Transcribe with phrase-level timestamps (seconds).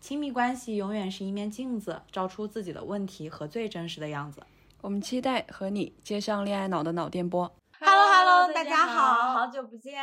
[0.00, 4.42] 亲密关系永远是一面镜子，照出自己的问题和最真实的样子。
[4.80, 7.52] 我们期待和你接上恋爱脑的脑电波。
[7.80, 9.94] Hello Hello，大家好，好久不见。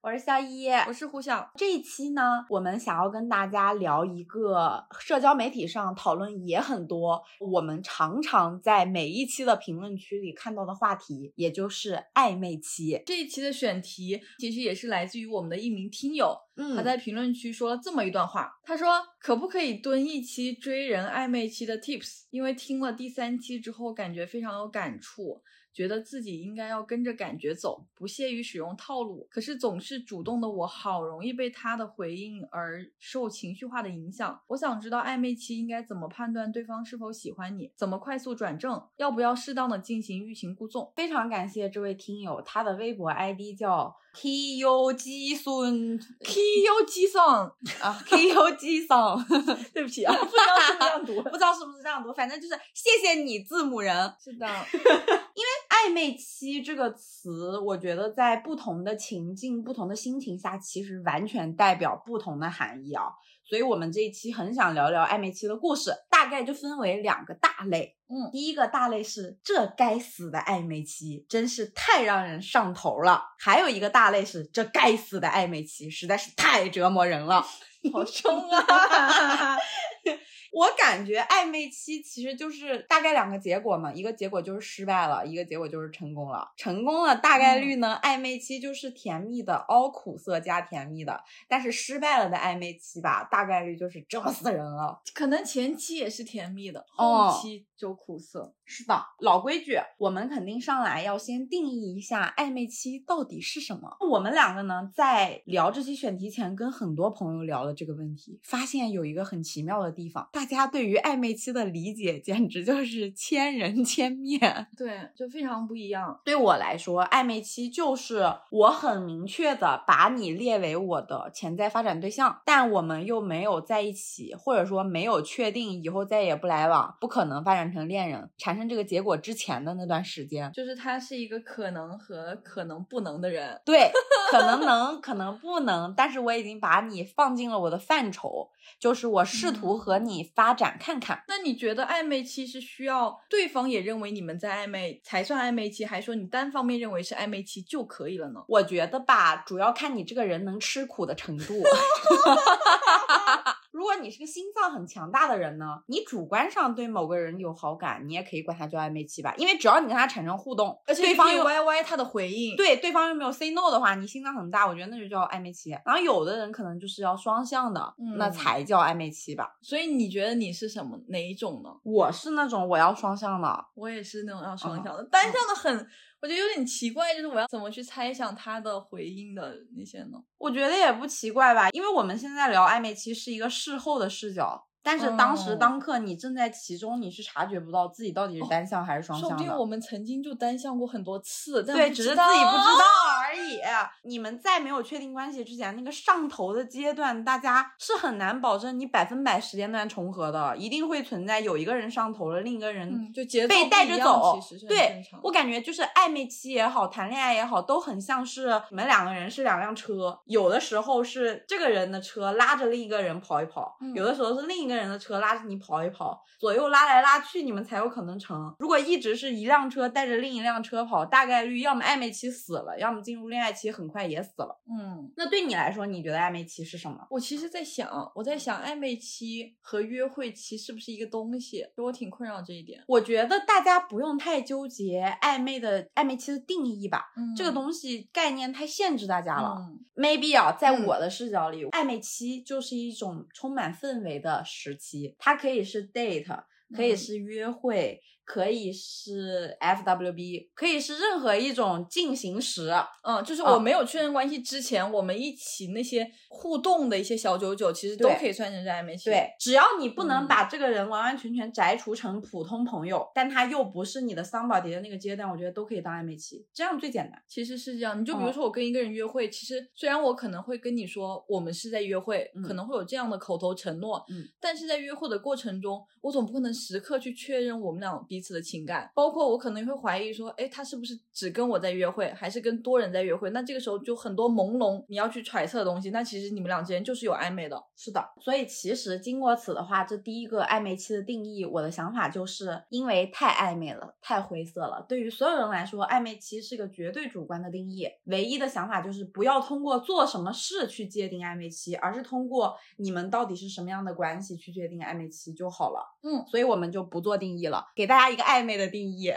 [0.00, 1.50] 我是肖一，我是胡晓。
[1.56, 13.02] 这一期呢，我们想要跟大家聊一个社交媒体上讨论也很多，我们常常在每一期的评论区里看到的话题，也就是暧昧期。
[13.04, 22.22] 这一期的选题其实也是来自于我们的一名听友，嗯，他在评论区说了这么一段话，他说：“可不可以蹲一期追人暧昧期的 tips？
[22.30, 25.42] 因为听了第三期之后，感觉非常有感触。”
[25.78, 29.28] 觉得自己应该要跟着感觉走，不屑于使用套路。
[29.30, 34.40] 可是总是主动的我，好容易被他的回应而受情绪化的影响。
[34.48, 40.92] 我想知道暧昧期应该怎么判断对方是否喜欢你，怎么快速转正，要不要适当的进行欲擒故纵？
[40.96, 49.24] 非常感谢这位听友，他的微博 ID 叫 Ku 鸡孙，Ku 鸡桑啊，Ku 鸡桑，
[49.72, 53.94] 对不起啊，不知道是不是这样读， 不知道是不是这样读，反正就是谢谢你字母人。
[54.18, 55.67] 是的， 因为。
[55.78, 63.04] 暧昧期这个词，我觉得在不同的情境、不同的心情下，其实完全代表不同的含义啊。
[63.48, 67.96] 所以，我们这一期很想聊聊暧昧期的故事，大概就分为两个大类。
[68.08, 77.42] 嗯，第一个大类是这该死的暧昧期，真是太让人上头了；还有一个大类是这该死的暧昧期，实在是太折磨人了。
[77.92, 79.56] 好凶啊！
[80.52, 86.50] 我感觉暧昧期其实就是大概两个结果嘛，一个结果就是失败了，一个结果就是成功了。
[86.56, 91.22] 成功了大概率呢，暧昧期就是甜蜜的，凹苦涩加甜蜜的。
[91.46, 95.00] 但是失败了的暧昧期吧，大概率就是折死人了。
[95.14, 98.52] 可能前期也是甜蜜的，后期就苦涩。
[98.64, 103.96] 是的，老规矩，我们肯定上来要先定义一下暧昧期到底是什么。
[104.10, 110.28] 我们两个呢，在聊这期选题前，跟很多朋友聊了这个问题，发现有一个很奇妙的地方。
[110.32, 116.20] 大家对于暧昧期的理解简直就是千人千面， 对，就非常不一样。
[116.24, 133.60] 对我来说，暧昧期就是我很明确的把你列为我的潜在发展对象，但我们又没有在一起，或者说没有确定以后再也不来往，不可能发展成恋人，产生这个结果之前的那段时间，就是他是一个可能和可能不能的人。
[133.64, 133.90] 对，
[134.30, 138.50] 可能 能，可能不能，但是我已经把你放进了我的范畴。
[138.78, 148.44] 就是我试图和你发展看看，那你觉得暧昧期是需要对方也认为你们在暧昧才算暧昧期，还是说你单方面认为是暧昧期就可以了呢？
[148.46, 151.62] 我觉得吧，主要看你这个人能吃苦的程度。
[153.78, 165.70] 如果你是个心脏很强大的人呢，你主观上对某个人有好感，你也可以管他叫暧昧期吧，因为只要你跟他产生互动，而且对方又 Y Y 他的回应，对，对方又没有 say no 的话，你心脏很大，我觉得那就叫暧昧期。
[165.84, 169.56] 然后有的人可能就是要双向的，那才叫暧昧期吧。
[169.62, 171.70] 所以你觉得你是什么哪一种呢？
[171.84, 175.88] 我是那种我要双向的，我也是那种要双向的，单向的很。
[176.20, 180.18] 我觉得有点奇怪，就是我要怎么去猜想他的回应的那些呢？
[180.38, 184.64] 我觉得也不奇怪吧，因为我们现在聊暧昧期是一个事后的视角。
[184.80, 189.36] 但是当时当刻你正在其中，你是察觉不到自己到底是单向还是双向的。
[189.36, 192.84] 说不定我们曾经就单向过很多次，对，只是自己不知道
[193.28, 193.60] 而已。
[194.04, 204.40] 你们在没有确定关系之前，那个上头的阶段，大家是很难保证你百分百时间段重合的，一定会存在有一个人上头了，另一个人就被带着走。
[204.66, 214.78] 对，我感觉就是暧昧期也好，谈恋爱也好，都很像是你们两个人是两辆车，有的时候是这个人的车拉着另一个人跑一跑，有的时候是另一个。
[214.78, 218.54] 人的车拉着你跑一跑，左右拉来拉去，你们才有可能成。
[218.60, 224.60] 如果一直是一辆车带着另一辆车跑，大概率要么暧昧期死了，要么进入恋爱期，很快也死了。
[224.70, 227.06] 嗯，那对你来说，你觉得暧昧期是什么？
[227.10, 231.66] 我其实在想，我在想暧昧期和约会期是不是一个东西？
[231.76, 232.82] 就我挺困扰这一点。
[232.86, 239.56] 我觉得大家不用太纠结暧昧的暧昧期的定义吧，嗯这个东西概念太限制大家了。
[239.58, 246.24] 嗯 maybe 啊，在嗯我的视角里，暧昧期就是一种充满氛围的时期，它可以是 date，
[246.72, 252.70] 可以嗯是约会，可以是 FWB，可以是任何一种进行时。
[253.02, 259.08] 嗯，就是啊我没有确认关系之前，我们一起那些互动的一些小九九，其实都可以算成是暧昧期。
[259.08, 267.18] 对，，只要你不能嗯把这个人完完全全摘除成普通朋友，但他又不是你的 somebody 的那个阶段，我觉得都可以当暧昧期，这样最简单。
[267.26, 267.98] 其实是这样。
[267.98, 283.30] 你就比如嗯说我跟一个人约会，其实虽然我可能会跟你说我们是在约会，嗯可能会有这样的口头承诺，嗯，但是在约会的过程中，我总不可能时刻去确认我们俩彼此的情感，包括我可能会怀疑说，哎，他是不是只跟我在约会，还是跟多人在约会？
[283.30, 287.62] 那这个时候就很多朦胧你要去揣测的东西，那其实你们俩之间就是有暧昧的。
[287.76, 294.84] 是的，所以其实经过此的话，这第一个暧昧期的定义，我的想法就是因为太暧昧了，太灰色了。
[294.88, 297.86] 对于所有人来说，暧昧期是个绝对主观的定义。
[298.04, 305.80] 唯一的想法就是不要通过做什么事去界定暧昧期，而是通过你们到底是什么样的关系去界定暧昧期就好了。
[306.02, 309.12] 嗯，所以我们就不做定义了，给大家一个暧昧的定义。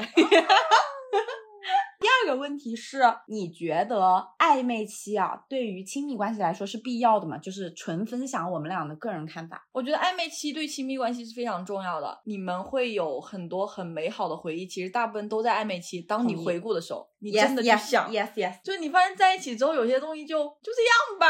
[2.23, 3.99] 第二个问题是，你觉得
[4.37, 7.35] 暧昧期啊，对于亲密关系来说是必要的吗？
[7.39, 9.67] 就是纯分享我们俩的个人看法。
[9.71, 15.99] 我觉得暧昧期对亲密关系是非常重要的，你们会有很多很美好的回忆，其实大部分都在暧昧期。
[16.01, 21.25] 当你回顾的时候，你真的去 yes, 想 yes, yes, 就是你发现在一起之后，有些东西就就这样吧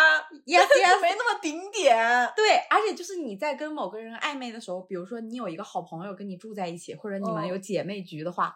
[0.45, 1.01] ，yes, yes。
[1.01, 1.95] 没那么顶点。
[2.35, 8.53] 对，而且就是你在跟某个人暧昧的时候，比如说你有一个好朋友跟你住在一起，或者你们哦有姐妹局的话，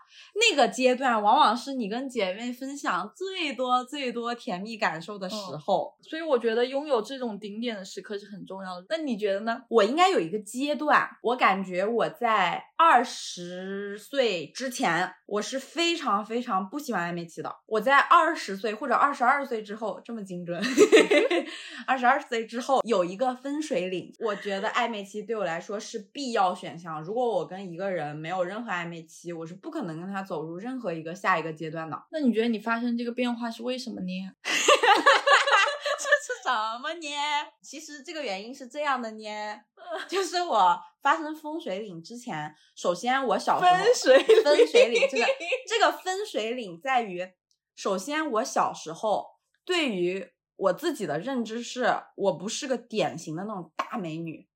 [0.51, 5.95] 那个阶段往往是你跟姐妹分享最多最多甜蜜感受的时嗯候。
[6.01, 8.85] 所以我觉得拥有这种顶点的时刻是很重要的。
[8.89, 9.61] 那你觉得呢？
[9.69, 17.55] 我应该有一个阶段，我感觉我在二十岁之前，我是非常非常不喜欢暧昧期的。
[17.65, 20.61] 我在二十岁或者二十二岁之后，这么精准，
[21.87, 27.01] 二十二岁之后有一个分水岭，我觉得暧昧期对我来说是必要选项。
[27.03, 31.99] 如果我跟一个人没有任何暧昧期，我是不可能跟他走入任何一个下一个阶段的。
[32.15, 34.09] 那你觉得你发生这个变化是为什么呢？
[34.41, 34.53] 这
[36.23, 37.09] 是什么呢？
[37.61, 39.19] 其实这个原因是这样的呢，
[40.07, 45.25] 就是我发生风水岭之前，首先我小时候分水岭分水岭这个
[45.67, 47.29] 这个分水岭在于，
[47.75, 49.27] 首先我小时候
[49.65, 54.47] 对于我自己的认知是我不是个典型的那种大美女，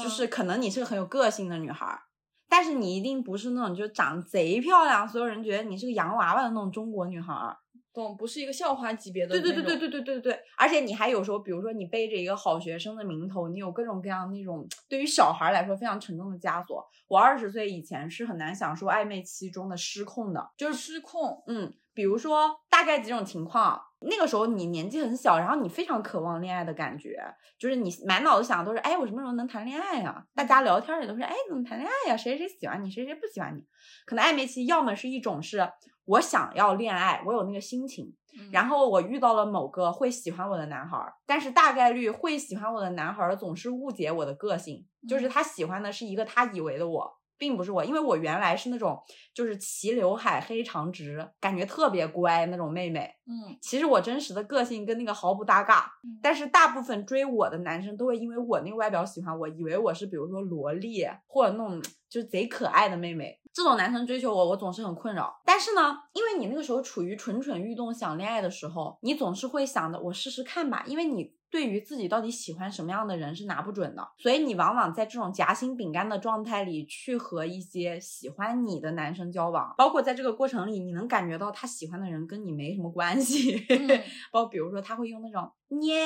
[0.00, 2.02] 就是可能你是个很有个性的女孩儿。
[2.48, 7.56] 但是你一定不是那种就长贼漂亮，所有人觉得你是个洋娃娃的那种中国女孩儿。
[7.94, 16.86] 懂，不是一个校花级别的对对对对对对对对，而且你还有时候，比如说你背着一个好学生的名头，你有各种各样那种对于小孩来说非常沉重的枷锁。
[17.08, 21.42] 我二十岁以前是很难享受暧昧期中的失控的，就是失控。
[21.48, 27.16] 嗯，比如说大概几种情况，那个时候你年纪很小，然后你非常渴望恋爱的感觉，
[27.58, 32.16] 就是你满脑子想的都是，哎，我什么时候能谈恋爱呀、大家聊天也都是，哎，怎么谈恋爱呀？
[32.16, 33.64] 谁谁喜欢你，谁谁不喜欢你。
[34.06, 35.68] 可能暧昧期要么是一种是
[36.04, 49.00] 我想要恋爱，我有那个心情，嗯然后我遇到了某个会喜欢我的男孩儿，但是大概率会喜欢我的男孩儿总是误解我的个性，就是嗯他喜欢的是一个他以为的我，并不是我，因为我原来是那种
[49.32, 53.10] 就是齐刘海、黑长直，感觉特别乖那种妹妹。
[53.26, 63.37] 嗯其实我真实的个性跟那个毫不搭嘎嗯，但是大部分追我的男生都会因为我那个外表喜欢我，以为我是比如说萝莉或者那种就是贼可爱的妹妹。
[63.52, 65.40] 这种男生追求我，我总是很困扰。
[65.44, 83.88] 但是呢，因为你那个时候处于蠢蠢欲动想恋爱的时候，你总是会想着我试试看吧，因为你对于自己到底喜欢什么样的人是拿不准的，所以你往往在这种夹心饼干的状态里去和一些喜欢你的男生交往，包括在这个过程里，你能感觉到他喜欢的人跟你没什么关系，嗯。
[84.30, 85.96] 包括比如说他会用那种捏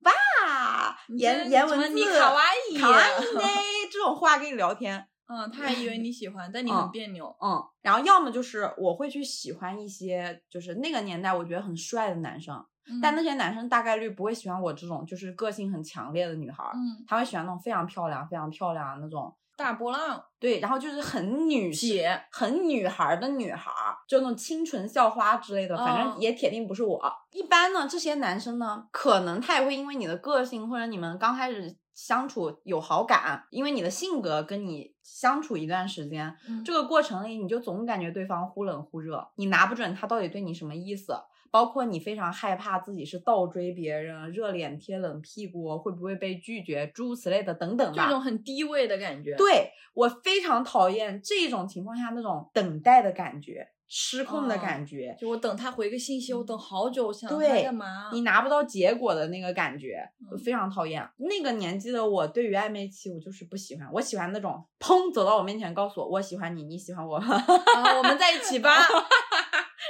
[0.00, 3.42] 哇你言言文字你卡哇伊卡哇伊呢？
[3.90, 7.34] 这种话跟你聊天，嗯，他还以为 你喜欢，但你嗯很别扭。
[7.40, 12.64] 嗯，然后要么就是我会去喜欢一些就是那个年代我觉得很帅的男生，
[13.02, 27.00] 但嗯那些男生大概率不会喜欢我这种就是个性很强烈的女孩儿，嗯，他会喜欢那种非常漂亮、非常漂亮的那种，大波浪对，然后就是很女姐，很女孩儿的女孩儿，就那种清纯校花之类的，反正嗯也铁定不是我。
[27.32, 41.14] 一般呢，这些男生呢，可能他也会因为你的个性或者你们刚开始相处有好感，因为你的性格跟你相处一段时间，嗯这个过程里你就总感觉对方忽冷忽热，你拿不准他到底对你什么意思。
[41.50, 48.06] 包括你非常害怕自己是倒追别人、热脸贴冷屁股，会不会被拒绝，诸如此类的等等吧。
[48.06, 49.36] 这种很低位的感觉。
[49.36, 53.68] 对我非常讨厌这种情况下那种等待的感觉。
[53.88, 58.10] 失控的感觉，就我等他回个信息，我等好久，我想他干嘛？
[58.12, 61.06] 你拿不到结果的那个感觉，我非常讨厌。
[61.18, 63.88] 那个年纪的我，对于暧昧期，我就是不喜欢。
[63.92, 68.70] 我喜欢那种，砰，走到我面前，告诉我我喜欢你，你喜欢我，我们在一起吧。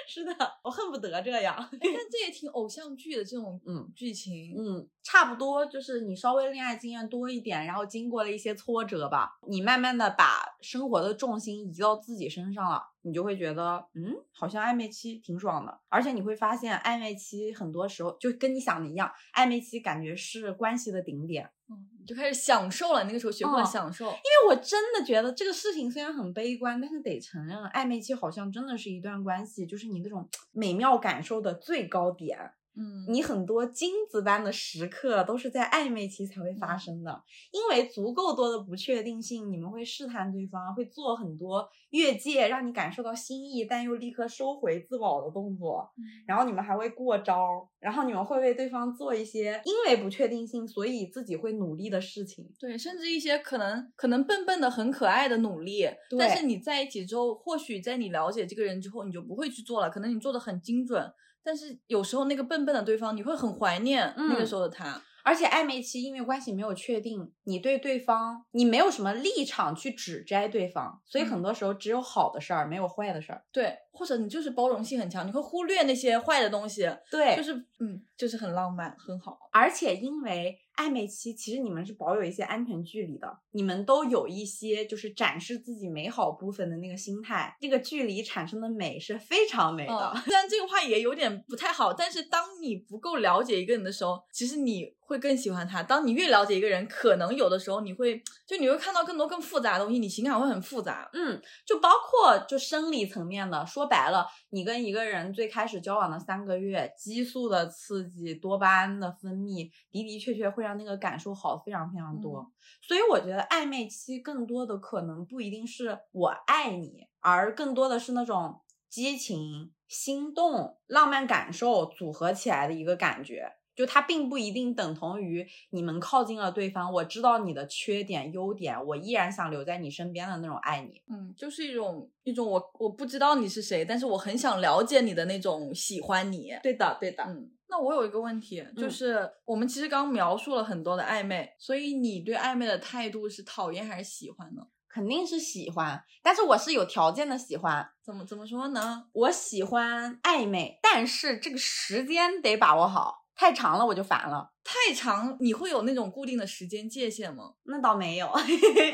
[0.06, 1.56] 是的，我恨不得这样。
[1.70, 15.80] 但这也挺偶像剧的这种嗯剧情，嗯，差不多就是你稍微恋爱经验多一点，然后经过了一些挫折吧，你慢慢的把生活的重心移到自己身上了，你就会觉得，嗯，好像暧昧期挺爽的。
[15.88, 21.50] 而且你会发现，暧昧期很多时候就跟你想的一样，暧昧期感觉是关系的顶点。
[21.68, 23.04] 嗯，就开始享受了。
[23.04, 32.38] 那个时候学会了享受，因为我真的觉得这个事情虽然很悲观，但是得承认，暧昧期好像真的是一段关系，就是你那种 美妙感受的最高点。
[32.76, 45.88] 嗯，你很多金子般的时刻都是在暧昧期才会发生的，因为足够多的不确定性，你们会试探对方，会做很多越界，让你感受到心意，但又立刻收回自保的动作。
[46.26, 52.44] 然后你们还会过招，然后你们会为对方做一些因为不确定性，所以自己会努力的事情。
[52.58, 55.86] 对，甚至一些可能可能笨笨的很可爱的努力，
[56.18, 59.88] 但是你在一起之后，或许在你了解这个人之后，你就不会去做了。
[59.88, 61.08] 可能你做的很精准。
[61.44, 65.00] 但是有时候那个笨笨的对方，你会很怀念那个时候的他。
[65.22, 73.42] 而且暧昧期，因为关系没有确定，你对对方你没有什么立场去指摘对方，所以很多时候只有好的事儿，没有坏的事儿。
[73.50, 76.90] 对，或者你就是包容性很强，你会忽略那些坏的东西。
[77.10, 79.38] 对，就是嗯，就是很浪漫，很好。
[79.52, 80.58] 而且因为。
[80.76, 90.14] 暧昧期其实你们是保有一些安全距离的，你们都有一些就是展示自己美好部分的那个心态，这个距离产生的美是非常美的。
[90.26, 95.80] 虽然这个话也有点不太好，但是当你不够了解一个人的时候，其实你会更喜欢他。
[95.80, 101.08] 当你越了解一个人，可能有的时候你会就你会看到更多更复杂的东西，你情感会很复杂。
[101.12, 110.63] 嗯，就包括就生理层面的，说白了，你跟一个人最开始交往的三个月，激素的刺激、多巴胺的分泌，的的确确会。
[110.64, 123.52] 让那个感受好非常非常多，所以我觉得暧昧期更多的可能不一定是我爱你，而更多的是那种激情、心动、浪漫感受组合起来的一个感觉。
[123.74, 131.02] 就它并不一定等同于你们靠近了对方，我知道你的缺点、优点，我依然想留在你身边的那种爱你。
[131.08, 136.54] 嗯，就是一种一种我我不知道你是谁，但是我很想了解你的那种喜欢你。
[136.62, 137.50] 对的，对的，嗯。
[137.66, 144.62] 那我有一个问题，就是我们其实刚描述了很多的暧昧，所以你对暧昧的态度是讨厌还是喜欢呢？
[144.88, 147.84] 肯定是喜欢，但是我是有条件的喜欢。
[148.04, 149.06] 怎么怎么说呢？
[149.10, 153.23] 我喜欢暧昧，但是这个时间得把握好。
[153.36, 157.52] 太长了我就烦了，太长你会有那种固定的时间界限吗？
[157.64, 158.30] 那倒没有，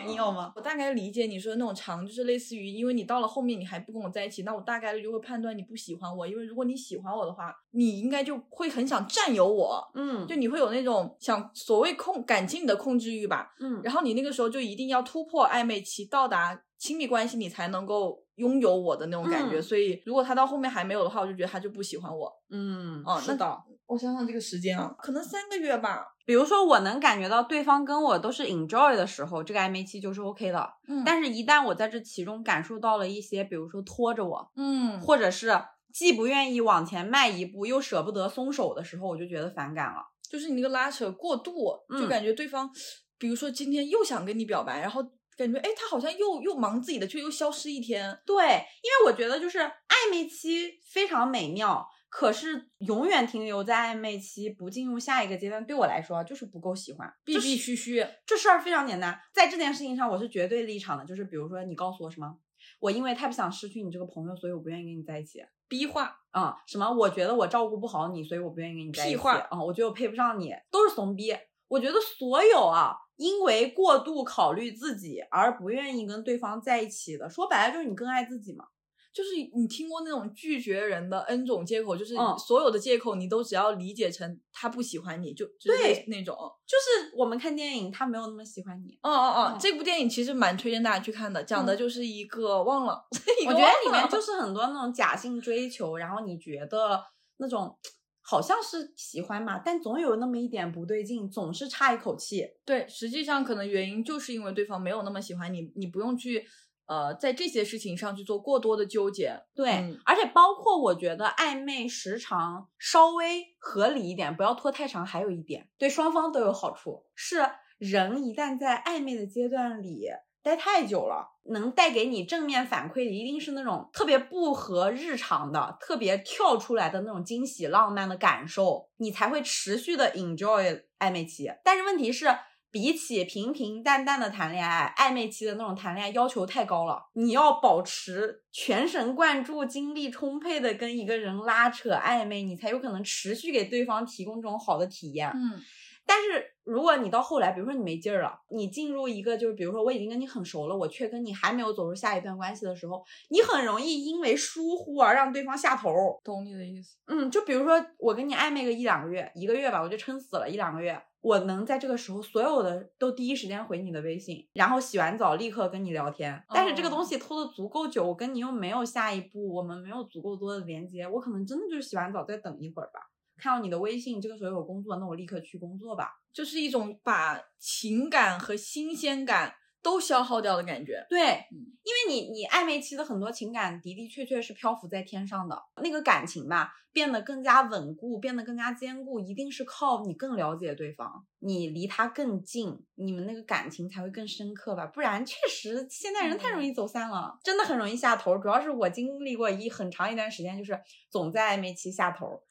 [0.07, 0.53] 你有吗？
[0.57, 18.25] 我大概理解你说的那种长，就是类似于因为你到了后面你还不跟我在一起，那我大概率就会判断你不喜欢我，因为如果你喜欢我的话，你应该就会很想占有我，嗯，就你会有那种想所谓控感情的控制欲吧，嗯，然后你那个时候就一定要突破暧昧期，到达亲密关系，你才能够。
[18.41, 22.33] 拥有我的那种感觉，所以如果他到后面还没有的话，我就觉得他就不喜欢我。
[22.49, 23.63] 嗯，哦，是的。
[23.91, 26.07] 我想想这个时间啊，可能三个月吧。
[26.25, 30.73] 比如说，我能感觉到对方跟我都是 enjoy 的时候，这个暧昧期就是 OK 的。
[30.87, 35.61] 嗯，但是，一旦我在这其中感受到了一些，比如说拖着我，嗯，或者是
[35.93, 40.01] 既不愿意往前迈一步，又舍不得松手的时候，我就觉得反感了。
[40.31, 42.71] 就是你那个拉扯过度，就感觉对方，
[43.19, 45.05] 比如说今天又想跟你表白，然后。
[45.37, 48.15] 感觉哎，他好像又又忙自己的，却又消失一天。
[48.27, 58.05] 对，因为我觉得就是暧昧期非常美妙，可是永远停留在暧昧期，不进入下一个阶段，对我来说就是不够喜欢，必必须须。
[58.27, 62.37] 这事儿非常简单，在这件事情上我是绝对立场的，就是比如说你告诉我什么，
[62.81, 65.41] 我因为太不想失去你这个朋友，所以我不愿意跟你在一起。
[65.69, 66.91] 逼话啊，什么？
[66.93, 69.15] 我觉得我照顾不好你，所以我不愿意跟你在一起。
[69.15, 71.33] 屁话啊，我觉得我配不上你，都是怂逼。
[71.69, 72.97] 我觉得所有啊。
[73.17, 78.65] 因为过度考虑自己而不愿意跟对方在一起的，说白了就是你更爱自己嘛。
[79.13, 82.15] 就是你听过那种拒绝人的 N 种借口，就是
[82.47, 86.37] 所有的借口你都只要理解成他不喜欢你就对那种。
[86.67, 88.99] 就是我们看电影，他没有那么喜欢你。
[89.03, 93.05] 哦哦哦，这部电影其实蛮推荐大家去看的，讲的就是一个忘了，
[93.47, 97.03] 我觉得里面 就是很多那种假性追求，然后你觉得
[97.39, 97.77] 那种。
[98.23, 102.47] 好像是喜欢嘛，但总有那么一点不对劲，总是差一口气。
[102.65, 106.47] 对，实际上可能原因就是因为对方没有那么喜欢你，你不用去
[106.91, 109.41] 呃，在这些事情上去做过多的纠结。
[109.55, 115.07] 对，嗯而且包括我觉得暧昧时长稍微合理一点，不要拖太长。
[115.07, 120.09] 还有一点，对双方都有好处，是人一旦在暧昧的阶段里
[120.43, 131.53] 待太久了，能带给你正面反馈的一定是那种特别不合日常的、特别跳出来的那种惊喜、浪漫的感受，你才会持续的 enjoy 暧昧期。
[131.63, 132.27] 但是问题是。
[132.71, 137.03] 比起平平淡淡的谈恋爱，暧昧期的那种谈恋爱要求太高了。
[137.15, 145.31] 你要保持全神贯注、精力充沛的跟一个人拉扯暧昧，你才有可能持续给对方提供这种好的体验。
[145.35, 145.61] 嗯
[146.07, 155.89] 但是如果你到后来，比如说你没劲儿了，你进入一个就是比如说我已经跟你很熟了，我却跟你还没有走入下一段关系的时候，你很容易因为疏忽而让对方下头。
[156.25, 156.97] 懂你的意思。
[157.07, 166.43] 嗯，就比如说我跟你暧昧个一两个月，一个月吧，我就撑死了一两个月，我能在这个时候所有的都第一时间回你的微信，然后洗完澡立刻跟你聊天。
[166.49, 173.01] 但是这个东西拖得足够久，我跟你又没有下一步，我们没有足够多的连接，我可能真的就是洗完澡再等一会儿吧。
[173.37, 176.11] 看到你的微信，这个时候有工作，那我立刻去工作吧。
[176.33, 181.05] 就是一种把情感和新鲜感都消耗掉的感觉。
[181.09, 194.87] 对，嗯因为你你暧昧期的很多情感的的确确是漂浮在天上的，那个感情吧变得更加稳固，变得更加坚固，一定是靠你更了解对方，你离他更近，你们那个感情才会更深刻吧。
[194.87, 198.37] 不然确实现在人太容易走散了，真的很容易下头。
[198.39, 200.79] 主要是我经历过一很长一段时间，就是
[201.11, 202.43] 总在暧昧期下头。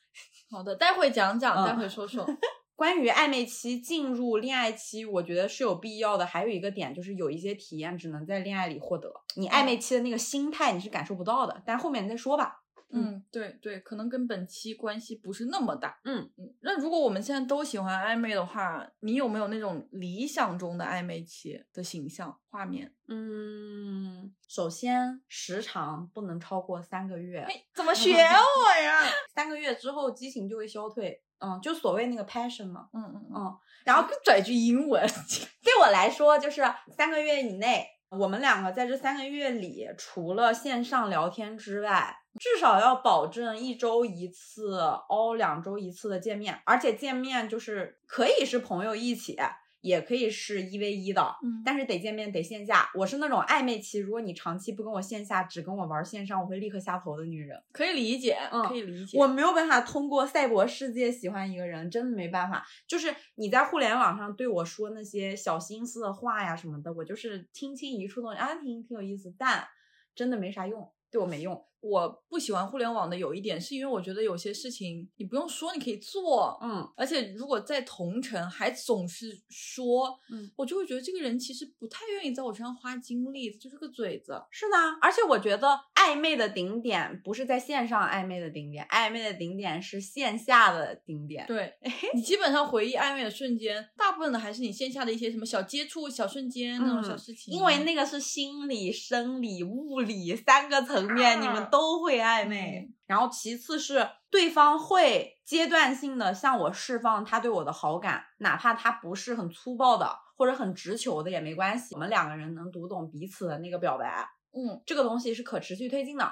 [0.50, 2.26] 好的，待会讲讲，嗯待会说说。
[2.80, 6.26] 关于暧昧期进入恋爱期，我觉得是有必要的。
[6.26, 12.64] 还有一个点就是有一些体验只能在恋爱里获得，你暧昧期的那个心态你是感受不到的，但后面再说吧。
[12.92, 16.00] 嗯，对对，可能跟本期关系不是那么大。
[16.06, 22.94] 嗯嗯，那如果我们现在都喜欢暧昧的话，你有没有那种理想中的暧昧期的形象画面？
[23.10, 29.04] 嗯，首先时长不能超过三个月，哎，怎么 学我呀？
[29.36, 31.22] 三个月之后激情就会消退。
[31.40, 32.88] 嗯，就所谓那个 passion 嘛。
[32.94, 35.06] 嗯嗯嗯，嗯，然后拽句英文。
[35.64, 36.62] 对我来说，就是
[36.96, 49.38] 三个月以内，我们两个在这三个月里，除了线上聊天之外，至少要保证一周一次，哦，两周一次的见面，而且见面就是可以是朋友一起，
[49.82, 52.90] 也可以是一 v 一的，嗯但是得见面，得线下。
[52.96, 57.62] 我是那种暧昧期，如果你长期不跟我线下，只跟我玩线上，我会立刻下头的女人。
[57.72, 59.18] 可以理解，嗯可以理解。
[59.18, 62.66] 我没有办法通过赛博世界喜欢一个人，真的没办法。
[62.88, 69.66] 就是你在互联网上对我说那些小心思的话呀什么的，我就是轻轻一触动，啊，挺挺有意思，但
[70.14, 71.66] 真的没啥用，对我没用。
[71.82, 76.60] 我不喜欢互联网的有一点，是因为我觉得有些事情你不用说，你可以做。
[76.62, 84.42] 嗯，而且如果在同城还总是说，嗯，我就会觉得这个人其实不太愿意在我身上花精力，就是个嘴子。
[84.52, 91.46] 是的，而且我觉得暧昧的顶点不是在线上暧昧的顶点，暧昧的顶点是线下的顶点。
[91.48, 91.74] 对
[92.14, 97.54] 你基本上回忆暧昧的瞬间，大部分的还是你线下的一些什么小接触、小瞬间、那种小事情。
[97.54, 102.88] 嗯因为那个是心理、生理、物理三个层面，你们都会暧昧。
[102.88, 116.32] 嗯然后其次是对方会阶段性的向我释放他对我的好感，哪怕他不是很粗暴的或者很直球的也没关系，我们两个人能读懂彼此的那个表白，嗯，这个东西是可持续推进的。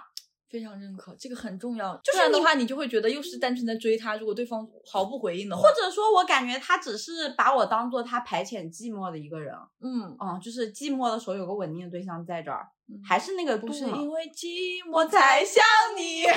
[0.49, 1.95] 非常认可，这个很重要。
[2.03, 4.15] 就是你不然的话，你就会觉得又是单纯在追他。
[4.17, 15.63] 如果对方毫不回应的话，或者说，我感觉他只是把我当做他排遣寂寞的一个人，嗯，嗯，就是寂寞的时候有个稳定的对象在这儿，嗯还是那个度嘛不是因为寂寞才想
[15.97, 16.23] 你。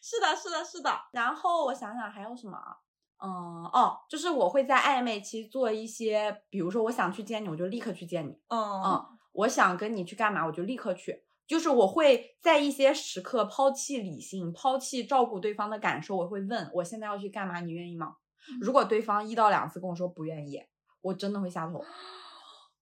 [0.00, 0.90] 是的，是的，是的。
[1.12, 2.76] 然后我想想还有什么啊？
[3.22, 3.28] 嗯，
[3.72, 8.38] 哦，就是我会在暧昧期做一些，比如说我想去见你，我就立刻去见你。
[8.48, 11.24] 嗯嗯，我想跟你去干嘛，我就立刻去。
[11.48, 18.16] 就是我会在一些时刻抛弃理性，抛弃照顾对方的感受，我会问我现在要去干嘛，你愿意吗？
[18.60, 20.62] 如果对方一到两次跟我说不愿意，
[21.00, 21.82] 我真的会下头。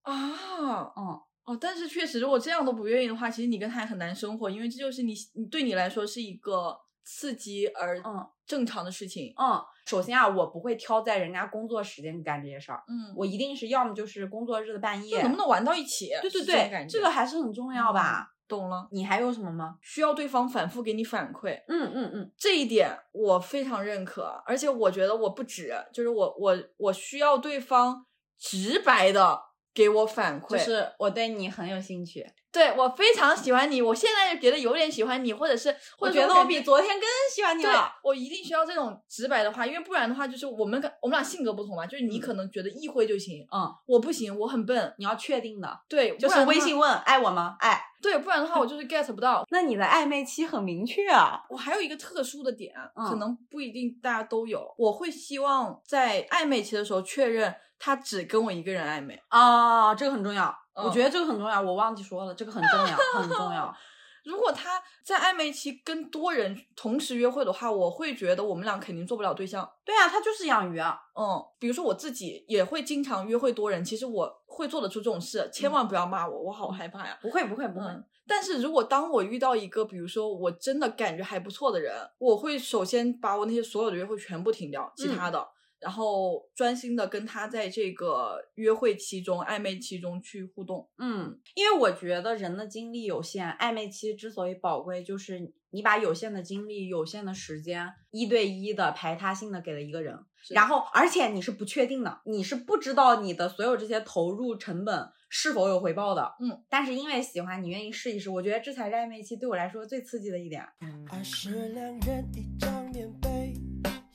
[0.01, 9.33] 啊，嗯，哦，但是确实，如果这样都不愿意的话，其实你跟他也很难生活，因为这就是你你对你来说是一个刺激而嗯正常的事情。
[9.37, 16.11] 嗯，首先啊，我不会挑在人家工作时间干这些事儿，嗯，我一定是要么就是工作日的半夜，就能不能玩到一起？
[16.21, 18.33] 对对对这个还是很重要吧？
[18.47, 18.87] 懂了。
[18.91, 19.77] 你还有什么吗？
[19.81, 28.05] 需要对方反复给你反馈，嗯嗯嗯这一点我非常认可，而且我觉得我不止，就是我我我需要对方
[28.37, 29.39] 直白的
[29.73, 32.25] 给我反馈，就是我对你很有兴趣，
[32.57, 37.93] 对我非常喜欢你，我现在就觉得有点喜欢你，或者是我觉得我比昨天更喜欢你了。
[38.03, 47.57] 我一定需要这种直白的话，因为不然的话，就是我们我们俩性格不同嘛，就是你可能觉得意会就行，嗯，我不行，我很笨，你要确定的，对，就是微信问爱我吗？
[47.59, 49.45] 爱，对，不然的话我就是 get 不到。
[49.51, 51.43] 那你的暧昧期很明确啊。
[51.49, 57.55] 我还有一个特殊的点，可能不一定大家都有，我会希望在暧昧期的时候确认。
[57.79, 60.51] 他只跟我一个人暧昧啊，这个很重要。
[60.83, 63.75] 我觉得这个很重要，我忘记说了，这个很重要，很重要。
[64.23, 69.67] 如果他在暧昧期跟多人同时约会的话，我会觉得我们俩肯定做不了对象。
[69.85, 70.99] 对啊，他就是养鱼啊。
[71.15, 77.17] 嗯，比如说我自己也会经常约会多人，其实我会做得出这种事，千万不要骂我，我好害怕呀。
[77.21, 77.85] 不会，不会，不会。
[78.27, 85.47] 但是如果当我遇到一个，比如说我真的感觉还不错的人，我会首先把我那些所有的约会全部停掉，其他的。
[85.79, 90.89] 然后专心的跟他在这个约会期中、暧昧期中去互动。
[90.97, 100.17] 嗯，因为我觉得人的精力有限，暧昧期之所以宝贵，就是你把有限的精力、有限的时间，一对一的排他性的给了一个人，
[100.49, 106.35] 然后而且你是不确定的，你是不知道你的所有这些投入成本是否有回报的。
[106.39, 110.65] 嗯，但是因为喜欢，你愿意试一试，我觉得这才是暧昧期对我来说最刺激的一点。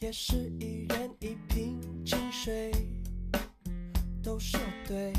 [0.01, 1.37] 也是一人一
[2.45, 2.73] 谁，
[4.21, 5.13] 都说对。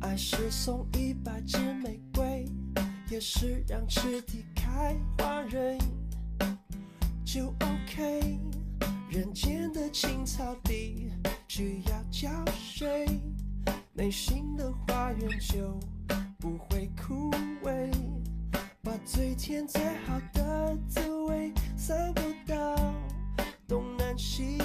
[0.00, 2.44] 爱是送一百支玫瑰，
[3.08, 5.78] 也是让池底开花蕊，
[7.24, 8.40] 就 OK。
[9.08, 11.12] 人间的青草地
[11.46, 13.06] 需要浇水，
[13.92, 15.78] 内心的花园就
[16.40, 17.30] 不会枯
[17.62, 17.88] 萎。
[18.82, 22.74] 把最甜最好的滋味散播到。
[23.68, 24.58] 东南西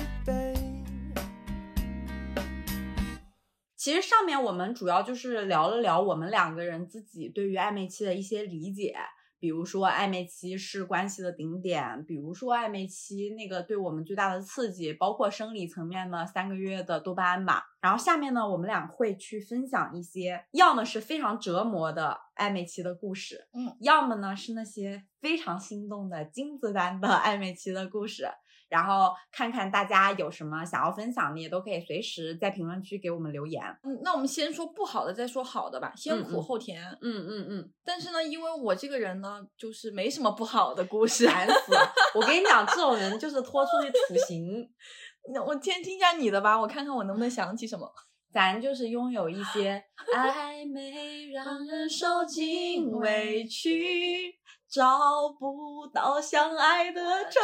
[3.83, 8.95] 其实上面我们主要就是聊了聊我们两个人自己对于暧昧期的一些理解，
[9.41, 17.61] 比如说暧昧期是关系的顶点，比如说暧昧期那个对我们最大的刺激，包括生理层面的三个月的多巴胺吧。
[17.81, 28.29] 然后下面呢，我们俩会去分享一些，要么是非常折磨的暧昧期的故事，嗯，要么呢是那些非常心动的金子般的暧昧期的故事。
[28.73, 33.63] 然后看看大家有什么想要分享的，也都可以随时在评论区给我们留言。
[33.83, 36.83] 嗯，那我们先说不好的，再说好的吧，先苦后甜。
[36.99, 37.71] 嗯嗯嗯。
[37.85, 41.93] 但是呢，因为我这个人呢，就是没什么不好的故事，烦死了。
[42.15, 44.67] 我跟你讲，这种人就是拖出去处刑。
[45.31, 47.87] 那我先听一下你的吧，我看看我能不能想起什么。
[48.33, 49.83] 咱就是拥有一些
[50.15, 54.33] 暧昧，让人受尽委屈，
[54.67, 57.43] 找不到相爱的 证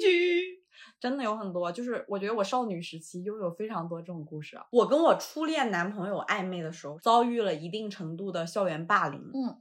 [0.00, 0.57] 据。
[1.00, 4.60] 真的有很多，就是我觉得我少女时期拥有非常多这种故事。
[4.72, 9.20] 我跟我初恋男朋友暧昧的时候，遭遇了一定程度的校园霸凌。
[9.32, 9.60] 嗯，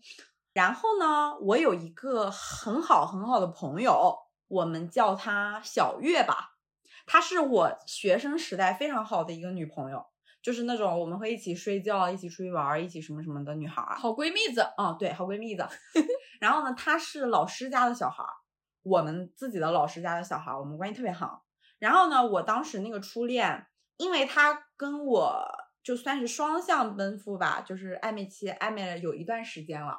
[0.53, 6.55] 然后呢，我有一个很好很好的朋友，我们叫她小月吧。
[7.05, 10.03] 她是我学生时代非常好的一个女朋友，
[10.41, 14.65] 就是那种我们会一起睡觉、一起出去玩、一起什么什么的女孩儿，好闺蜜子。
[14.77, 15.67] 嗯，对，好闺蜜子。
[16.41, 18.33] 然后呢，她是老师家的小孩儿。
[18.83, 21.43] 我们自己的老师家的小孩，我们关系特别好。
[21.79, 25.45] 然后呢，我当时那个初恋，因为他跟我
[25.83, 29.97] 就算是双向奔赴吧，就是暧昧期暧昧了有一段时间了。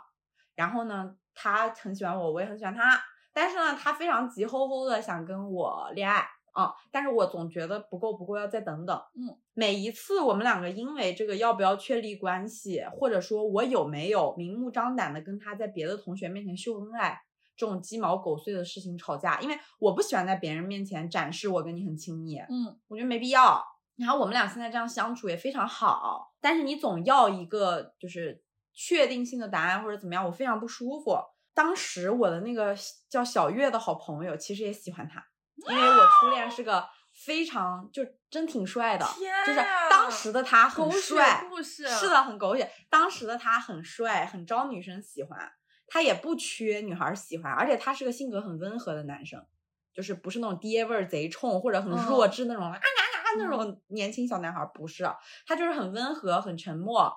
[0.55, 3.01] 然后呢，他很喜欢我，我也很喜欢他。
[3.33, 9.01] 但是呢，他非常急吼吼的想跟我恋爱啊，但是我总觉得不够不够，要再等等。
[9.15, 17.21] 嗯，每一次我们两个因为这个要不要确立关系，或者说我有没有明目张胆的跟他在别的同学面前秀恩爱。
[17.59, 23.63] 这种鸡毛狗碎的事情吵架，因为我不喜欢在别人面前展示我跟你很亲密，嗯，我觉得没必要。
[23.97, 28.41] 然后我们俩现在这样相处也非常好，但是你总要一个就是
[28.73, 31.19] 确定性的答案或者怎么样，我非常不舒服。
[31.53, 32.77] 当时我的那个
[33.11, 35.21] 叫小月的好朋友其实也喜欢他，
[35.69, 36.89] 因为我初恋是个
[37.25, 39.05] 非常就真挺帅的，
[39.45, 39.59] 就是
[39.91, 41.45] 当时的他很帅，
[41.99, 42.71] 是的，很狗血。
[42.89, 45.51] 当时的他很帅，很招女生喜欢。
[45.89, 49.45] 他也不缺女孩喜欢，而且他是个性格很温和的男生，
[49.93, 55.05] 就是不是那种爹味儿贼冲或者很弱智那种啊啊啊那种年轻小男孩，不是，
[55.47, 57.13] 他就是很温和很沉默，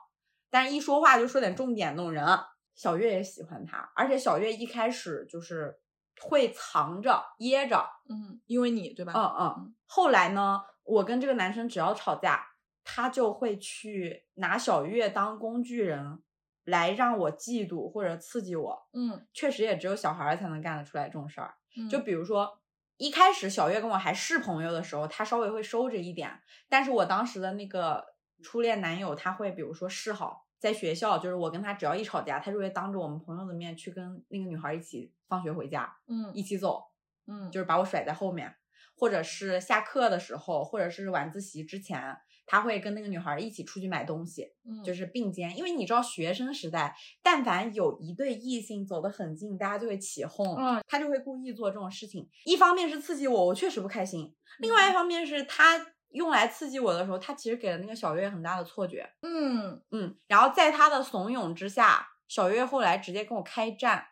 [0.49, 2.25] 但是一说话就说点重点那种人。
[2.73, 5.77] 小月也喜欢他，而且小月一开始就是
[6.21, 9.11] 会藏着掖着，嗯，因为你对吧？
[9.13, 9.75] 嗯嗯。
[9.85, 12.47] 后来呢，我跟这个男生只要吵架，
[12.83, 16.23] 他就会去拿小月当工具人。
[16.65, 21.55] 来让我嫉妒或者刺激我，嗯，确实也只有小孩才能干得出来这种事儿。
[21.89, 22.59] 就比如说
[22.97, 28.05] 一开始小月跟我还是朋友的时候，他稍微会收着一点，但是我当时的那个
[28.43, 36.31] 初恋男友他会比如说示好，在学校就是我跟他只要一吵架，他就会当着我们朋友的面去跟那个女孩一起放学回家，嗯。
[36.33, 36.83] 一起走，
[37.27, 38.55] 嗯，就是把我甩在后面，
[38.95, 42.17] 或者是下课的时候，或者是晚自习之前，
[42.51, 45.55] 他会跟那个女孩一起出去买东西，嗯就是并肩。
[45.55, 52.29] 因为你知道学生时代，但凡有一对异性走得很近，大家就会起哄，嗯他就会故意做这种事情。
[52.43, 59.09] 一方面是刺激我，我确实不开心；另外一方面是他用来刺激我的时候，他其实给了那个小月很大的错觉。
[59.21, 64.05] 嗯，嗯，然后在他的怂恿之下，小月后来直接跟我开战，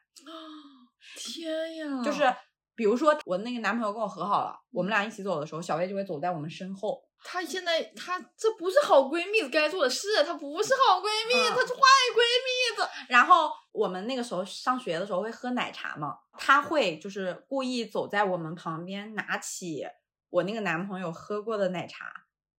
[1.17, 2.33] 天呀，就是
[2.73, 7.03] 比如说我那个男朋友跟我和好了，我们俩一起走的时候，小月就会走在我们身后。
[7.23, 11.81] 她现在她这不是好闺蜜该做的事，她不是好闺蜜，嗯她是坏
[12.13, 12.87] 闺蜜子。
[13.07, 19.85] 然后我们那个时候上学的时候会喝奶茶嘛，她会就是故意走在我们旁边，拿起
[20.29, 22.11] 我那个男朋友喝过的奶茶，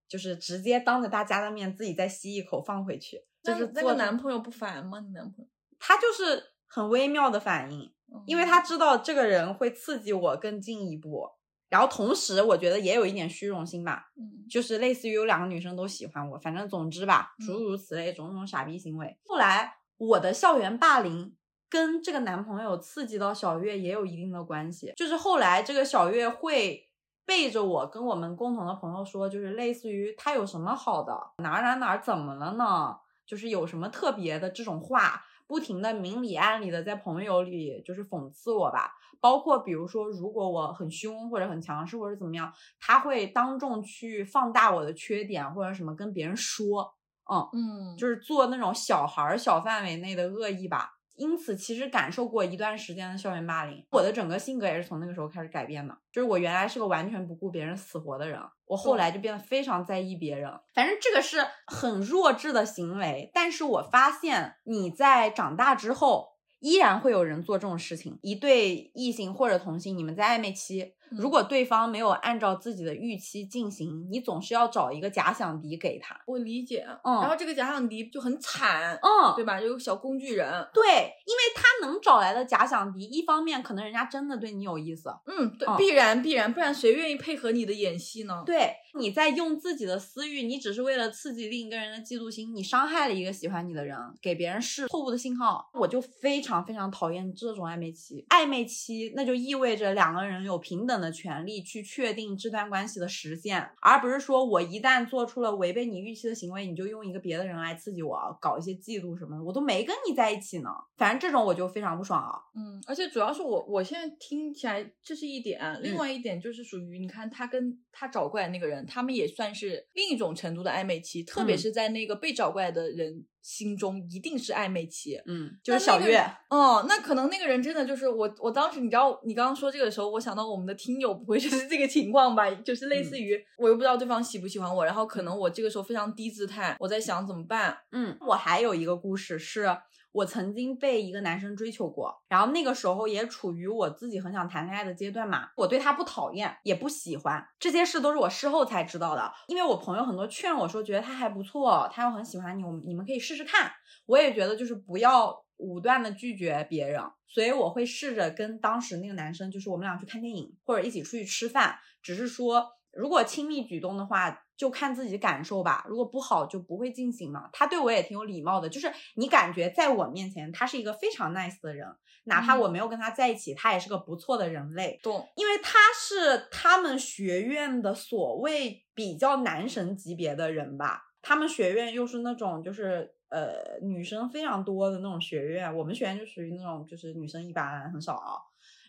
[0.09, 5.01] 就是直接当着大家的面自己再吸一口放回去，就那那个男朋友不烦吗？
[5.01, 5.47] 你男朋友？
[5.79, 7.93] 他就是很微妙的反应，
[8.27, 11.31] 因为他知道这个人会刺激我更进一步，
[11.71, 19.17] 然后同时我觉得也有一点虚荣心吧，嗯就是类似于有两个女生都喜欢我，反正总之吧，嗯诸如此类种种傻逼行为。
[19.25, 21.35] 后来我的校园霸凌
[21.69, 26.89] 跟这个男朋友刺激到小月也有一定的关系，就是后来这个小月会
[27.25, 32.97] 背着我跟我们共同的朋友说，就是类似于他有什么好的，哪儿哪儿哪儿怎么了呢？
[33.25, 38.93] 就是有什么特别的这种话，不停的明里暗里的在朋友里就是讽刺我吧。
[39.21, 46.95] 包括比如说，如果我很凶或者很强势或者怎么样，他会当众去放大我的缺点或者什么跟别人说，
[47.29, 51.00] 嗯，嗯，就是做那种小孩儿小范围内的恶意吧。
[51.21, 55.95] 因此，其实感受过一段时间的校园霸凌，我的整个性格也是从那个时候开始改变的。
[56.11, 60.51] 就是我原来是个完全不顾别人死活的人，我后来就变得非常在意别人。
[60.75, 68.19] 反正这个是很弱智的行为，但是我发现你在长大之后，依然会有人做这种事情。
[68.23, 76.19] 一对异性或者同性，你们在暧昧期，如果对方没有按照自己的预期进行，你总是要找一个假想敌给他。
[76.27, 76.87] 我理解。
[77.05, 79.61] 嗯然后这个假想敌就很惨，嗯，对吧？
[79.61, 80.49] 有个小工具人。
[80.73, 88.43] 对，因为他能找来的假想敌，一方面可能人家真的对你有意思，嗯，对，嗯必然必然，不然谁愿意配合你的演戏呢？
[88.47, 95.71] 对，你在用自己的私欲，你只是为了刺激另一个人的嫉妒心，你伤害了一个喜欢你的人，给别人是错误的信号。
[95.75, 98.25] 我就非常非常讨厌这种暧昧期。
[98.31, 110.71] 暧昧期那就意味着两个人有平等的权利去确定这段关系的实现，而不是说我一旦做出了违背你预期的行为，你就用一个别的人来刺激我，搞一些嫉妒什么的，我都没跟你在一起呢。
[110.97, 112.39] 反正这种我就非常不爽啊。
[112.55, 125.21] 嗯，而且主要是我我现在听起来这是一点，另外一点就是属于你看他跟他找过来那个人，他们也算是另一种程度的暧昧期，特别嗯是在那个被找过来的人心中一定是暧昧期。
[125.27, 132.51] 嗯，就是小月那个，哦，那可能那个人真的就是我，我当时你知道，你刚刚说这个的时候，我想到我们的听友不会就是 这个情况吧？
[132.51, 137.79] 就是类似于、我又不知道对方喜不喜欢我，然后可能我这个时候非常低姿态，我在想怎么办？
[137.93, 139.77] 嗯，我还有一个故事是。
[140.13, 145.49] 我曾经被一个男生追求过，然后那个时候也处于我自己很想谈恋爱的阶段嘛。
[145.57, 149.33] 我对他不讨厌，也不喜欢，这些事都是我事后才知道的。
[149.47, 153.71] 因为我朋友很多劝我说，觉得他还不错，他又很喜欢你，我们你们可以试试看。
[154.07, 164.43] 我也觉得就是不要武断的拒绝别人，所以我会试着跟当时那个男生，就是我们俩去看电影或者一起出去吃饭，只是说如果亲密举动的话。
[164.61, 167.49] 就看自己感受吧，如果不好就不会进行了。
[167.51, 171.89] 他对我也挺有礼貌的，就是你感觉在我面前他是一个非常 nice 的人，
[172.25, 175.01] 哪怕我没有跟他在一起，他也是个不错的人类。
[175.03, 188.37] 懂，因为他是他们学院的所谓比较男神级别的人吧，他们学院又是那种就是呃女生非常多的那种学院，我们学院就属于那种就是女生一般很少啊。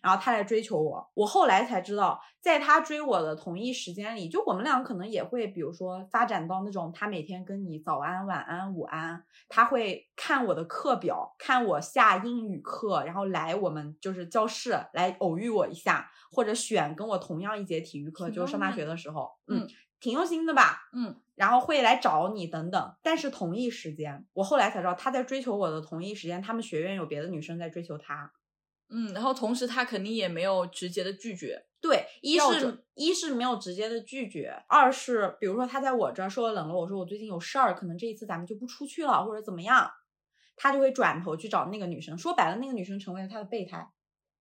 [0.02, 19.68] 然后他来追求我，我后来才知道，在他追我的同一时间里，就我们俩可能也会，比如说发展到那种他每天跟你早安、晚安、午安，他会看我的课表，看我下英语课，然后来我们就是教室来偶遇我一下，或者选跟我同样一节体育课，就是上大学的时候，嗯，
[20.00, 22.96] 挺用心的吧，嗯，然后会来找你等等。
[23.04, 28.32] 但是同一时间，我后来才知道，他在追求我的同一时间，他们学院有别的女生在追求他。
[28.92, 39.90] 嗯，然后同时他肯定也没有直接的拒绝，对，一是一是没有直接的拒绝，二是比如说他在我这儿说我冷落，我说我最近有事儿，可能这一次咱们就不出去了，或者怎么样，
[40.56, 43.88] 他就会转头去找那个女生，说白了，那个女生成为了他的备胎。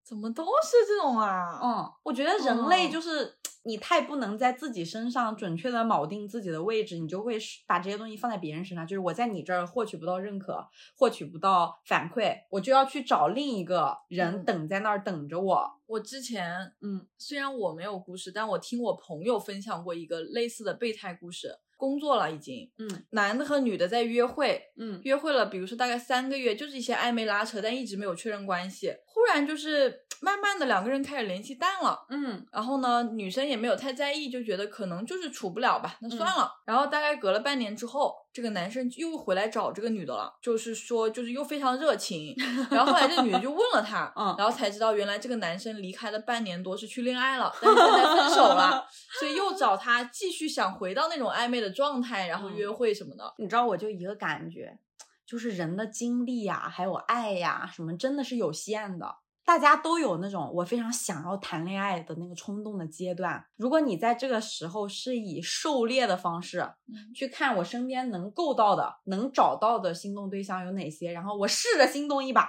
[0.03, 1.61] 怎么都是这种啊？
[1.63, 8.87] 嗯，我觉得人类就是你太不能在自己身上准确的锚定自己的位置，你就会把这些东西放在别人身上。
[8.87, 15.71] 就是我在你这儿获取不到认可，获取不到反馈，我就要去找另一个人等在那儿等着我。
[15.87, 21.59] 我之前，嗯，虽然我没有故事，但我听我朋友分享过一个类似的备胎故事。
[21.81, 28.95] 工作了已经，嗯，男的和女的在约会，嗯，约会了，比如说大概三个月，就是一些暧昧拉扯，但一直没有确认关系。
[29.07, 36.53] 忽然就是慢慢的两个人开始联系淡了，嗯，然后呢，女生也没有太在意，就觉得可能就是处不了吧，那算了。
[36.66, 42.35] 然后大概隔了半年之后，这个男生又回来找这个女的了，就是说就是又非常热情。
[42.71, 48.87] 然后后来这女的就问了他，嗯，然后才知道原来这个男生离开了半年多是去恋爱了，但是现在分手了，
[49.19, 53.35] 所以又找他继续想回到那种暧昧的状态，然后约会什么的。
[53.38, 54.79] 你知道我就一个感觉。
[55.27, 59.14] 就是人的精力呀，还有爱呀，什么真的是有限的。
[59.51, 63.45] 大家都有那种我非常想要谈恋爱的那个冲动的阶段。
[63.57, 66.65] 如果你在这个时候是以狩猎的方式
[67.13, 72.49] 去看我身边能够到的、能找到的心动对象有哪些，然后我试着心动一把，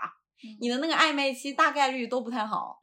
[0.60, 2.80] 你的那个暧昧期大概率都不太好。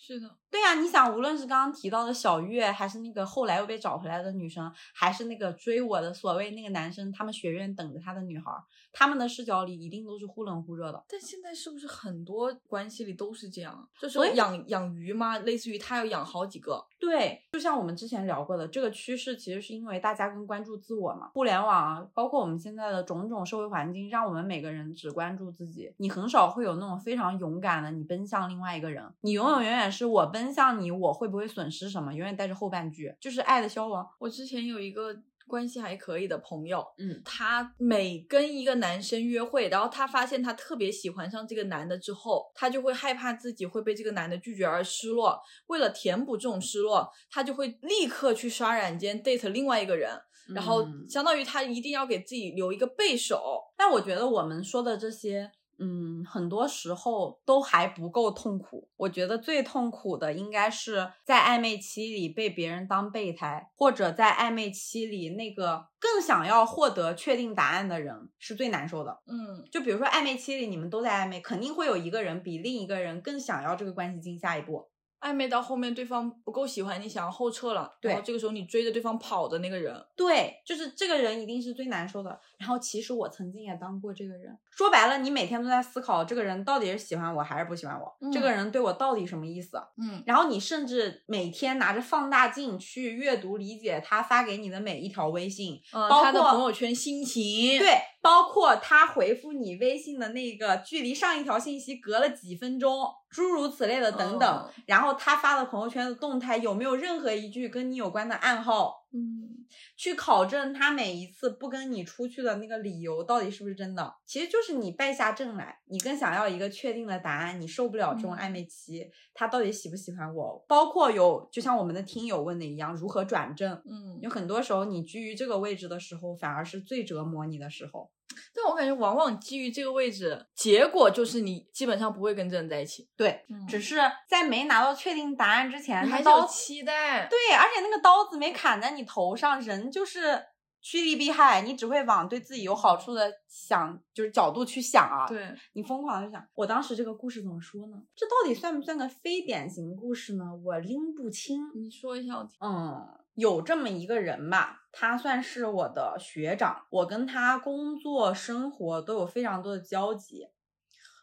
[0.00, 0.34] 是的。
[0.50, 8.50] 对呀，你想，无论是刚刚提到的小月，还是那个后来又被找回来的女生，还是那个追我的所谓那个男生，他们学院等着他的女孩，
[8.92, 11.04] 他们的视角里一定都是忽冷忽热的。
[11.08, 13.88] 但现在是不是很多关系里都是这样？
[14.00, 15.38] 就是养养鱼吗？
[15.40, 16.84] 类似于他要养好几个。
[16.98, 21.30] 对，就像我们之前聊过的，这个趋势其实是因为大家更关注自我嘛。
[21.34, 25.92] 互联网啊，包括我们现在的种种社会环境，让我们每个人只关注自己。
[25.98, 29.04] 你很少会有那种非常勇敢的，你奔向另外一个人。
[29.20, 31.18] 你永永远远是我奔向你，我。
[31.18, 32.14] 会不会损失什么？
[32.14, 34.06] 永远带着后半句，就是爱的消亡。
[34.20, 35.12] 我之前有一个
[35.48, 45.36] 关系还可以的朋友，嗯，他每跟一个男生约会，然后他发现他特别喜欢上这个男的之后，他就会害怕自己会被这个男的拒绝而失落。
[45.66, 50.08] 为了填补这种失落，他就会立刻去刷软件 date 另外一个人，
[50.54, 53.64] 然后相当于他一定要给自己留一个备手。
[53.76, 55.50] 但我觉得我们说的这些。
[55.78, 58.88] 嗯，很多时候都还不够痛苦。
[58.96, 69.18] 我觉得最痛苦的应该是在暧昧期里被别人当备胎，或者在暧昧期里那个更想要获得确定答案的人是最难受的。
[69.26, 74.88] 嗯，就比如说暧昧期里你们都在暧昧，肯定会有一个人比另一个人更想要这个关系进下一步。
[75.20, 82.40] 暧昧到后面，对方不够喜欢你，想要后撤了，然后这个时候你追着对方跑的那个人，对，就是这个人一定是最难受的。
[82.58, 89.80] 然后其实我曾经也当过这个人，说白了，你每天都在思考这个人到底是喜欢我还是不喜欢我，这个人对我到底什么意思？
[89.96, 103.08] 嗯，然后你甚至每天拿着放大镜去阅读理解他发给你的每一条微信，包括朋友圈心情，对，包括他回复你微信的那个距离上一条信息隔了几分钟。
[103.30, 109.04] 诸如此类的等等，然后他发的朋友圈的动态有没有任何一句跟你有关的暗号？
[109.10, 109.64] 嗯，
[109.96, 114.14] 去考证他每一次不跟你出去的那个理由到底是不是真的？
[114.26, 120.64] 其实就是你败下阵来，你更想要一个确定的答案，你受不了这种暧昧期，他到底喜不喜欢我？
[120.68, 123.72] 包括有，就像我们的听友问的一样，如何转正？
[123.86, 128.10] 嗯，有很多时候你居于这个位置的时候，反而是最折磨你的时候。
[128.54, 133.08] 但我感觉，往往基于这个位置，结果就是你基本上不会跟这人在一起。
[133.16, 137.26] 对，只是在没拿到确定答案之前，还有期待。
[137.26, 140.42] 对，而且那个刀子没砍在你头上，人就是
[140.80, 145.26] 趋利避害，你只会往对自己有好处的想，就是角度去想啊。
[145.26, 147.96] 对你疯狂的想，我当时这个故事怎么说呢？
[148.14, 150.44] 这到底算不算个非典型故事呢？
[150.64, 151.60] 我拎不清。
[151.74, 152.52] 你说一下我听。
[152.60, 153.06] 嗯。
[153.34, 160.48] 有这么一个人吧，他算是我的学长，我跟他工作、生活都有非常多的交集，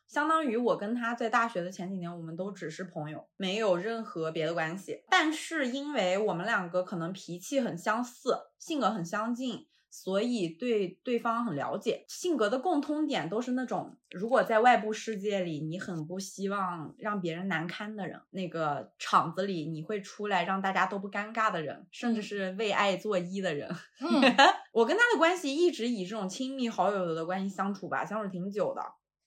[0.08, 5.04] 相当于我跟他在大学的前几年，我们都只是朋友，没有任何别的关系。
[5.10, 9.68] 但是因为我们两个可能脾气很相似，性格很相近。
[9.98, 23.74] 所以对对方很了解，性格的共通点都是那种，如果在外部世界里你很不希望让别人难堪的人，那个场子里你会出来让大家都不尴尬的人，甚至是为爱作揖的人。
[24.74, 28.82] 我跟他的关系一直以这种亲密好友的关系相处吧，相处挺久的。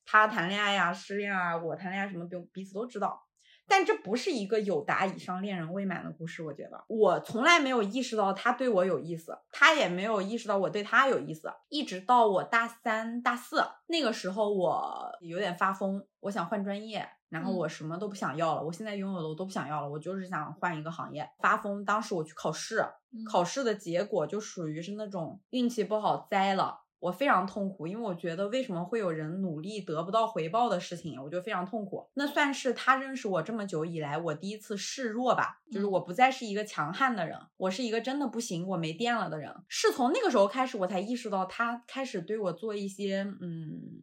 [0.05, 3.28] 他谈恋爱呀、失恋啊，我谈恋爱什么，彼彼此都知道。
[3.69, 21.85] 但这不是一个有达以上恋人未满的故事，我觉得我从来没有意识到他对我有意思，他也没有意识到我对他有意思，一直到我大三、大四那个时候，我有点发疯，我想换专业，然后我什么都不想要了，我现在拥有的我都不想要了，我就是想换一个行业，发疯。
[21.85, 22.85] 当时我去考试，
[23.31, 26.81] 考试的结果就属于是那种运气不好栽了。
[27.01, 32.09] 我非常痛苦，因为我觉得为什么会有人努力得不到回报的事情，我就非常痛苦。
[32.15, 39.55] 那算是他认识我这么久以来，我第一次示弱吧，就是我不再是一个强悍的人，我是一个真的不行，我没电了的人。
[39.69, 44.03] 是从那个时候开始，我才意识到他开始对我做一些，嗯，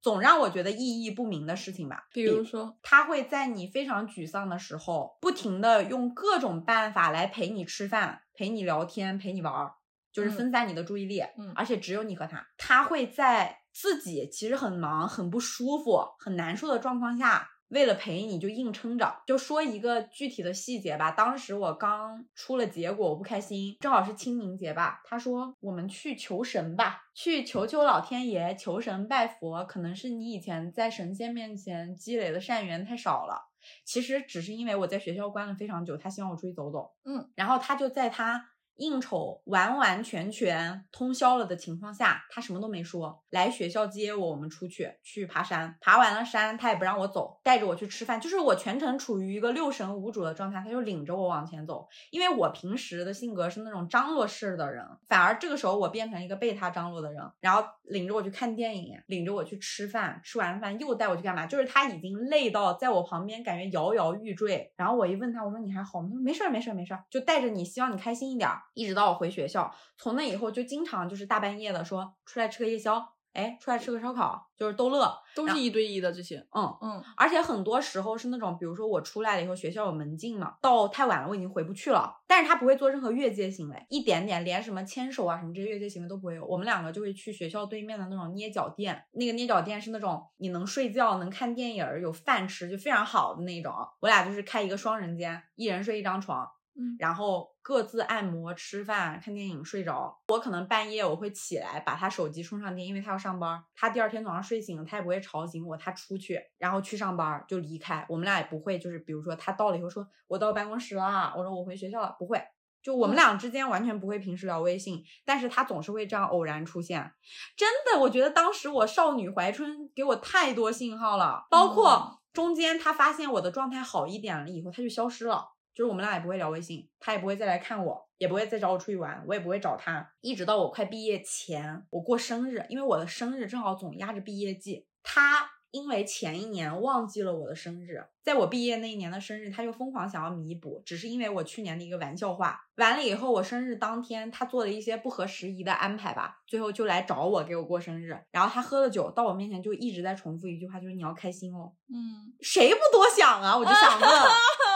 [0.00, 2.08] 总让我觉得意义不明的事情吧。
[2.12, 9.74] 比如说，他会在你非常沮丧的时候，不停的用各种办法来陪你吃饭、陪你聊天、陪你玩儿。
[10.12, 19.22] 就是分散你的注意力，嗯，而且只有你和他，他会在自己其实很忙、很不舒服、很难受的状况下，为了陪你就硬撑着。
[19.26, 33.48] 就说一个具体的细节吧，当时我刚出了结果，我不开心，正好是清明节吧，他说我们去求神吧，去求求老天爷，求神拜佛，可能是你以前在神仙面前积累的善缘太少了。
[33.86, 38.50] 其实只是因为我在学校关了非常久，他希望我出去走走，嗯，然后他就在他。
[38.76, 51.86] 应酬完完全全通宵了的情况下，他什么都没说，来学校接我，我们出去去爬山，爬完了山，他也不让我走，带着我去吃饭，就是我全程处于一个六神无主的状态，他就领着我往前走。
[52.10, 61.46] 因为我平时的性格是那种张罗式的人，反而这个时候我变成一个被他张罗的人，然后领着我去看电影，领着我去吃饭，吃完饭又带我去干嘛？
[61.46, 66.08] 就是他已经累到在我旁边感觉摇摇欲坠，然后我一问他，我说你还好吗？
[66.10, 68.48] 他说没事儿没事儿没事儿，就带着你，希望你开心一点。
[68.74, 96.46] 一直到我回学校，从那以后就经常就是大半夜的说出来吃个夜宵，哎，出来吃个烧烤，就是逗乐，都是一对一的这些，嗯嗯，而且很多时候是那种，比如说我出来了以后，学校有门禁嘛，到太晚了我已经回不去了，但是他不会做任何越界行为，一点点，连什么牵手啊什么这些越界行为都不会有，我们两个就会去学校对面的那种捏脚店，那个捏脚店是那种你能睡觉、能看电影、有饭吃，就非常好的那种，我俩就是开一个双人间，一人睡一张床。
[96.74, 100.20] 嗯，然后各自按摩、吃饭、看电影、睡着。
[100.28, 103.62] 我可能半夜我会起来把他手机充上电，因为他要上班。
[103.74, 105.76] 他第二天早上睡醒了，他也不会吵醒我。
[105.76, 108.06] 他出去，然后去上班就离开。
[108.08, 112.42] 我们俩也不会，就是比如说他到了以后说，我到办公室了，我说我回学校了，不会。
[112.82, 117.12] 就我们俩之间完全不会平时聊微信，但是他总是会这样偶然出现。
[117.56, 125.51] 真的，我觉得当时我少女怀春给我太多信号了，包括中间他发现我的状态好一点了以后，他就消失了。
[125.74, 130.12] 就是我们俩也不会聊微信，他也不会再来看我，也不会再找我出去玩，我也不会找他。
[130.20, 134.86] 一直到我快毕业前，我过生日，因为我的生日正好总压着毕业季。
[135.02, 142.60] 他因为前一年忘记了我的生日，在我毕业那一年的生日，他就疯狂想要弥补，只是因为我去年的一个玩笑话。
[142.76, 148.16] 完了以后，我生日当天，他做了一些不合时宜的安排吧，最后就来找我给我过生日。
[148.30, 151.72] 然后他喝了酒到我面前，就一直在重复一句话，就是你要开心哦。
[151.88, 153.56] 嗯，谁不多想啊？
[153.56, 154.08] 我就想问。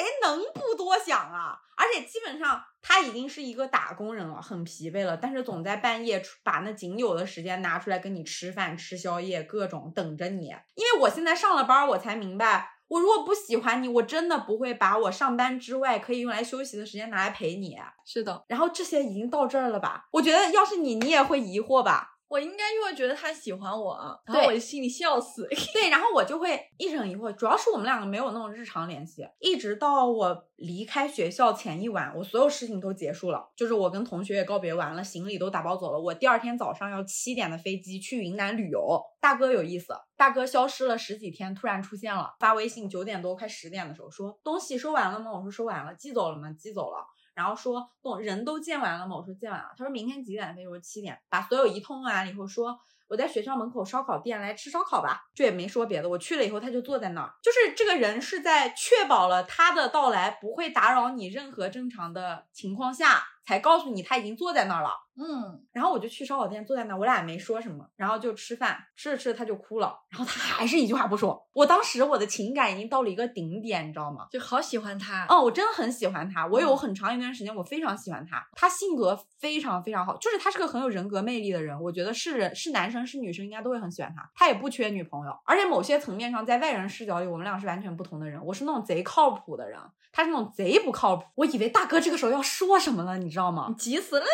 [0.00, 1.58] 谁能不多想啊？
[1.76, 10.46] 而且基本上他已经是一个打工人了，很疲惫了，但是总在半夜把那仅有的时间拿出来跟你吃饭、吃宵夜，各种等着你。
[10.74, 17.76] 因为我现在上了班，我才明白，我如果不喜欢你，我真的不会把我上班之外可以用来休息的时间拿来陪你。
[18.06, 20.08] 是的，然后这些已经到这儿了吧？
[20.12, 22.18] 我觉得要是你，你也会疑惑吧？
[22.30, 25.48] 我应该就会觉得他喜欢我，然后我就心里笑死。
[25.72, 39.02] 对，然后我就会一直很疑惑，主要是我们两个没有那种日常联系，一直到我离开学校前一晚，我所有事情都结束了，就是我跟同学也告别完了，行李都打包走了，我第二天早上要七点的飞机去云南旅游。
[39.20, 45.32] 大哥有意思，大哥消失了十几天，突然出现了，发微信九点多快十点的时候说东西收完了吗？
[45.32, 46.52] 我说收完了，寄走了吗？
[46.52, 47.04] 寄走了。
[47.34, 49.16] 然后说，人都见完了吗？
[49.16, 49.70] 我说见完了。
[49.76, 50.66] 他说明天几点飞？
[50.66, 51.18] 我说七点。
[51.28, 52.78] 把所有一通完了以后，说
[53.08, 55.22] 我在学校门口烧烤店来吃烧烤吧。
[55.34, 56.08] 这也没说别的。
[56.08, 64.90] 我去了以后，他就坐在那儿，就是这个人是在确保了他的到来不会打扰你任何正常的情况下，才告诉你他已经坐在那儿了。
[65.16, 71.46] 嗯，然后我就去烧烤店坐在那儿，我俩也没说什么，然后就吃饭，吃着吃着他就哭了，然后他还是一句话不说。
[71.52, 74.26] 我当时我的情感已经到了一个顶点，你知道吗？
[74.30, 75.26] 就好喜欢他。
[75.28, 84.26] 哦，我真的很喜欢他，我有很长一段时间我非常喜欢他，他性格非常非常好，就是他是个很有人格魅力的人，我觉得是人是男生是女生应该都会很喜欢他。
[84.34, 88.42] 他也不缺女朋友，而且某些层面上在外人视角里，我们俩是完全不同的人。
[88.42, 89.78] 我是那种贼靠谱的人，
[90.12, 91.24] 他是那种贼不靠谱。
[91.36, 93.74] 我以为大哥这个时候要说什么了，你知道吗？
[93.78, 94.26] 急死了。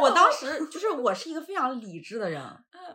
[0.00, 2.42] 我当时就是我是一个非常理智的人，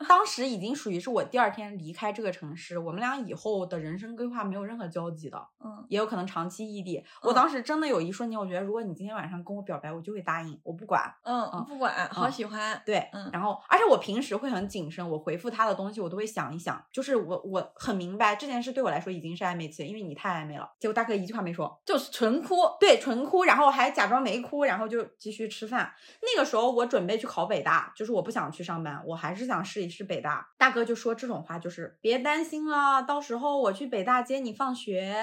[0.08, 7.04] 当时已经属于是我第二天离开这个城市，我们俩以后的人生规划没有任何交集的，嗯，也有可能长期异地。
[7.22, 20.70] 我当时真的有一瞬间，我觉得如果你今天晚上跟我表白，我就会答应，我不管，嗯，不管，好喜欢，对，嗯，然后而且我平时会很谨慎，我回复他的东西我都会想一想，就是我我很明白这件事对我来说已经是暧昧期，因为你太暧昧了。
[20.80, 25.92] 结果大哥一句话没说，就是纯哭，对，纯哭，然后还假装没哭，然后就继续吃饭。
[26.22, 30.50] 那个时候我准备去考北大，就是我不想去上班，我还是想试一试北大。
[30.58, 35.16] 大哥就说这种话，就是别担心了，到时候我去北大接你放学。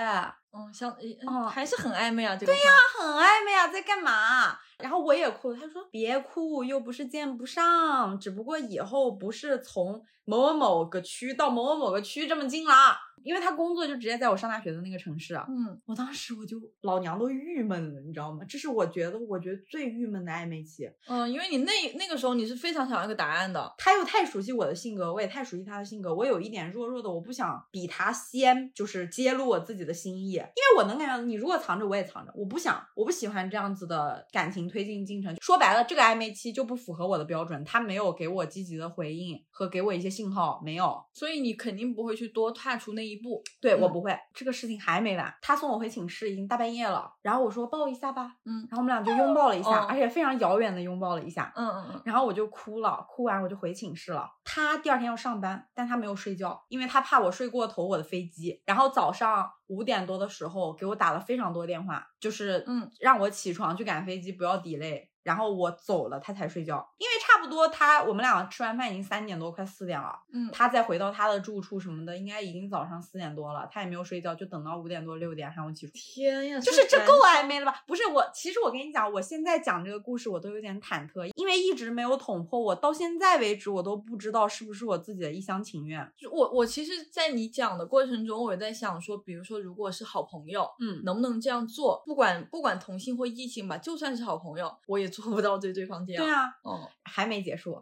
[0.56, 0.96] 嗯，像
[1.26, 4.56] 嗯，还是很暧昧啊，这个对呀，很暧昧啊，在干嘛？
[4.78, 12.96] 然后我也哭了，他说别哭，又不是见不上，只不过以后不是从某某某个区到某某某个区这么近了。
[13.24, 18.44] 因为他工作就直接在我上大学的那个城市啊，嗯，我当时我就老娘都郁闷了，你知道吗？
[18.48, 20.88] 这是我觉得我觉得最郁闷的暧昧期。
[21.08, 35.34] 嗯，因为你那那个时候你是非常想要一个答案的，他又太熟悉我的性格，我也太熟悉他的性格，我有一点弱弱的，我不想比他先就是揭露我自己的心意，因为我能感觉到你如果藏着我也藏着，我不想我不喜欢这样子的感情推进进程。
[35.40, 43.42] 说白了，这个暧昧期就不符合我的标准，他没有给我积极的回应和给我一些信号，没有，所以你肯定不会去多踏出那一步。
[43.60, 45.34] 对我不会，这个事情还没完。
[45.40, 54.28] 他送我回寝室已经大半夜了，然后我说抱一下吧，嗯，然后我们俩就拥抱了一下，哦而且非常遥远的拥抱了一下，嗯嗯嗯，然后我就哭了，哭完我就回寝室了。
[54.44, 58.62] 他第二天要上班，但他没有睡觉，因为他怕我睡过头我的飞机。
[58.66, 65.08] 然后早上五点多的时候给我打了非常多电话，就是嗯让我起床去赶飞机，不要 delay。
[65.24, 70.16] 然后我走了，他才睡觉，因为差不多他我们俩吃完饭已经三点多，快四点了。
[70.32, 75.92] 嗯，他再回到他的住处什么的，应该已经早上四点多了，他也没有睡觉，就等到五点多六点喊我起床。
[75.94, 77.82] 天呀，就是这够暧昧了吧？
[77.86, 86.06] 不是我，其实我跟你讲，我现在讲这个故事，我都有点忐忑，因为一直没有捅破我，到现在为止，我都不知道是不是我自己的一厢情愿。
[86.16, 92.02] 就我我其实，在你讲的过程中，我也在想说，比如说，如果是好朋友，嗯，能不能这样做？
[92.04, 96.24] 不管不管同性或异性吧，就算是好朋友，我也做不到对对方这样。
[96.24, 97.80] 对啊，哦，还没结束，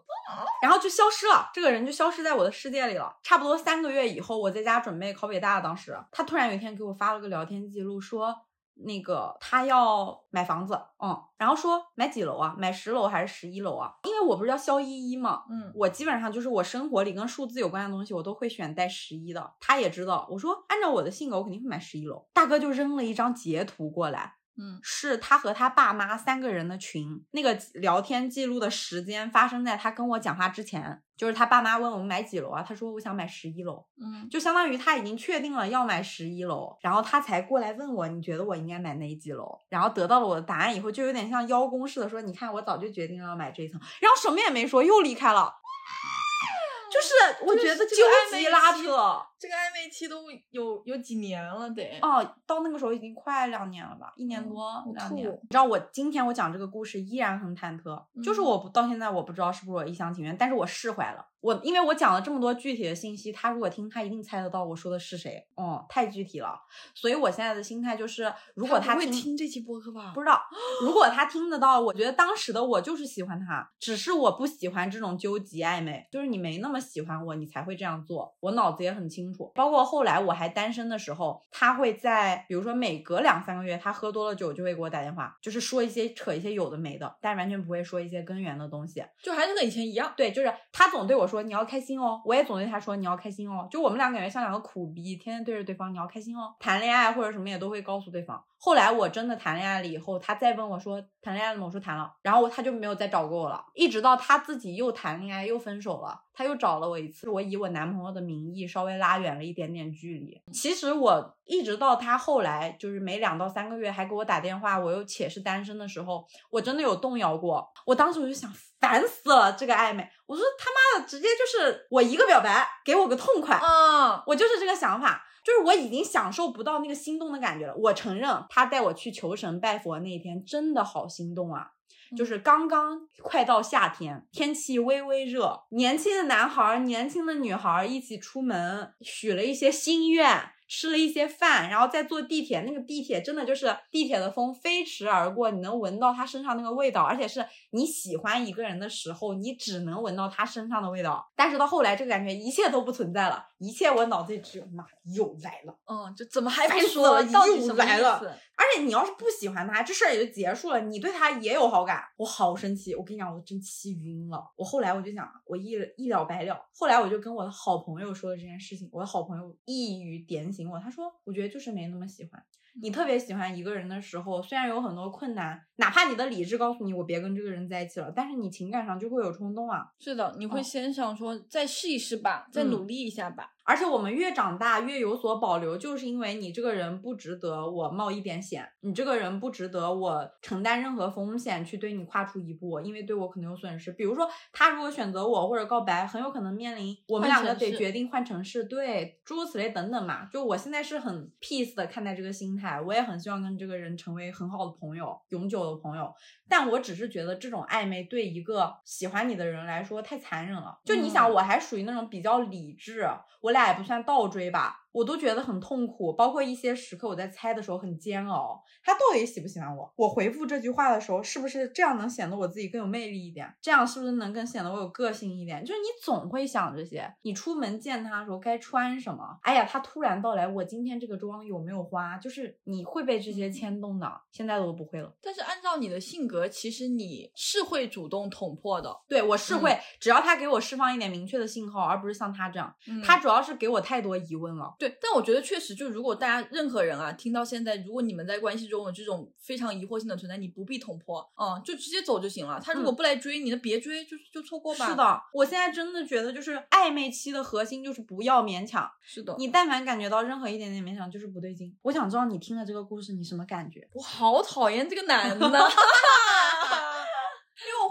[0.63, 3.17] 然后就消失了，这个人就消失在我的世界里了。
[3.23, 8.35] 差不多三个月以后，我在家准备考北大，当时他突然有一天给我发了个聊天记录，说
[8.75, 12.55] 那个他要买房子，嗯，然后说买几楼啊？
[12.59, 13.93] 买十楼还是十一楼啊？
[14.05, 19.53] 因为我不是叫肖依依嘛，嗯我基本上就是我生活里跟数字有关的东西，我都会选带十一的。
[19.61, 22.27] 他也知道，我说按照我的性格，我肯定会买十一楼。
[22.33, 39.59] 大哥就扔了一张截图过来，嗯是他和他爸妈三个人的群，那个聊天记录的时间发生在他跟我讲话之前，就是他爸妈问我们买几楼啊，他说我想买十一楼，嗯，就相当于他已经确定了要买十一楼，然后他才过来问我，你觉得我应该买哪几楼？
[39.69, 45.55] 然后得到了我的答案以后，就有点像邀功似的说，你看我早就决定了要买这一层，然后什么也没说，又离开了。
[46.93, 49.27] 就是我觉得这究个暧昧极拉期扯。
[49.43, 51.99] 这个暧昧期都有有几年了得。
[52.01, 55.27] 哦，到那个时候已经快两年了吧，一年多我两年。
[55.27, 61.27] 你知道我今天我讲这个故事依然很忐忑，就是嗯我不到现在我不知道是不是我一厢情愿，但是我释怀了。
[61.41, 65.45] 我因为我讲了这么多具体的信息，他如果听，他一定猜得到我说的是谁。
[65.57, 66.57] 哦，太具体了，
[66.95, 70.13] 所以我现在的心态就是，如果他不会听听这期播客吧？
[70.15, 70.41] 不知道，
[70.87, 78.33] 如果他听得到，我觉得当时的我就是喜欢他，只是我不喜欢这种纠结暧昧，就是你没那么喜欢我，你才会这样做。
[78.39, 89.05] 我脑子也很清楚，包括后来我还单身的时候，他会在比如说每隔两三个月，他喝多了酒就会给我打电话，就是说一些扯一些有的没的，但完全不会说一些根源的东西。
[89.23, 90.13] 就还是跟以前一样。
[90.17, 98.43] 对，就是他总对我说你要开心哦，我也总对他说你要开心哦，就我们俩感觉像两个苦逼，天天对着对方你要开心哦，谈恋爱或者什么也都会告诉对方。
[98.65, 101.67] 后来我真的谈恋爱了以后，他再问我说谈恋爱了吗？
[101.67, 110.41] 我说谈了，然后他就没有再找过我了，一直到他自己又谈恋爱又分手了，他又找了我一次，我以我男朋友的名义稍微拉远了一点点距离。
[110.53, 117.69] 其实我一直到他后来就是每两到三个月还给我打电话，我又且是单身的时候，我真的有动摇过。
[117.85, 118.49] 我当时我就想，
[118.79, 125.27] 烦死了这个暧昧，我说他妈的直接就是我一个表白给我个痛快，嗯，我就是这个想法。
[125.45, 127.75] 就是我已经享受不到那个心动的感觉了。
[127.77, 131.69] 我承认，他带我去求神拜佛那一天真的好心动啊！
[132.17, 140.51] 就是刚刚快到夏天，天气微微热，年轻的男孩儿、年轻的女孩儿一起出门，许了一些心愿。
[140.75, 151.31] 吃了一些饭，然后再坐地铁，那个地铁真的就是地铁的风飞驰而过，你能闻到他身上那个味道，而且是你喜欢一个人的时候，你只能闻到他身上的味道。
[151.37, 154.83] 但是到后来，这个感觉一切都不存在了，一切我脑子里只有妈
[155.15, 158.39] 又来了，嗯，就怎么还不说又来了？
[158.57, 162.95] 而且你要是不喜欢他，这事儿也就结束了，你对他也有好感，我好生气。
[162.95, 164.43] 我跟你讲，我真气晕了。
[164.57, 166.65] 我后来我就想，我一一了百了。
[166.75, 172.43] 后来我就跟我的好朋友说了这件事情，我的好朋友一语点醒我，他说，我觉得就是没那么喜欢。
[172.81, 179.93] 你特别喜欢一个人的时候，虽然有很多困难，哪怕你的理智告诉你我别跟这个人在一起了，但是你情感上就会有冲动啊。
[179.99, 183.53] 是的，你会哦先想说再试一试吧，再嗯努力一下吧。
[183.65, 193.93] 而且我们越长大越有所保留，就是因为你这个人不值得我冒一点险，你这个人不值得我承担任何风险去对你跨出一步，因为对我可能有损失。
[193.93, 200.27] 比如说，他如果选择我或者告白，很有可能面临我们两个得决定换城市，对，诸如此类等等嘛。
[200.33, 206.13] 就我现在是很 peace 的看待这个心态，我也很希望跟这个人成为很好的朋友，永久的朋友。
[206.49, 210.79] 但我只是觉得这种暧昧对一个喜欢你的人来说太残忍了。
[210.85, 213.09] 就你想，嗯我还属于那种比较理智，
[213.41, 216.13] 我俩也不算倒追吧，我都觉得很痛苦。
[216.13, 219.93] 包括一些时刻我在猜的时候很煎熬，他到底喜不喜欢我？
[219.97, 223.53] 我回复这句话的时候，是不是这样能显得我自己更有魅力一点？
[223.61, 225.65] 这样是不是能更显得我有个性一点？
[225.65, 227.13] 就是你总会想这些。
[227.23, 229.39] 你出门见他的时候该穿什么？
[229.43, 232.19] 哎呀，他突然到来，我今天这个妆有没有花？
[232.19, 235.13] 就是你会被这些牵动的，现在我都不会了。
[235.23, 238.95] 但是按照你的性格，其实你是会主动捅破的。
[239.09, 242.75] 对我是会，只要他给我释放一点明确的信号，而不是像他这样，
[243.05, 244.75] 他主要是给我太多疑问了。
[244.83, 252.61] 对，但我觉得确实，就如果大家任何人啊，听到现在，如果你们在关系中有这种非常疑惑性的存在，你不必捅破，嗯，就直接走就行了。
[252.61, 254.91] 他如果不来追你，那别追，就就错过吧。
[254.91, 258.91] 是，的，我现在真的觉得，就是暧昧期的核心就是不要勉强。
[259.01, 261.73] 是的，你但凡感觉到任何一点点勉强，就是不对劲。
[261.83, 263.89] 我想知道你听了这个故事，你什么感觉？
[263.93, 265.49] 我好讨厌这个男的。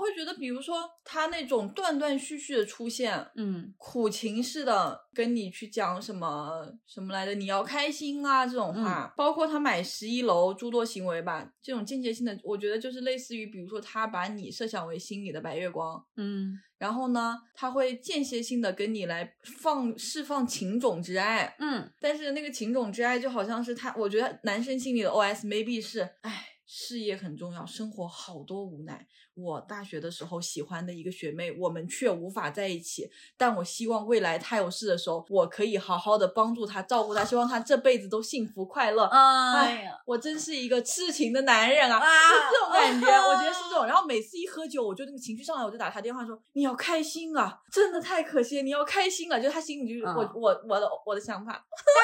[0.02, 3.74] 会觉得，比如说他那种断断续续的出现，嗯。
[3.78, 16.60] 苦情式的跟你去讲什么什么来着，你要开心啊这种话，包括他买十一楼诸多行为吧，这种间接性的，我觉得就是类似于，比如说他把你设想为心里的白月光，嗯。
[16.78, 26.44] 然后呢，他会间歇性的跟你来放释放情种之爱，嗯，但是那个情种之爱就好像是他，我觉得男生心里的 OS maybe 是，哎，
[26.74, 29.06] 事业很重要，生活好多无奈。
[29.34, 39.04] 我大学的时候喜欢的一个学妹，我们却无法在一起，但我希望未来她有事的时候，我可以好好的帮助她，照顾她，希望她这辈子都幸福快乐。
[39.08, 41.98] 哎呀，我真是一个痴情的男人啊！
[42.00, 43.86] 啊就这种感觉，我觉得是这种。
[43.92, 51.62] 然后每次一喝酒，我就那个情绪上来，我就打他电话说：“你要开心啊，真的太可惜，你要开心啊！”就是他心里就是我嗯我我的我的想法。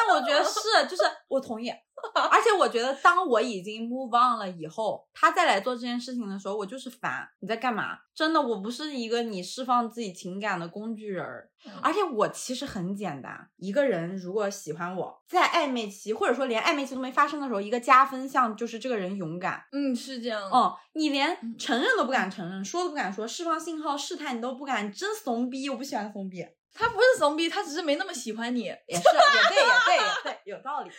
[0.07, 0.59] 但我觉得是，
[0.89, 1.71] 就是我同意。
[2.31, 7.27] 而且我觉得，当我已经 move on 了以后，他再来做这件事情的时候，我就是烦。
[7.39, 7.97] 你在干嘛？
[8.13, 11.49] 真的，我不是一个你释放自己情感的工具人儿。
[11.81, 19.63] 而且我其实很简单，一个人如果喜欢我，在暧昧期或者说连暧昧期都没发生的时候，一个加分项就是这个人勇敢。
[19.71, 20.41] 嗯，是这样。
[20.53, 25.69] 嗯，你连承认都不敢承认，说都不敢说，释放信号、试探你都不敢，你真怂逼！
[25.69, 26.45] 我不喜欢怂逼。
[26.73, 28.61] 他不是怂逼，他只是没那么喜欢你。
[28.61, 29.01] 也是，也
[29.49, 30.91] 对，也对，也对，有道理。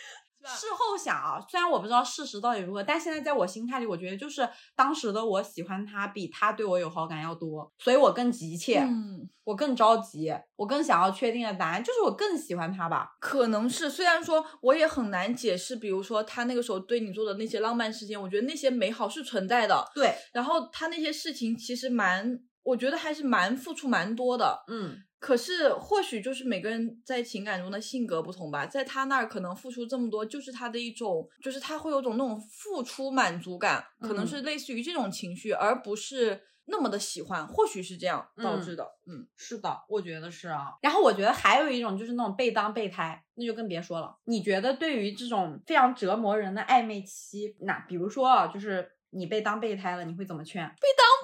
[0.55, 13.11] 事后想啊，虽然我不知道事实到底如何，但现在在我心态里，我觉得就是当时的我喜欢他比他对我有好感要多，所以我更急切，嗯，我更着急，我更想要确定的答案，就是我更喜欢他吧。
[13.19, 13.89] 可能是。
[13.89, 19.85] 虽然说我也很难解释，比如说他那个时候对你做的那些浪漫事情，我觉得那些美好是存在的。
[19.93, 24.63] 对，然后他那些事情其实蛮，我觉得还是蛮付出蛮多的。
[24.69, 38.83] 嗯可是或许就是每个人在情感中的性格不同吧，在他那儿可能付出这么多，就是他的一种，就是他会有种那种付出满足感，可能嗯是类似于这种情绪，而不是那么的喜欢，或许是这样导致的。
[39.07, 40.75] 嗯是的，我觉得是啊。
[40.81, 44.15] 然后我觉得还有一种就是那种被当备胎，那就更别说了。
[44.25, 50.63] 你觉得对于这种非常折磨人的暧昧期，那比如说啊，就是你被当备胎了，你会怎么劝？
[50.63, 51.18] 被当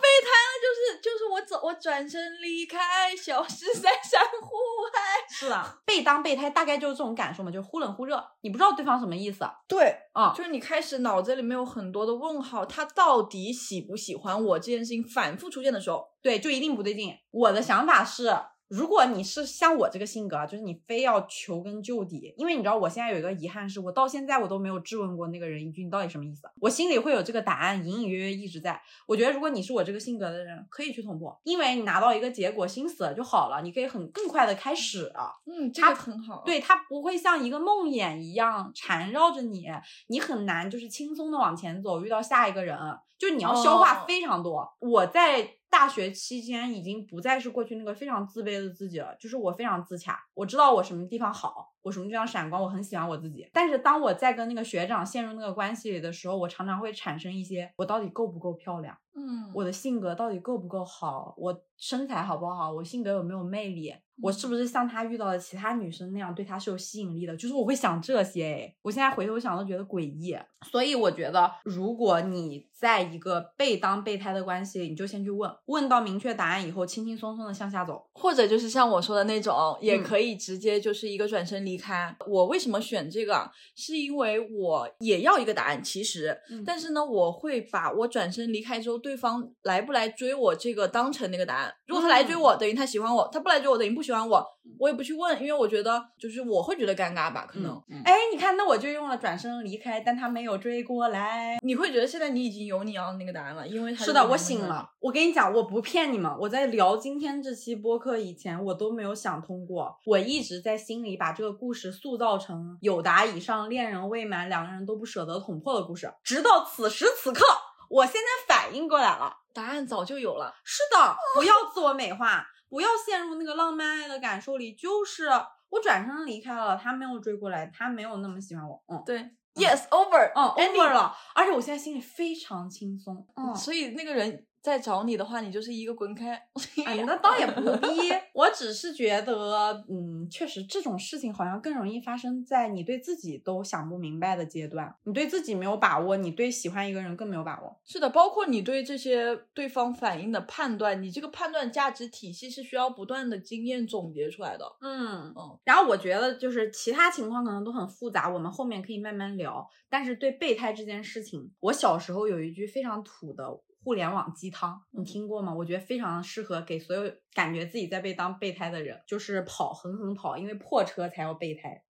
[1.06, 4.48] 就是我走，我转身离开，消失在山户
[4.92, 5.02] 外。
[5.30, 9.48] 是的，被当备胎大概就是这种感受嘛，就是忽冷忽热，你不知道对方什么意思。
[9.68, 17.16] 对，啊、就是你开始脑子里面有很多的问号，他到底喜不喜欢我这件事情反复出现的时候，对，就一定不对劲。
[17.30, 18.36] 我的想法是，
[18.68, 28.82] 如果你是像我这个性格啊，就是你非要求根究底，因为你知道我现在有一个遗憾是，我到现在我都没有质问过那个人一句你到底什么意思，我心里会有这个答案，隐隐约约一直在。
[29.06, 35.12] 我觉得如果你是我这个性格的人，可以去捅破，因为你拿到一个结果，心死了就好了，你可以很更快的开始。
[35.46, 36.42] 嗯，这个很好。
[36.44, 39.68] 对，它不会像一个梦魇一样缠绕着你，
[40.08, 42.76] 你很难就是轻松的往前走，遇到下一个人，
[43.20, 44.68] 就你要消化非常多。
[44.80, 45.52] 我在。
[45.78, 53.50] 大学期间已经不再是过去那个非常自卑的自己了，就是我非常自洽，我知道我什么地方好，我什么地方闪光，我很喜欢我自己。
[53.52, 58.98] 但是当我在跟那个学长陷入那个关系里的时候，我常常会产生一些，我到底够不够漂亮？
[59.16, 61.36] 嗯，我的性格到底够不够好？
[61.38, 62.72] 我身材好不好？
[62.72, 63.94] 我性格有没有魅力？
[64.22, 67.36] 我是不是像他遇到的其他女生那样对他是有吸引力的？
[67.38, 70.36] 就是我会想这些，哎，我现在回头想都觉得诡异。
[70.72, 82.16] 所以我觉得，如果你在一个被当备胎的关系里，你就先去问，问到明确答案以后，轻轻松松的向下走，或者就是像我说的那种，也可以直接就是一个转身离开。
[82.28, 83.50] 我为什么选这个？
[83.76, 86.36] 是因为我也要一个答案，其实，
[86.66, 88.96] 但是呢，我会把我转身离开之后。
[89.06, 91.72] 对方来不来追我，这个当成那个答案。
[91.86, 94.46] 如果他来追我，等于他喜欢我；他不来追我，等于不喜欢我。
[94.80, 97.82] 我也不去问，因为我觉得就是我会觉得尴尬吧，可能。
[98.04, 101.58] 哎，你看，那我就用了转身离开，但他没有追过来。
[101.62, 104.90] 你会觉得现在你已经有你要的那个答案了，因为是的，我醒了。
[105.00, 109.96] 我跟你讲，我不骗你们，我在聊今天这期播客以前，我都没有想通过。
[110.06, 117.46] 我一直在心里把这个故事塑造成有达以上恋人未满，两个人都不舍得捅破的故事，直到此时此刻。
[117.88, 120.52] 我现在反应过来了，答案早就有了。
[120.64, 122.44] 是的，不要自我美化，
[122.76, 124.74] 不要陷入那个浪漫爱的感受里。
[124.74, 125.30] 就是
[125.70, 128.84] 我转身离开了，他没有追过来，他没有那么喜欢我。
[128.88, 129.18] 嗯，对
[129.54, 131.16] ，Yes over，嗯，over 了。
[131.34, 133.26] 而且我现在心里非常轻松。
[133.38, 134.46] 嗯，所以那个人。
[134.66, 136.34] 再找你的话，你就是一个滚开。
[136.88, 137.88] 哎，那倒也不必，
[138.34, 144.92] 我只是觉得，嗯，确实这种事情好像更容易发生在你对自己都想不明白的阶段。
[145.04, 147.80] 你对自己没有把握，你对喜欢一个人更没有把握。
[147.86, 154.66] 是的，包括你对这些对方反应的判断，你这个判断价值体系是需要不断的经验总结出来的。
[154.82, 155.60] 嗯嗯。
[155.64, 159.70] 然后我觉得就是其他情况可能都很复杂，我们后面可以慢慢聊。
[159.88, 163.46] 但是对备胎这件事情，我小时候有一句非常土的。
[163.86, 165.54] 互联网鸡汤，你听过吗？
[165.54, 167.04] 我觉得非常适合给所有
[167.36, 171.84] 感觉自己在被当备胎的人，就是跑，狠狠跑，因为破车才要备胎。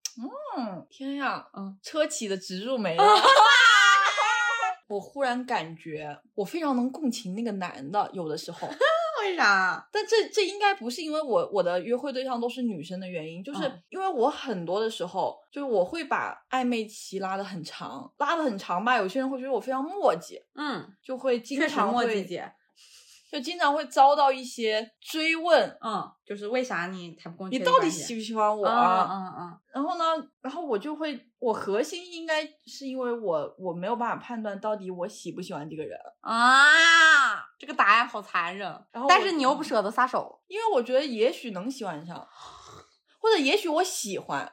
[0.58, 3.02] 嗯，天呀，嗯，车企的植入没了。
[4.88, 8.68] 我忽然感觉我非常能共情那个男的，有的时候。
[9.26, 9.88] 为啥？
[9.92, 18.96] 但这这应该不是因为我我的约会对象都是女生的原因，就是因为我很多的时候，就是我会把暧昧期拉的很长，拉的很长吧。
[18.96, 22.52] 有些人会觉得我非常磨叽，嗯，就会经常会姐。
[23.30, 29.08] 就经常会遭到一些追问，嗯，就是为啥你才不跟你到底喜不喜欢我啊？
[29.10, 29.60] 嗯嗯。
[29.74, 30.04] 然后呢，
[30.40, 37.44] 然后我就会，我核心应该是因为我我没有办法判断到底我喜不喜欢这个人啊。
[37.58, 38.68] 这个答案好残忍。
[38.92, 42.16] 然后，但是你又不舍得撒手，因为我觉得也许能喜欢上，
[43.18, 44.52] 或者也许我喜欢。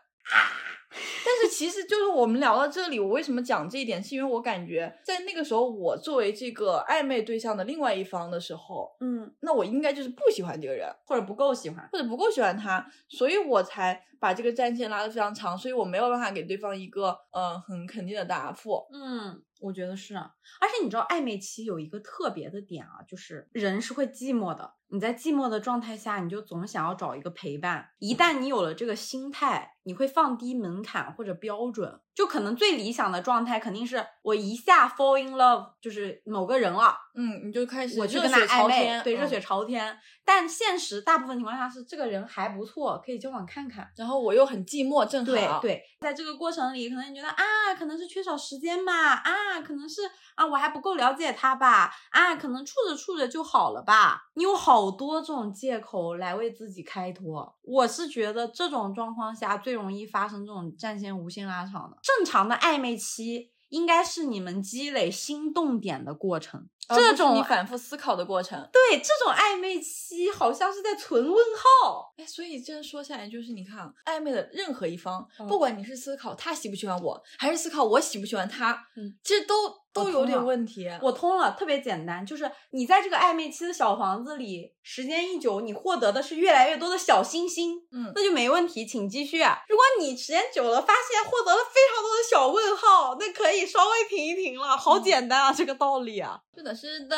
[1.26, 4.02] 但是其实就是我们聊到这里，我为什么讲这一点？
[4.04, 18.88] 是因为我感觉在那个时候，我作为这个暧昧对象的另外一方的时候，嗯，那我应该就是不喜欢这个人，或者不够喜欢，或者不够喜欢他，所以我才把这个战线拉得非常长，所以我没有办法给对方一个呃很肯定的答复。
[18.94, 24.76] 嗯，我觉得是，而且你知道暧昧期有一个特别的点啊，就是人是会寂寞的。
[24.88, 27.90] 你在寂寞的状态下，你就总想要找一个陪伴。
[28.00, 32.00] 一旦你有了这个心态，你会放低门槛或者标准。
[32.16, 39.98] 就可能最理想的状态，肯定是我一下 fall in love，就是某个人了，嗯，你就开始我就跟他暧昧，对，热血朝天。
[40.26, 43.90] 但现实大部分情况下是这个人还不错，可以交往看看。
[43.98, 47.44] 然后我又很寂寞，正好对对，在这个过程里，可能你觉得啊，
[47.78, 50.02] 可能是缺少时间吧，啊，可能是
[50.36, 54.30] 啊，我还不够了解他吧，啊，可能处着处着就好了吧。
[54.36, 57.54] 你有好多这种借口来为自己开脱。
[57.64, 61.98] 我是觉得这种状况下最容易发生这种战线无限拉长的。
[62.04, 68.60] 正常的暧昧期应该是你们积累心动点的过程，这种你反复思考的过程。
[68.72, 72.14] 对，这种暧昧期好像是在存问号。
[72.18, 79.84] 哎，所以这样说下来，就是你看，暧昧的任何一方，不管你是思考他喜不喜欢我，还是思考我喜不喜欢他，嗯，其实都。
[79.94, 89.60] 都有点问题，我通了，特别简单，就是你在这个暧昧期的小房子里，时间一久，你获得的是越来越多的小星星，嗯，那就没问题，请继续啊。
[89.70, 96.40] 如果你时间久了，发现获得了非常多的小问号，那可以稍微停一停了，好简单啊，这个道理啊。
[96.56, 97.16] 是的，的，是的。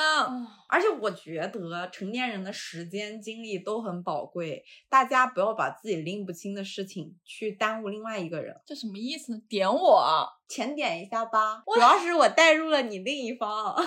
[0.68, 8.60] 而且我觉得成年人的时间精力都很宝贵，大家不要把自己拎不清的事情去耽误另外一个人。
[8.66, 9.42] 这什么意思呢？
[9.48, 11.64] 点我，浅点一下吧。
[11.74, 13.74] 主要是我带入了你另一方。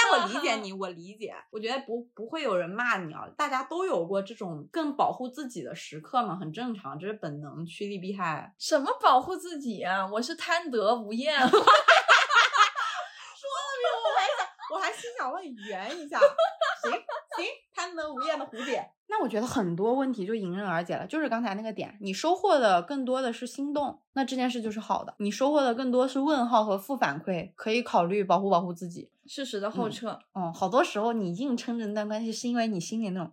[0.00, 1.34] 但我理解你，我理解。
[1.50, 8.54] 我觉得不不会有人骂你啊，大家都有过这种更保护自己的时刻嘛，很正常，这是本能，趋利避害。
[8.58, 10.06] 什么保护自己啊？
[10.06, 11.34] 我是贪得无厌。
[14.70, 18.82] 我还心想问圆一下，行行，贪得无厌的胡姐。
[19.08, 30.18] 那我觉得很多问题就迎刃而解了，就是刚才那个点，你收获的更多的是心动，那这件事就是好的；你收获的更多是问号和负反馈，可以考虑保护保护自己，适时的后撤。
[30.32, 33.30] 哦，好多时候你硬撑着那段关系，是因为你心里那种。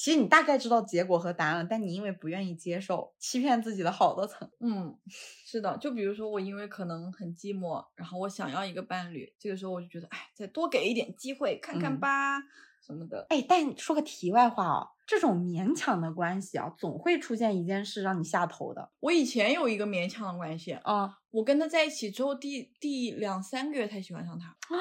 [0.00, 4.50] 其实你大概知道结果和答案，但你因为不愿意接受，欺骗自己的好多层。
[4.60, 4.98] 嗯，
[5.44, 12.38] 是的，就比如说我因为可能很寂寞，然后我想要一个伴侣，这个时候我就觉得，哎，再多给一点机会看看吧，
[12.80, 13.26] 什么的。
[13.28, 18.90] 哎，但说个题外话哦，这种勉强的关系啊，总会出现一件事让你下头的。
[19.00, 24.80] 我以前有一个勉强的关系啊，我跟他在一起之后，第第两三个月才喜欢上他啊。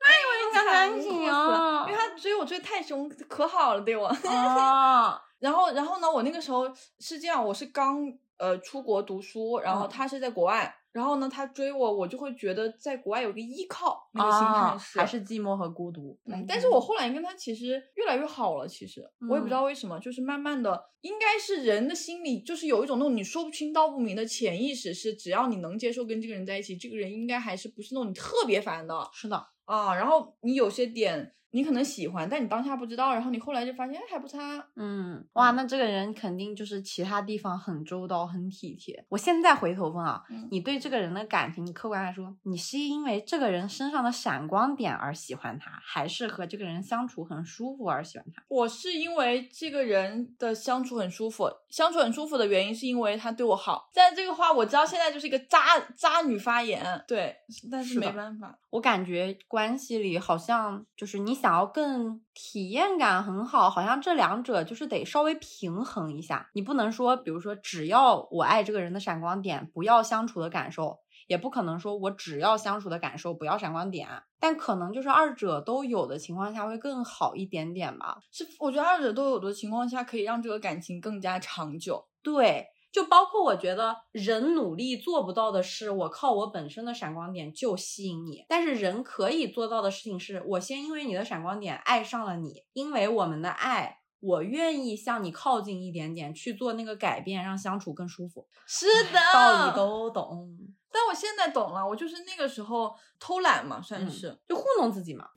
[0.00, 4.06] 那因为他难听啊，因为他追我追太凶，可好了对我。
[4.06, 8.00] 啊， 然后然后呢，我那个时候是这样，我是刚
[8.38, 16.18] 呃出国读书，然后他是在国外，然后呢他追我，我就会觉得在国外有个依靠，那个心态是还是寂寞和孤独。
[16.24, 29.06] 嗯，但是我后来跟他其实越来越好了，其实我也不知道为什么，就是慢慢的，应该是人的心里就是有一种那种你说不清道不明的潜意识，是只要你能接受跟这个人在一起，这个人应该还是不是那种你特别烦的。
[29.12, 29.36] 是的。
[29.66, 31.34] 啊，然后你有些点。
[31.56, 34.62] 你可能喜欢，但你当下不知道，然后你后来就发现还不差。
[34.74, 39.02] 嗯，哇，那这个人肯定就是其他地方很周到、很体贴。
[39.08, 48.42] 我现在回头问啊，你对这个人的感情，你客观来说，你是因为这个人身上的闪光点而喜欢他，还是和这个人相处很舒服而喜欢他？
[48.48, 53.88] 我是因为这个人的相处很舒服，相处很舒服的原因是因为他对我好。
[53.94, 57.34] 在这个话我知道现在就是一个渣渣女发言，对，
[57.72, 61.45] 但是没办法，我感觉关系里好像就是你想。
[61.46, 66.50] 想要更体验感很好，好像这两者就是得稍微平衡一下。
[66.54, 74.08] 你不能说，比如说只要我爱这个人的闪光点，不要相处的感受，也不可能说我只要相处的感受，不要闪光点。
[74.40, 78.18] 但可能就是二者都有的情况下会更好一点点吧。
[78.32, 82.08] 是，我觉得二者都有的情况下，可以让这个感情更加长久。
[82.24, 82.66] 对。
[82.96, 88.46] 就包括我觉得人努力做不到的是，我靠我本身的闪光点就吸引你。
[88.48, 98.48] 但是人可以做到的事情是，我先因为你的闪光点爱上了你，因为我们的爱，我愿意向你靠近一点点，去做那个改变，让相处更舒服。
[98.64, 100.56] 是的，道理都懂。
[100.90, 105.28] 但我现在懂了，我就是那个时候偷懒嘛，算是就糊弄自己嘛。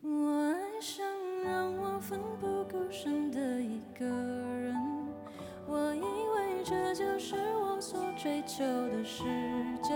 [5.72, 9.24] 我以为这就是我所追求的世
[9.84, 9.94] 界。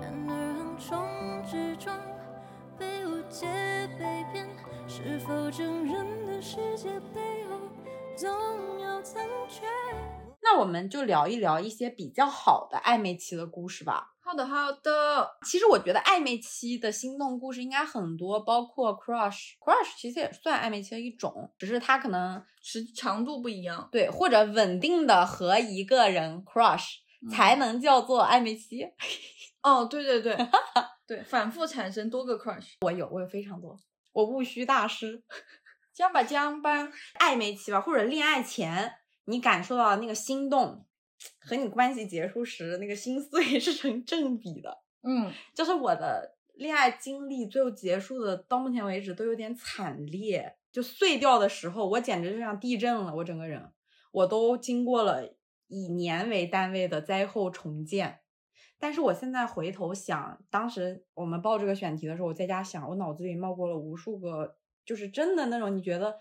[0.00, 1.06] 然而横冲
[1.46, 1.94] 直撞，
[2.78, 3.46] 被误解、
[3.98, 4.48] 被骗，
[4.86, 7.60] 是否成人的世界背后
[8.16, 8.30] 总
[8.80, 9.66] 有残缺？
[10.50, 14.14] 那我们就聊一聊一些比较好的暧昧期的故事吧。
[14.18, 15.36] 好的，好的。
[15.44, 23.86] 其实我觉得暧昧期的心动故事应该很多，包括 crush，crush 其实也算暧昧期的一种，只是它可能时长度不一样。
[23.92, 26.96] 对，或者稳定的和一个人 crush
[27.30, 28.88] 才能叫做暧昧期。
[29.62, 30.48] 哦，对对对，
[31.06, 32.72] 对，反复产生多个 crush。
[32.80, 33.78] 我有，我有非常多，
[34.12, 35.22] 我务虚大师。
[35.92, 36.88] 讲吧讲吧，
[37.18, 38.94] 暧昧期吧，或者恋爱前
[39.28, 40.84] 你感受到那个心动。
[41.40, 53.72] 和你关系结束时那个心碎 是成正比的，嗯，就是我的恋爱经历最后结束的到目前为止都有点惨烈，就碎掉的时候，我简直就像地震了，我整个人
[54.12, 55.34] 我都经过了
[55.66, 58.20] 以年为单位的灾后重建。
[58.78, 64.54] 但是我现在回头想，当时我们报这个选题的时候，我在家想，我脑子里冒过了无数个，
[64.84, 66.16] 就是真的那种你觉得。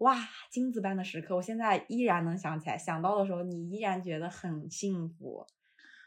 [0.00, 0.16] 哇，
[0.50, 2.76] 金子般的时刻，我现在依然能想起来。
[2.76, 5.46] 想到的时候，你依然觉得很幸福。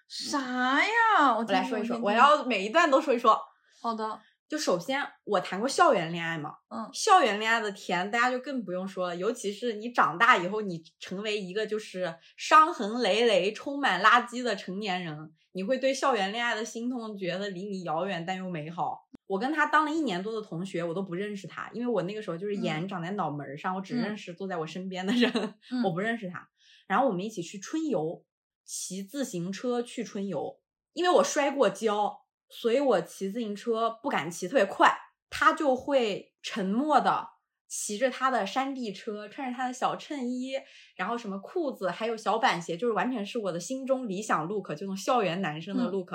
[0.08, 0.40] 啥
[0.80, 1.36] 呀？
[1.36, 3.40] 我来说一说，我要每一段都说一说。
[3.82, 4.20] 好的，
[4.50, 9.16] 就首先我谈过校园恋爱嘛，嗯，校园恋爱的甜，大家就更不用说了。
[9.16, 19.08] 尤其是你长大以后，你成为一个就是伤痕累累、充满垃圾的成年人，你会对校园恋爱的心痛觉得离你遥远但又美好。
[19.26, 25.32] 我跟他当了一年多的同学，我都不认识他，因为我那个时候就是眼长在脑门上，我只认识坐在我身边的人，
[25.86, 26.50] 我不认识他。
[26.86, 28.26] 然后我们一起去春游，
[28.66, 30.60] 骑自行车去春游，
[30.92, 34.94] 因为我摔过跤，所以我骑自行车不敢骑特别快，
[35.30, 37.30] 他就会沉默的
[37.76, 40.54] 骑着他的山地车，穿着他的小衬衣，
[40.96, 46.14] 然后什么裤子，还有小板鞋，就是完全是我的心中理想 look，就那种校园男生的 look，、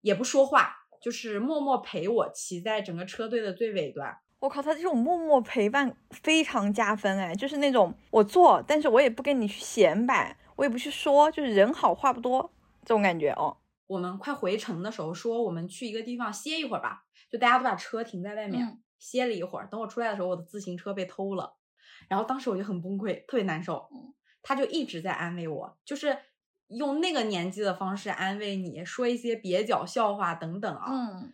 [0.00, 4.16] 也不说话，就是默默陪我骑在整个车队的最尾端。
[4.38, 13.54] 我靠，他这种默默陪伴非常加分哎，就是那种我做，但是我也不跟你去显摆，我也不去说，就是人好话不多这种感觉哦。
[13.88, 19.68] 我们快回城的时候说，我们去一个地方歇一会儿吧，就大家都把车停在外面、嗯歇了一会儿。
[19.70, 21.56] 等我出来的时候，我的自行车被偷了，
[22.08, 23.88] 然后当时我就很崩溃，特别难受。
[23.92, 26.16] 嗯他就一直在安慰我，就是
[26.68, 30.86] 用那个年纪的方式安慰你，说一些蹩脚笑话等等啊。
[30.90, 31.32] 嗯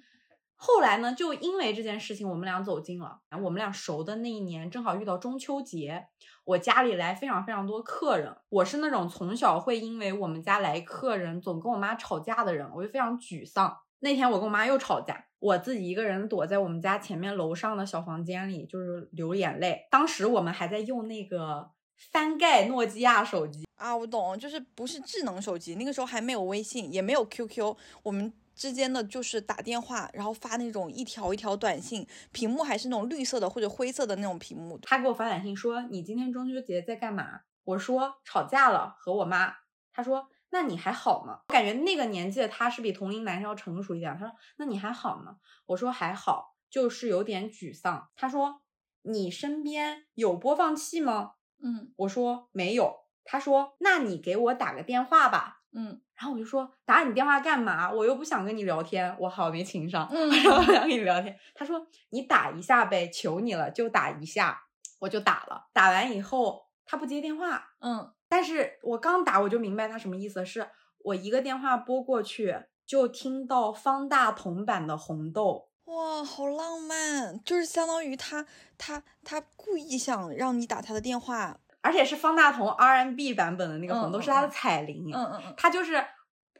[0.56, 3.20] 后来呢，就因为这件事情，我们俩走近了。
[3.28, 6.06] 然后我们俩熟的那一年，正好遇到中秋节，
[6.44, 8.34] 我家里来非常非常多客人。
[8.48, 13.76] 我是那种从小会因为我们家来客人总跟我妈吵架的人，我就非常沮丧。
[14.00, 19.86] 那天我跟我妈又吵架，我自己一个人躲在我们家前面楼上的小房间里，就是流眼泪。
[19.90, 21.70] 当时我们还在用那个
[22.10, 34.78] 翻盖诺基亚手机，啊，我懂，就是不是智能手机，那个时候还没有微信，也没有 QQ，我们之间的就是打电话，然后发那种一条一条短信，屏幕还是那种绿色的或者灰色的那种屏幕。
[34.78, 39.52] 他给我发短信说：“你今天中秋节在干嘛？”我说：“吵架了，和我妈。”
[39.92, 44.16] 他说：“那你还好吗？”我感觉那个年纪的他是比同龄男生要成熟一点。
[44.16, 45.36] 他说：“那你还好吗？”
[45.66, 48.62] 我说：“还好，就是有点沮丧。”他说
[49.02, 51.32] ：“你身边有播放器吗
[51.62, 57.90] 嗯？”我说：“没有。”他说：“那你给我打个电话吧。”嗯然后我就说：“打你电话干嘛？
[57.90, 60.06] 我又不想跟你聊天，我好没情商。
[60.14, 61.36] ”嗯然后我想跟你聊天。
[61.52, 64.62] 他说：“你打一下呗，求你了，就打一下。”
[65.00, 65.66] 我就打了。
[65.72, 70.66] 打完以后，他不接电话，嗯但是我刚打我就明白他什么意思，是
[71.04, 78.44] 我一个电话拨过去，就听到方大同版的《红豆哇，好浪漫，就是相当于他
[78.76, 85.12] 他他故意想让你打他的电话。》，而且是方大同 R&B 版本的那个《红豆》，是他的嗯彩铃。
[85.14, 86.04] 嗯嗯嗯，他就是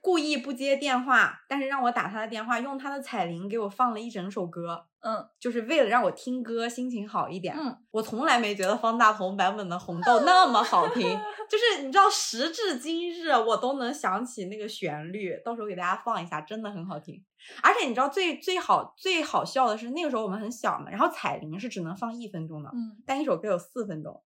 [0.00, 4.86] 故意不接电话，但是让我打他的电话，用他的彩铃给我放了一整首歌。
[5.04, 7.54] 嗯就是为了让我听歌心情好一点。
[7.56, 11.02] 嗯，我从来没觉得方大同版本的《红豆》那么好听，
[11.48, 17.22] 就是你知道，时至今日我都能想起那个旋律，到时候给大家放一下，真的很好听。
[17.62, 24.22] 而且你知道最最好最好笑的是，那个时候我们很小嘛，然后彩铃是只能放一分钟的，嗯但一首歌有四分钟。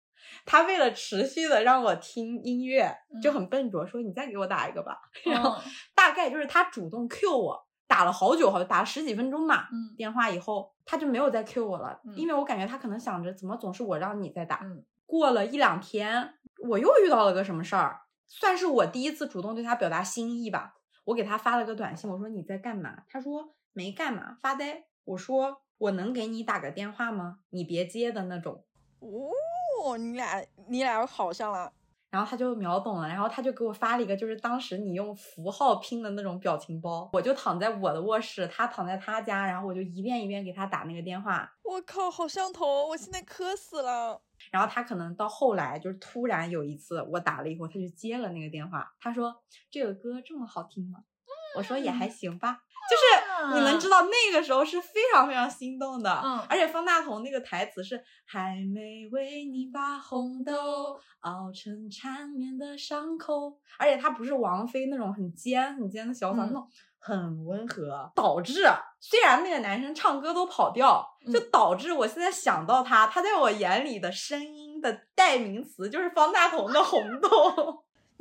[0.46, 4.98] 他为了持续的让我听音乐，就很笨拙，说你再给我打一个吧。
[5.26, 5.62] 然后嗯
[5.94, 9.70] 大概就是他主动 Q 我，打了好久好久，打了十几分钟吧。
[9.72, 14.60] 嗯电话以后，他就没有再 Q 我了，嗯因为我感觉他可能想着怎么总是我让你再打。
[14.64, 16.34] 嗯过了一两天，
[16.68, 20.76] 我又遇到了个什么事儿，算是我第一次主动对他表达心意吧。
[21.06, 23.04] 我给他发了个短信，我说你在干嘛？
[23.08, 24.86] 他说没干嘛，发呆。
[25.04, 27.40] 我说我能给你打个电话吗？
[27.50, 28.64] 你别接的那种。
[29.02, 31.74] 哦，你俩你俩好上了。
[32.14, 37.10] 然后他就秒懂了，然后他就给我发了一个，就是当时你用符号拼的那种表情包。
[37.12, 41.52] 我就躺在我的卧室，他躺在他家，然后我就一遍一遍给他打那个电话。
[41.64, 42.86] 我靠，好上头！
[42.90, 44.22] 我现在磕死了。
[44.52, 48.94] 然后他可能到后来就是突然有一次我打了以后，他就接了那个电话。
[49.00, 49.36] 他说
[49.72, 51.00] ：“这个歌这么好听吗？”
[51.58, 52.60] 我说：“也还行吧。
[52.92, 53.23] ”就是
[53.54, 56.22] 你能知道那个时候是非常非常心动的。
[56.24, 60.54] 嗯而且方大同那个台词是“还没为你把红豆
[61.22, 66.68] 熬成缠绵的伤口”，而且他不是王菲那种很尖很尖的小嗓，嗯那种
[67.00, 68.66] 很温和，导致
[69.00, 77.30] 虽然那个男生唱歌都跑调，就嗯导致我现在想到他，他在我眼里的声音的代名词就是方大同的《红豆》。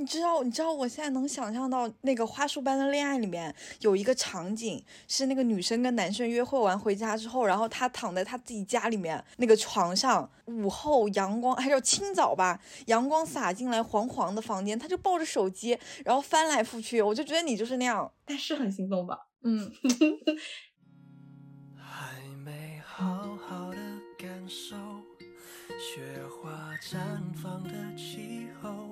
[0.02, 19.28] 你知道，你知道，我现在能想象到那个《花束般的恋爱》里面有一个场景，是那个女生跟男生约会完回家之后，然后她躺在她自己家里面那个床上，午后阳光还是清早吧，阳光洒进来，黄黄的房间，她就抱着手机，然后翻来覆去，我就觉得你就是那样，但是很心动吧？
[19.44, 19.70] 嗯，
[21.78, 23.78] 还没好好的
[24.18, 24.74] 感受
[25.78, 26.98] 雪花绽
[27.40, 28.91] 放的气候，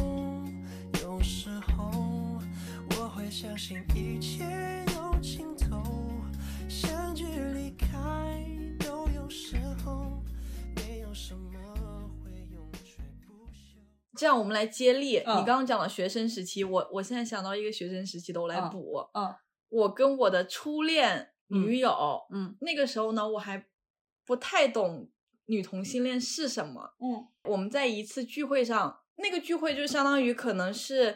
[3.31, 4.43] 相信一切
[4.93, 5.81] 有尽头，
[6.67, 7.23] 相聚
[7.55, 8.45] 离开
[8.77, 9.55] 都有时
[9.85, 10.21] 候，
[10.75, 11.57] 没有什么
[12.21, 13.47] 会永垂不
[14.17, 15.19] 这样我们来接力。
[15.19, 19.09] 嗯你刚刚讲了学生时期，我我现在想到一个学生时期的，我来嗯补。
[19.13, 19.33] 嗯
[19.69, 23.65] 我跟我的初恋女友，嗯那个时候呢，我还
[24.25, 25.09] 不太懂
[25.45, 26.95] 女同性恋是什么。
[26.99, 31.15] 嗯我们在一次聚会上，那个聚会就相当于可能是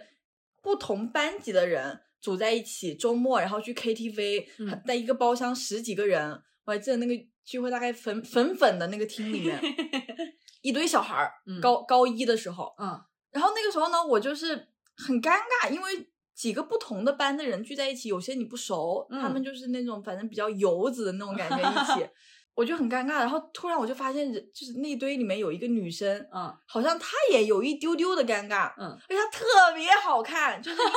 [0.66, 4.82] 不同班级的人组在一起，周末然后去 KTV，、嗯。
[4.84, 7.14] 在一个包厢十几个人，我还记得那个
[7.44, 9.62] 聚会大概粉粉粉的那个厅里面，
[10.64, 11.62] 一堆小孩儿，嗯。
[11.62, 13.00] 高高一的时候，嗯。
[13.30, 19.34] 然后那个时候呢，我就是很尴尬，因为几个不同的班的人聚在一起，有些你不熟，他嗯。
[19.34, 22.10] 们就是那种反正比较游子的那种感觉一起，
[22.56, 23.20] 我就很尴尬。
[23.20, 29.46] 然后突然我就发现，就是那一堆里面有一个女生，嗯好像她也有一丢丢的尴尬，嗯而且她特
[29.76, 30.92] 别好看，就是因为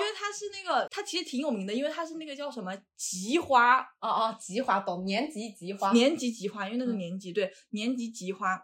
[0.00, 8.60] 因为她是那个，她其实挺有名的，因为她是那个叫什么吉花，哦哦，吉花懂年级吉花，年级吉花，因为那是嗯年级，对，年级吉花。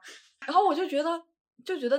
[0.46, 1.22] 然后我就觉得，
[1.64, 1.98] 就觉得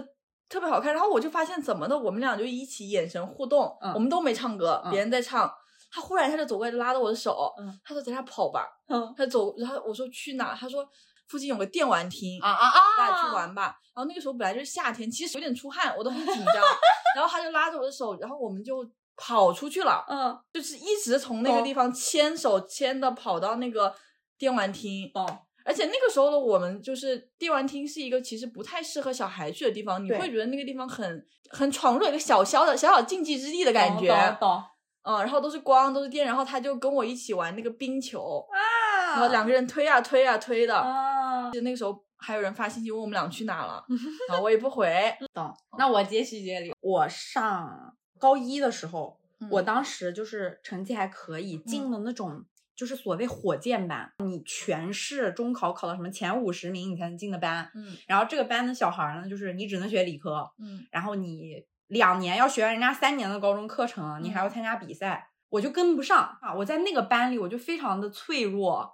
[0.49, 0.93] 特别好看。
[0.93, 5.51] 然后我就发现怎么的，我们俩就一起眼神互动，嗯我们都没唱歌，嗯别人在唱。
[5.91, 8.67] 他忽然他就走过来，就拉着我的手，嗯他说：“咱俩跑吧。
[8.87, 10.55] 嗯”他走，然后我说去哪？
[10.55, 10.87] 他说
[11.27, 13.75] 附近有个电玩厅，啊啊啊，咱俩去玩吧。
[13.95, 16.55] 然后那个时候本来就是夏天，其实有点出汗，我都很紧张。
[17.15, 18.87] 然后他就拉着我的手，然后我们就
[19.17, 20.05] 跑出去了。
[20.09, 23.93] 嗯就是一直从那个地方牵手牵的跑到那个
[24.37, 34.07] 电玩厅，哦，而且那个时候的我们就是电玩厅是一个其实不太适合小孩去的地方，你会觉得那个地方很很闯入一个小小的小小禁忌之地的感觉，
[34.39, 34.63] 懂懂
[35.03, 43.83] 嗯，然后都是光都是电，然后他就跟我一起玩那个冰球，啊然后两个人推啊推啊推的，啊，就那个时候还有人发信息问我们俩去哪了，
[44.29, 45.51] 然后我也不回，懂。
[45.77, 49.17] 那我接续接力，我上高一的时候，
[49.49, 52.43] 我嗯当时就是成绩还可以，进了那种
[52.75, 57.69] 就是所谓火箭班，你全市中考考到什么前五十名你才能进的班。
[57.73, 66.53] 嗯然后这个班的小孩儿呢，就是你只能学理科，嗯然后你两年要学完人家三年的高中课程，你还要参加比赛，我就跟不上啊！
[66.53, 68.89] 我在那个班里，我就非常的脆弱，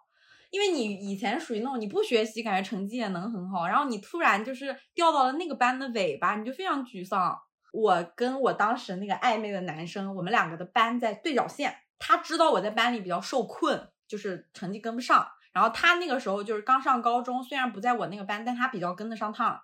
[0.50, 7.38] 因为你以前属于那种你不学习，感觉成绩也能很好，然后你突然就是掉到了那个班的尾巴，你就非常沮丧。
[7.74, 15.28] 我跟我当时那个暧昧的男生，我们两个的班在对角线，他知道我在班里比较受困，就是成绩跟不上。
[15.52, 19.60] 然后他那个时候就是刚上高中，虽然不在我那个班，但他比较跟得上趟。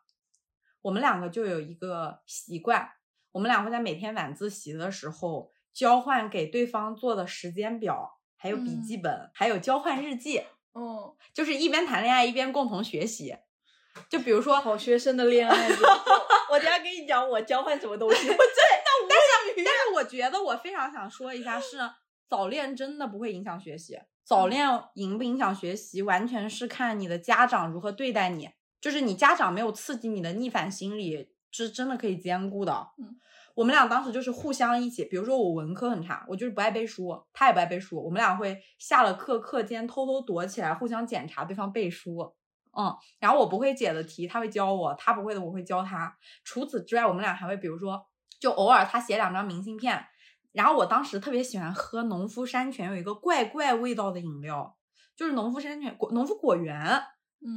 [0.81, 2.89] 我们两个就有一个习惯，
[3.31, 13.35] 我们俩会在每天晚自习的时候交换给对方做的时间表，还有笔记本，还有交换日记，嗯，就是一边谈恋爱一边共同学习。
[14.09, 15.69] 就比如说，好学生的恋爱，
[16.49, 18.37] 我等下跟你讲我交换什么东西，对，
[19.09, 21.77] 但是但是我觉得我非常想说一下是，
[22.29, 28.51] 早恋真的不会影响学习，早恋影不影响学习，完全是看你的家长如何对待你。
[28.79, 32.87] 就是你家长没有刺激你的逆反心理，是真的可以兼顾的。
[32.97, 33.15] 嗯，
[33.53, 42.33] 我们俩当时就是互相一起，比如说我文科很差，我就是不爱背书，他也不爱背书，我们俩会下了课课间偷偷躲起来，互相检查对方背书。
[42.73, 46.17] 嗯，然后我不会解的题，他会教我；他不会的，我会教他。
[46.45, 48.01] 除此之外，我们俩还会，比如说，
[48.39, 50.05] 就偶尔他写两张明信片，
[50.53, 54.77] 然后我当时特别喜欢喝农夫山泉有一个怪怪味道的饮料，
[55.17, 57.03] 就是农夫山泉果农夫果园，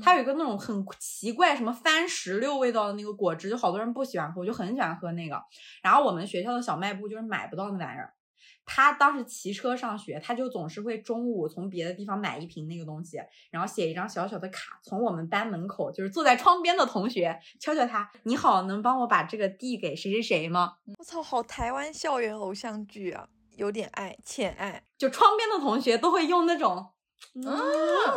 [0.02, 5.42] 它有一个那种很奇怪什么番石榴味道的那个果汁，就好多人不喜欢喝，我就很喜欢喝那个。
[5.82, 8.14] 然后我们学校的小卖部就是买不到那玩意儿。
[8.66, 13.18] 他当时骑车上学，他就总是会中午从别的地方买一瓶那个东西，
[13.50, 20.76] 然后写一张小小的卡，从我们班门口，就是坐在窗边的同学敲敲他，你好，能帮我把这个递给谁谁谁吗？
[20.98, 24.82] 我操，好台湾校园偶像剧啊，有点爱，浅爱。
[24.96, 26.93] 就窗边的同学都会用那种，
[27.34, 27.44] 嗯，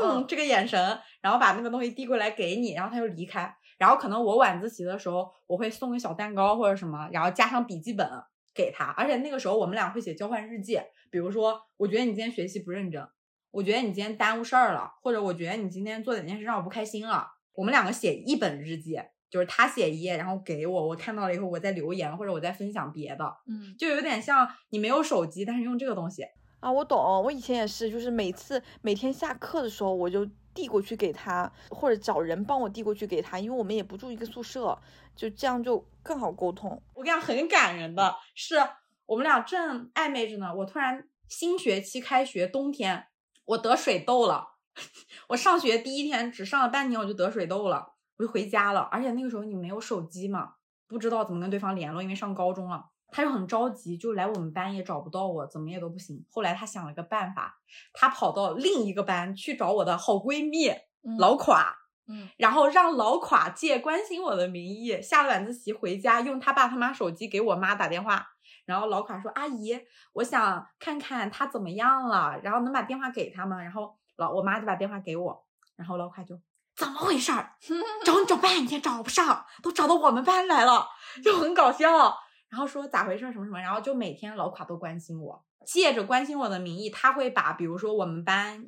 [0.03, 3.53] 嗯这个眼神，然后把那个东西递过来给你，然后他就离开。
[3.77, 8.09] 然后可能我晚自习的时候，我会送个小蛋糕或者什么，然后加上笔记本
[8.55, 8.85] 给他。
[8.97, 10.79] 而且那个时候我们俩会写交换日记，
[11.11, 13.07] 比如说，我觉得你今天学习不认真，
[13.51, 17.27] 我觉得你今天耽误事儿了，或者我觉得你今天做哪件事让我不开心了。
[17.53, 18.99] 我们两个写一本日记，
[19.29, 26.23] 就是他写一页，然后给我，我看到了以后我再留言或者我再分享别的，嗯就有点像你没有手机，但是用这个东西。
[26.59, 34.77] 啊，我懂，我以前也是，就是每次每天下课的时候，我就递过去给他，或者找人帮我递过去给他，因为我们也不住一个宿舍，
[35.15, 36.81] 就这样就更好沟通。
[36.95, 38.55] 我跟你讲，很感人的是，
[39.05, 43.07] 我们俩正暧昧着呢，我突然新学期开学，冬天
[43.45, 44.55] 我得水痘了。
[45.29, 48.81] 我上学第一天只上了半天，我就得水痘了，我就回家了。
[48.91, 50.53] 而且那个时候你没有手机嘛，
[50.87, 52.85] 不知道怎么跟对方联络，因为上高中了。
[53.17, 56.23] 他就很着急，就来我们班也找不到我，怎么也都不行。
[56.29, 57.57] 后来他想了个办法，
[57.91, 61.75] 他跑到另一个班去找我的好闺蜜嗯老垮，
[62.07, 68.23] 嗯，然后让老垮借关心我的名义，下了晚自习回家，用他爸他妈手机给我妈打电话。
[68.67, 69.75] 然后老垮说：“阿姨，
[70.13, 75.43] 我想看看他怎么样了，然后能把电话给他吗？”然后老我妈就把电话给我，
[75.75, 76.39] 然后老垮就
[76.75, 77.55] 怎么回事儿？
[78.05, 80.87] 找你找半天找不上，都找到我们班来了，
[81.23, 82.15] 就很搞笑。
[82.49, 88.67] 然后说咋回事儿什么什么，然后就每天老垮都关心我，借着关心我的名义，他会把比如说我们班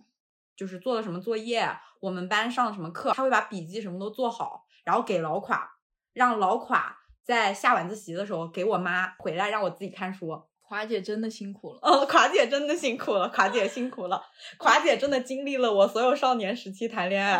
[0.55, 5.77] 就是做了什么作业，我们班上了什么课，他会把笔记什么都做好，然后给老垮，
[6.13, 6.97] 让老垮。
[7.21, 10.41] 在下晚自习的时候，给我妈回来让我自己看书。
[10.61, 14.23] 垮姐真的辛苦了，哦， 垮姐真的辛苦了，垮姐辛苦了，
[14.57, 17.39] 垮姐真的经历了我所有少年时期谈恋爱。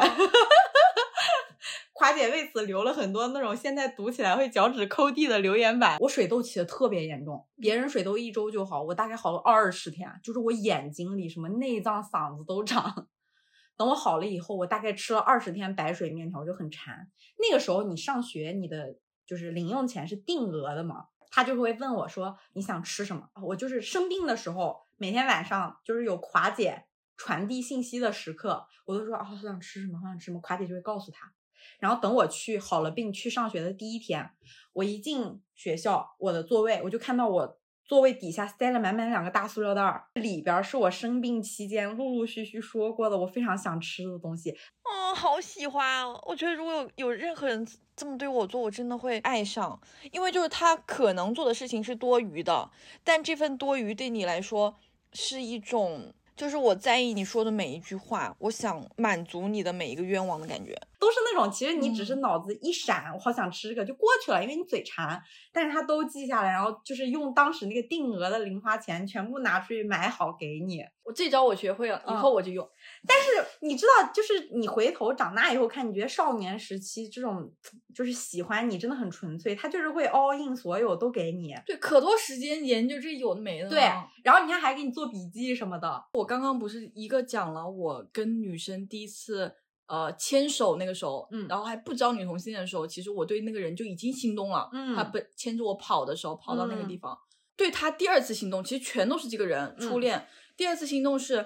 [2.00, 5.98] 垮姐为此留了很多那种现在读起来会脚趾抠地的留言板。
[6.00, 13.08] 我水痘起的特别严重，别人水痘一周就好，我大概好了二十天，就是我眼睛里什么内脏、嗓子都长。
[13.76, 17.10] 等我好了以后，我大概吃了二十天白水面条我就很馋。
[17.38, 18.96] 那个时候你上学，你的。
[19.28, 23.30] 就是零用钱是定额的嘛，他就会问我说你想吃什么？
[23.44, 26.86] 我就是生病的时候，每天晚上就是有垮姐
[27.16, 31.32] 传递信息的时刻，我都说啊，我想吃什么，我想吃什么，垮姐就会告诉他。
[31.80, 34.30] 然后等我去好了病去上学的第一天，
[34.74, 44.52] 我一进学校，我的座位我就看到我座位底下塞了满满两个大塑料袋儿，里边是我生病期间陆陆续续说过的我非常想吃的东西。
[44.84, 46.06] 哦，好喜欢！
[46.24, 47.68] 我觉得如果有有任何人。
[48.00, 49.78] 这么对我做，我真的会爱上，
[50.14, 52.72] 因为就是他可能做的事情是多余的，
[53.04, 54.74] 但这份多余对你来说
[55.12, 60.74] 是一种，就是我在意你说的每一句话，我想满足你的每一个愿望的感觉。
[60.98, 65.22] 都是那种，其实你只是脑子一闪，我好想吃这个就过去了，因为你嘴馋。
[65.52, 70.82] 但是他都记下来，然后就是用当时那个定额的零花钱全部拿出去买好给你。
[71.04, 72.66] 我这招我学会了，以后我就用。
[73.08, 77.52] 但是你知道，就是你回头长大以后看，你觉得少年时期这种
[77.94, 81.56] 就是喜欢你真的很纯粹，他就是会 all in 所有都给你。
[81.66, 83.70] 对，可多时间研究这有的没的。
[83.70, 83.80] 对，
[84.24, 86.04] 然后你看还给你做笔记什么的。
[86.14, 89.56] 我刚刚不是一个讲了我跟女生第一次。
[89.92, 97.18] 呃，牵手那个时候，嗯，然后还不知道女同性恋的时候，其实我对那个人就已经心动了，嗯，他不牵着我跑的时候，跑到那个地方，
[97.58, 100.28] 对他第二次心动，其实全都是这个人初恋。
[100.56, 101.44] 第二次心动是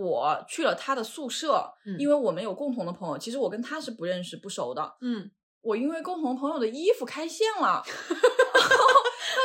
[0.00, 7.90] 我去了他的宿舍，因为我们有共同的朋友，其实我跟他是不认识不熟的，嗯，我因为共同朋友的衣服开线了，他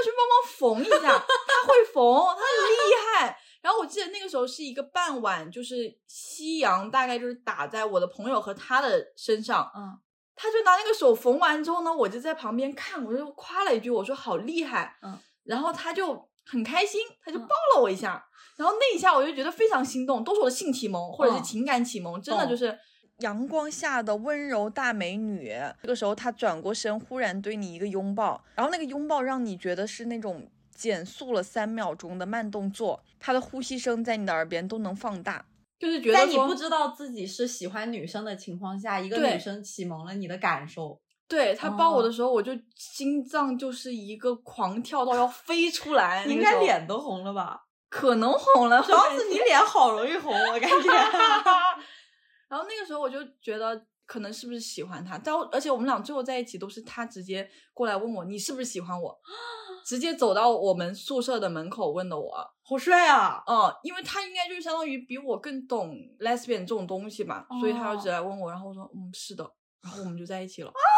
[0.03, 3.39] 去帮忙缝一下，他会缝，他很厉害。
[3.61, 9.99] 然后我记得那个时候是一个傍晚，就是夕阳大概就是打在我的朋友和他的身上，嗯，
[10.35, 18.26] 他就拿那个手缝完之后呢，我就在旁边看，我就夸了一句，我说好厉害，嗯，然后他就很开心，他就抱了我一下，
[18.57, 22.77] 然后那一下我就觉得非常心动，都是我的性启蒙或者是情感启蒙，真的就是
[23.19, 25.53] 阳光下的温柔大美女。
[25.81, 30.49] 这个时候她转过身，忽然对你一个拥抱，然后那个拥抱让你觉得是那种。
[30.77, 35.43] 减速了三秒钟的慢动作，她的呼吸声在你的耳边都能放大，
[35.79, 41.01] 就是觉得在你不知道自己是喜欢女生的情况下，一个女生启蒙了你的感受。
[41.27, 47.59] 对他抱我的时候，我就心脏就是一个狂跳到要飞出来， 你应该脸都红了吧？
[47.89, 50.91] 可能红了，主要是你脸好容易红，我感觉。
[52.49, 53.85] 然后那个时候我就觉得。
[54.07, 55.17] 可能是不是喜欢他？
[55.17, 59.13] 但而且我们俩最后在一起都是他直接过来问我，你是不是喜欢我？
[59.85, 62.31] 直接走到我们宿舍的门口问的我，
[62.63, 63.43] 好帅啊！
[63.45, 69.43] 嗯，因为他应该就是相当于比我更懂 lesbian 这种东西嘛，所以他就直来问我，然后我说嗯是的，
[69.83, 70.71] 然后我们就在一起了。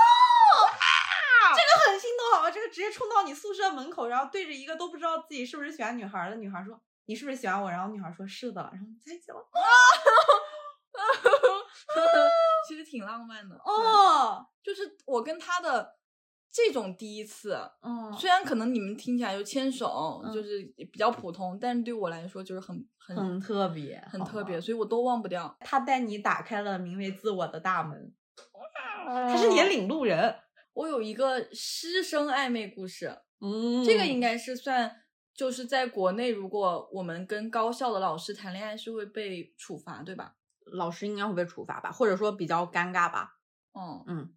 [1.99, 2.49] 心动啊！
[2.49, 7.69] 这个直接冲到你宿舍门口，然后对着一个都不知道自己是不是喜欢女孩的女孩说，你是不是喜欢我？
[7.69, 9.37] 然后女孩说是的，然后在一起了。
[9.37, 9.59] 啊！
[12.67, 15.95] 其实挺浪漫的 哦，就是我跟他的
[16.51, 20.61] 这种第一次，嗯，虽然可能你们听起来就牵手，就是
[20.91, 25.57] 比较普通，但是对我来说就是很很很特别，很特别，所以我都忘不掉。
[25.61, 28.13] 他带你打开了名为自我的大门，
[29.07, 30.35] 他是你的领路人。
[30.79, 35.03] 我有一个师生暧昧故事，嗯，这个应该是算
[35.33, 40.35] 就是在国内，如果我们跟高校的老师谈恋爱是会被处罚，对吧？
[40.71, 43.39] 老师应该会被处罚吧，或者说比较尴尬吧。
[43.73, 44.03] 嗯。
[44.07, 44.33] 嗯，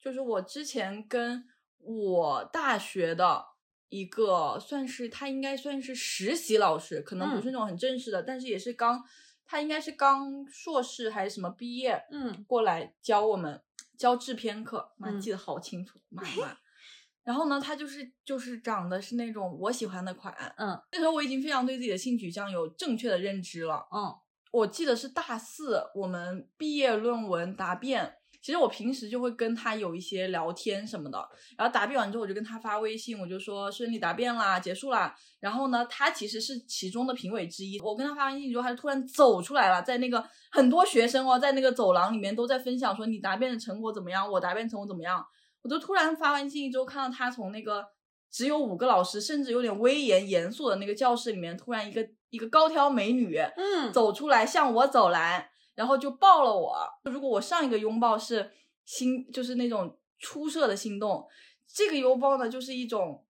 [0.00, 1.44] 就是我之前跟
[1.78, 3.44] 我大学的
[3.88, 9.00] 一个，算是他应该算是实习老师，可能不是那种很正式的，但是也是刚，
[9.44, 13.62] 他应该是刚硕士还是什么毕业，嗯，过来教我们
[13.96, 16.56] 教制片课，妈记得好清楚，妈妈。
[17.22, 24.14] 然后呢，他就是就是长得是那种我喜欢的款，嗯，那时候我已经非常对自己的性取向有正确的认知了，嗯。
[24.52, 31.18] 我记得是大四，我们毕业论文答辩其实我平时就会跟他有一些聊天什么的，
[31.56, 35.16] 然后答辩完之后，我就跟他发微信，我就说顺利答辩啦，结束啦。
[35.40, 37.80] 然后呢，他其实是其中的评委之一。
[37.80, 45.24] 我跟他发微信之后，他就突然走出来了，在那个很多学生哦，在那个走廊里面都在分享说你答辩的成果怎么样，我答辩成果怎么样。
[45.62, 47.82] 我就突然发完信之后，看到他从那个
[48.30, 56.76] 只有五个老师，甚至有点威严严肃的那个教室里面，突然一个一个高挑美女，嗯走出来向我走来，然后就抱了我。
[57.04, 58.52] 如果我上一个拥抱是
[58.84, 61.26] 心，就是那种出色的心动，
[61.66, 63.24] 这个拥抱呢，就是一种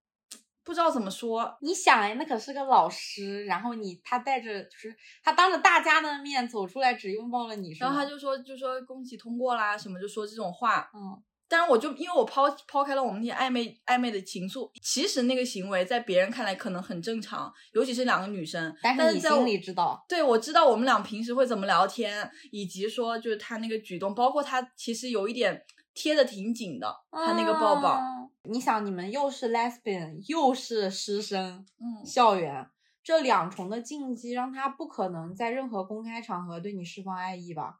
[0.63, 10.91] 不知道怎么说，你想哎，那可是个老师，然后你他带着就是他当着大家的面走出来，只拥抱了你，然后他就说就说恭喜通过啦，什么就说这种话。
[10.95, 11.23] 嗯
[11.55, 18.75] 当然，我就因为我抛抛开了我们那些暧昧暧昧的情愫，其实那个行为在别人看来可能很正常，尤其是两个女生。
[18.83, 25.65] 但是你心里知道，对，我知道我们俩平时会怎么聊天，以及说就是他那个举动，包括他其实有一点
[25.95, 32.69] 贴的挺紧的，他那个抱抱，嗯你想，你们又是 lesbian，又是师生，嗯，校园
[33.05, 37.77] 这两重的禁忌，让他不可能在任何公开场合对你释放爱意吧。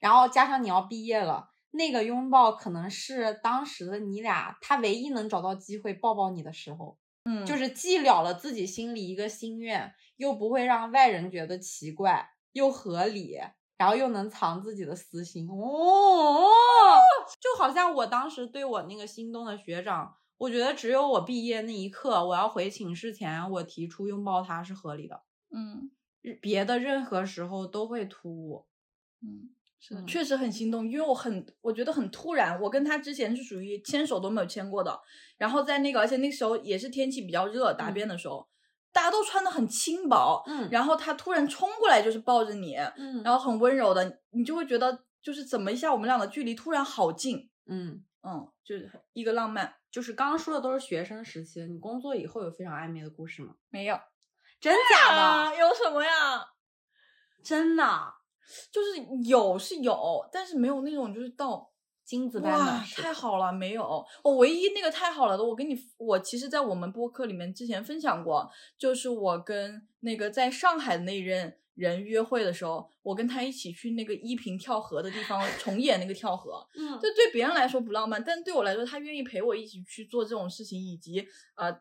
[0.00, 13.38] 然后加上你要毕业了，那个拥抱可能是当时的你俩他唯一能找到机会抱抱你的时候，嗯，就是既了了自己心里一个心愿，又不会让外人觉得奇怪，又合理，
[13.78, 15.48] 然后又能藏自己的私心。
[15.48, 16.48] 哦，
[17.40, 25.90] 就好像我当时对我那个心动的学长，我觉得只有我毕业那一刻，我要回寝室前，我提出拥抱他是合理的，嗯
[26.40, 28.66] 别的任何时候都会突兀。
[29.22, 29.54] 嗯。
[29.84, 32.58] 是的，嗯确实很心动，因为我很我觉得很突然。
[32.60, 34.96] 我跟他之前是属于牵手都没有牵过的，
[35.36, 38.48] 然后在那个，而且那时候也是天气比较热，答辩的时候，
[38.92, 49.74] 大家都穿的很轻薄，嗯然后他突然冲过来就是抱着你，嗯然后很温柔的，你就会觉得就是怎么一下我们俩的距离突然好近，嗯，嗯，就是一个浪漫。
[49.90, 53.56] 就是刚刚说的都是学生时期，你工作以后有非常暧昧的故事吗？
[53.68, 53.98] 没有
[54.58, 55.20] 真假的？
[55.20, 55.54] 啊？
[55.54, 56.46] 有什么呀？
[57.42, 58.14] 真的？
[58.70, 61.70] 就是有是有，但是没有那种就是到
[62.04, 62.58] 金子般
[62.96, 64.04] 太好了，没有。
[64.24, 76.66] 我唯一那个太好了的，我跟你，我其实，在我们播客里面之前分享过，就是我跟那个在上海的那一任人约会的时候，我跟他一起去那个依萍跳河的地方 重演那个跳河。
[76.76, 81.80] 嗯这对别人来说不浪漫，但对我来说，他愿意陪我一起去做这种事情，以及呃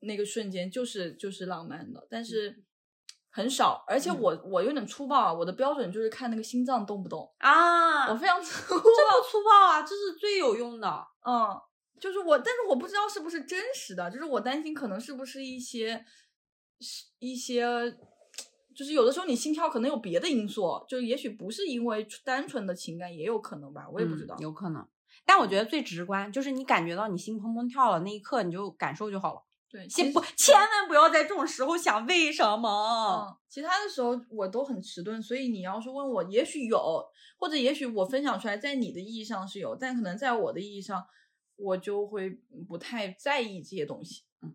[0.00, 2.62] 那个瞬间就是就是浪漫的，但是
[3.36, 3.84] 很少。
[3.86, 8.80] 而且嗯我、我有点粗暴啊，我的标准就是看那个心脏动不动，啊，我非常 粗暴。
[8.80, 11.06] 这不粗暴啊，这是最有用的。
[11.26, 11.60] 嗯，
[12.00, 16.02] 就是我，但是我不知道是不是真实的，就是我担心可能是不是一些
[16.80, 17.94] 是一些，
[18.74, 24.34] 就是有的时候你心跳可能有别的因素，就也许不是因为单纯的情感，也有可能吧，我也不知道。
[24.36, 24.86] 嗯有可能。
[25.24, 29.42] 但我觉得最直观就是你感觉到你心砰砰跳了那一刻，你就感受就好了。
[29.76, 33.28] 对，先不千万不要在这种时候想为什么。
[33.28, 37.04] 嗯，其他的时候我都很迟钝，所以你要是问我，也许有，
[37.38, 41.06] 或者也许我分享出来，在你的意义上是有，但可能在我的意义上，
[41.56, 42.30] 我就会
[42.66, 44.22] 不太在意这些东西。
[44.40, 44.54] 嗯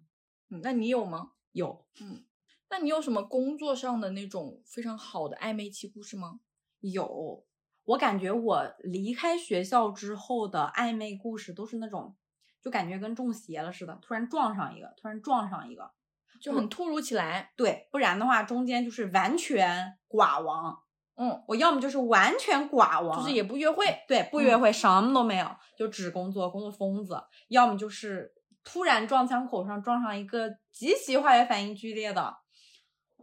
[0.50, 1.34] 嗯，那你有吗？
[1.52, 2.26] 有嗯
[2.70, 6.40] 那你有什么工作上的那种非常好的暧昧期故事吗？
[6.80, 7.46] 有，
[7.84, 12.16] 我感觉我离开学校之后的暧昧故事都是那种，
[12.62, 15.92] 就感觉跟中邪了似的，突然撞上一个，突然撞上一个。
[16.40, 17.52] 就很突如其来。
[17.56, 20.76] 对，不然的话中间就是完全寡王。
[21.16, 23.86] 嗯，我要么就是完全寡王，就是也不约会。
[24.08, 25.46] 对，不约嗯会，什么都没有，
[25.78, 27.16] 就只工作，工作疯子；
[27.50, 28.32] 要么就是
[28.64, 32.36] 突然撞枪口上撞上一个极其化学反应剧烈的。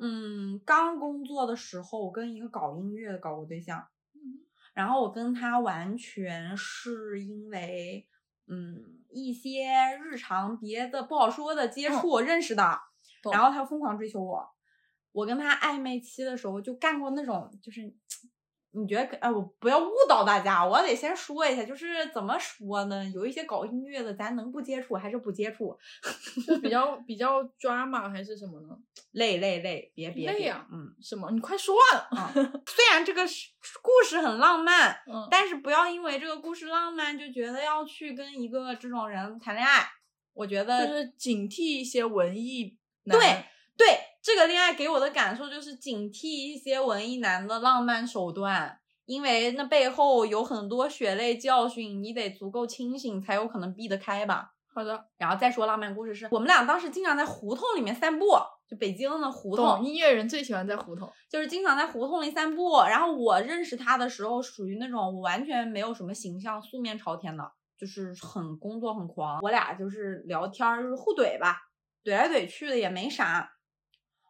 [0.01, 3.85] 嗯，刚工作的时候，我跟一个搞音乐的搞过对象，
[4.74, 8.06] 然后我跟他完全是因为
[8.48, 9.68] 嗯一些
[10.02, 12.80] 日常别的不好说的接嗯触认识的，
[13.32, 14.48] 然后他疯狂追求我。
[15.12, 17.92] 我跟他暧昧期的时候就干过那种，就是
[18.72, 23.04] 你觉得可，哎，我不要误导大家，我得先说一下，就是怎么说呢？
[23.14, 25.76] 有一些搞音乐的，咱能不接触还是不接触？
[26.46, 28.76] 就比较比较抓马还是什么呢？
[29.12, 31.30] 累累累，别别别，累呀嗯什么？
[31.30, 31.74] 你快说
[32.12, 32.18] 啊！
[32.18, 32.32] 啊。
[32.66, 33.22] 虽然这个
[33.82, 39.86] 故事很浪漫，嗯，但是不要因为这个故事浪漫就觉得要去跟一个这种人谈恋爱。
[40.34, 43.18] 我觉得就是警惕一些文艺男。
[43.18, 43.44] 对
[43.76, 43.86] 对，
[44.22, 54.52] 这个恋爱给我的感受就是警惕一些文艺男的浪漫手段，因为那背后有很多血泪教训，你得足够清醒才有可能避得开吧。
[54.74, 58.26] 好的，然后再说浪漫故事是，我们俩当时经常在胡同里面散步，
[58.68, 61.10] 就北京的胡懂同，音乐人最喜欢在胡同。
[61.28, 62.82] 就是经常在胡同里散步。
[62.82, 69.40] 然后我认识他的时候，属于那种我完全没有什么形象，素面朝天的，就是很工作很狂。
[69.42, 71.56] 我俩就是聊天儿，就是互怼吧，
[72.04, 73.50] 怼来怼去的也没啥。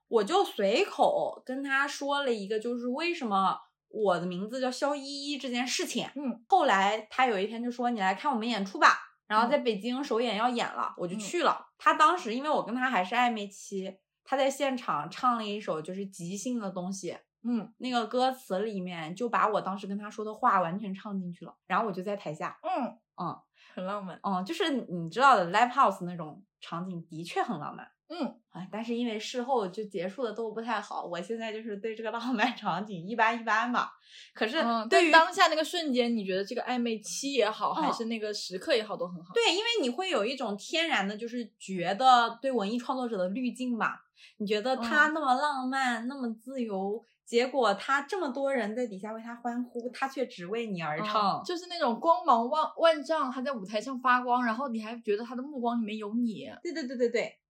[0.09, 3.59] 我就随口跟他说了一个，就是为什么
[3.89, 6.09] 我的名字叫肖依依这件事情。
[6.15, 8.99] 嗯，后来他有一天就说：“你来看我们演出吧。”
[9.29, 11.67] 然后在北京首演要演了，我就嗯去了。
[11.77, 21.55] 他当时因为我跟他还是暧昧期，他在现场唱了一首就是即兴的东西，嗯那个歌词里面就把我当时跟他说的话完全唱进去了。
[21.67, 23.39] 然后我就在台下，嗯嗯
[23.75, 24.19] 很浪漫。
[24.23, 27.87] 嗯，就是你知道的 live house 那种场景的确很浪漫。
[28.09, 33.93] 嗯，哎，但是因为事后就结束的都不太好，我现在就是对这个浪漫场景一般一般吧。
[34.35, 39.35] 可是嗯，对于、但当下那个瞬间，你觉得这个暧昧期也好，还嗯是那个时刻也好，都很好。
[39.35, 44.05] 对，因为你会有一种天然的，就是觉得对文艺创作者的滤镜吧。
[44.39, 51.43] 你觉得他嗯那么浪漫，那么自由，结果他这么多人在底下为他欢呼，他却只为你而嗯唱。
[51.45, 57.48] 就是那种光芒万万丈，他在舞台上发光，然后你还觉得他的目光里面有你，对对对对对，嗯，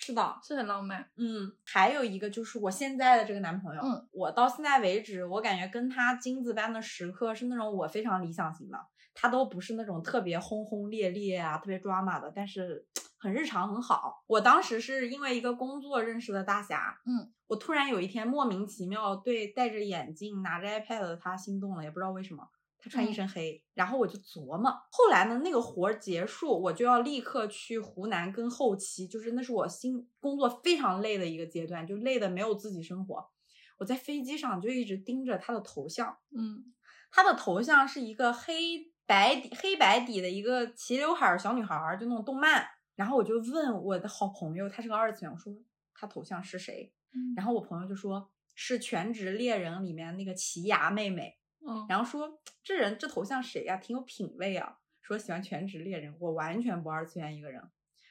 [0.00, 0.38] 是的。
[0.42, 1.08] 是很浪漫。
[1.16, 8.78] 嗯，还有一个就是我现在的这个男朋友，嗯，我到现在为止，我感觉跟他金子般的时刻是那种我非常理想型的，
[9.14, 12.86] 他都不是那种特别轰轰烈烈啊、特别 drama 的，但是
[13.22, 14.24] 很日常很好。
[14.26, 22.48] 我当时是因为一个工作认识的大侠，嗯，我突然有一天莫名其妙对戴着眼镜拿着 iPad 的他心动了，也不知道为什么。
[22.82, 24.70] 他穿一嗯身黑，然后我就琢磨。
[24.90, 33.30] 后来呢，那个活儿结束，我就要立刻去湖南跟后期，就是那是我新工作非常累的一个阶段，就累的没有自己生活。
[33.78, 36.72] 我在飞机上就一直盯着他的头像，嗯
[37.10, 42.66] 他的头像是一个黑白底黑白底的一个齐刘海儿小女孩儿，就那种动漫。
[42.94, 45.52] 然后我就问我的好朋友，他是个二次元，我说
[45.94, 46.92] 他头像是谁？
[47.12, 51.39] 嗯然后我朋友就说是《全职猎人》里面那个奇牙妹妹。
[51.66, 54.78] 嗯，然后说这人这头像谁呀、挺有品位啊。
[55.02, 57.60] 说喜欢全职猎人，我完全不二次元一个人。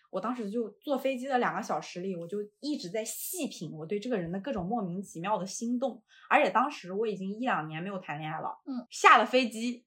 [0.09, 6.03] 我当时就坐飞机的两个小时里，我就一直在细品我对这个人的各种莫名其妙的心动。
[6.29, 9.85] 而且当时我已经一两年没有谈恋爱了，嗯，下了飞机，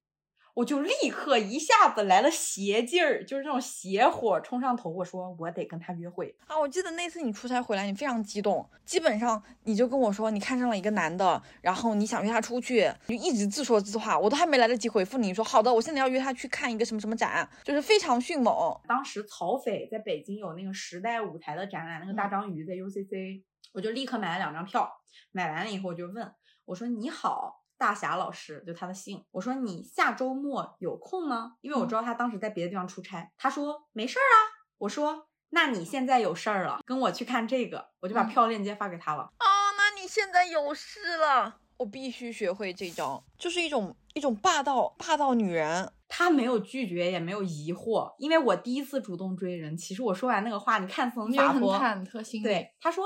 [0.55, 4.91] 我就立刻一下子来了邪劲儿，就是那种邪火冲上头。
[4.91, 18.79] 我说我得跟他约会，啊，我记得那次你出差回来，你非常激动，基本上你就跟我说你看上了一个男的，然后你想约他出去，你就一直自说自话，我都还没来得及回复你，你说好的，我现在要约他去看一个什么什么展，就是非常迅猛。
[18.87, 23.43] 当时曹斐在北京有那个时代舞台的展览，那个大章鱼在 UCC，、
[23.73, 24.91] 我就立刻买了两张票。
[25.31, 26.31] 买完了以后，我就问
[26.67, 29.25] 我说：“你好，大侠老师，就他的姓。
[29.33, 31.57] 我说你下周末有空吗？
[31.61, 33.31] 因为我知道他当时在别的地方出差。
[33.37, 34.37] 他说没事儿啊。
[34.79, 37.91] 我说那你现在有事儿了，跟我去看这个。
[38.01, 39.25] 我就把嗯票链接发给他了。
[39.25, 39.47] 哦，
[39.77, 45.93] 那你现在有事了，我必须学会这招，就是一种一种霸道霸道女人。
[46.09, 49.77] 他没有拒绝，也没有疑惑，因为我第一次主动追人。
[49.77, 52.45] 其实我说完那个话，你看似很你也很洒脱，忐忑心里。
[52.45, 53.05] 对，他说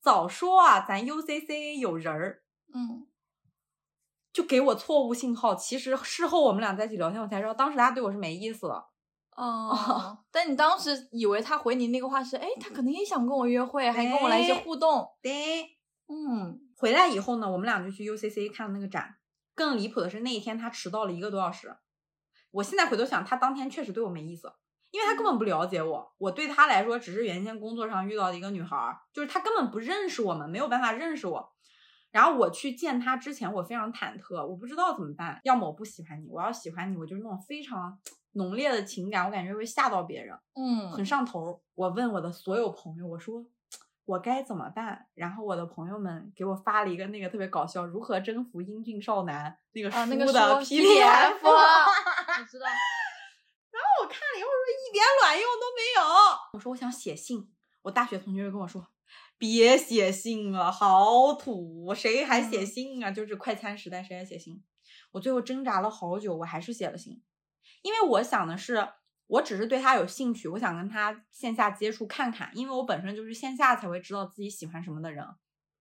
[0.00, 2.42] 早说啊，咱 UCC 有人儿。
[2.74, 3.06] 嗯，
[4.32, 5.54] 就给我错误信号。
[5.54, 8.84] 其实事后我们俩在一起聊天，我才知道当时他对我是没意思的。
[9.36, 15.08] 哦， 但你当时以为他回你那个话是，哎，他可能也想跟我约会，还跟我来一些哎互动。
[15.22, 15.62] 对，
[16.08, 19.16] 嗯，回来以后呢，我们俩就去 UCC 看了那个展。
[19.54, 21.76] 更离谱的是那一天他迟到了一个多小时。
[22.50, 24.52] 我现在回头想，他当天确实对我没意思，
[24.90, 26.14] 因为他根本不了解我。
[26.18, 31.52] 我对他来说只是原先工作上遇到的一个女孩儿，就是他根本不认识我们，没有办法认识我。
[32.10, 35.40] 然后我去见他之前，我非常忐忑，我不知道怎么办。
[35.44, 37.96] 要么我不喜欢你，我要喜欢你，我就是那种非常
[38.32, 40.36] 浓烈的情感，我感觉会吓到别人。
[40.54, 41.62] 嗯，很上头。
[41.74, 43.44] 我问我的所有朋友，我说
[44.06, 45.06] 我该怎么办？
[45.14, 52.66] 然后我的朋友们给我发了一个那个特别搞笑《如何征服英俊少男》那个啊，那个书的说 PDF， 我知道。
[53.70, 56.02] 然后我看了以后说一点卵用都没有。
[56.54, 57.48] 我说我想写信，
[57.82, 58.84] 我大学同学就跟我说。
[59.40, 63.10] 别写信了，好土，谁还写嗯信啊？
[63.10, 64.62] 就是快餐时代，谁还写信？
[65.12, 67.22] 我最后挣扎了好久，我还是写了信，
[67.80, 68.86] 因为我想的是，
[69.26, 75.26] 我只是对他有兴趣，我想跟他线下接触看看，因为我本身就是线下才会知道自己喜欢什么的人，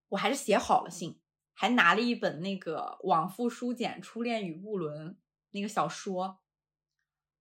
[0.08, 1.20] 我还是写好了信，
[1.54, 5.10] 还拿了一本那个往复书简《初恋与物伦》
[5.52, 6.40] 那个小说，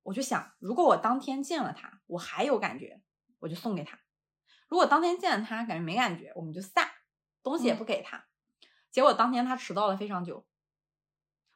[0.02, 3.00] 我就想，如果我当天见了他，我还有感觉，
[3.38, 3.96] 我就送给他；
[4.68, 6.88] 如果当天见了他，感觉没感觉，我们就散，
[7.42, 8.26] 东西也不给他。
[8.90, 10.46] 结果当天他迟到了非常久，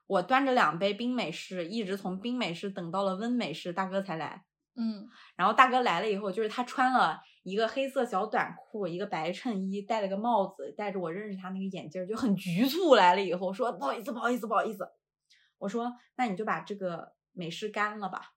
[0.07, 4.45] 我端着两杯冰美式，一直从冰美式等到了温美式，大哥才来。
[4.75, 5.07] 嗯，
[5.37, 12.95] 然后大哥来了以后，就是他穿了一个黑色小短裤，一个白衬衣，戴了个帽子，戴着我认识他那个眼镜，就很局促。
[12.95, 14.89] 来了以后说不好意思，不好意思，不好意思。
[15.59, 18.33] 我说那你就把这个美式干了吧。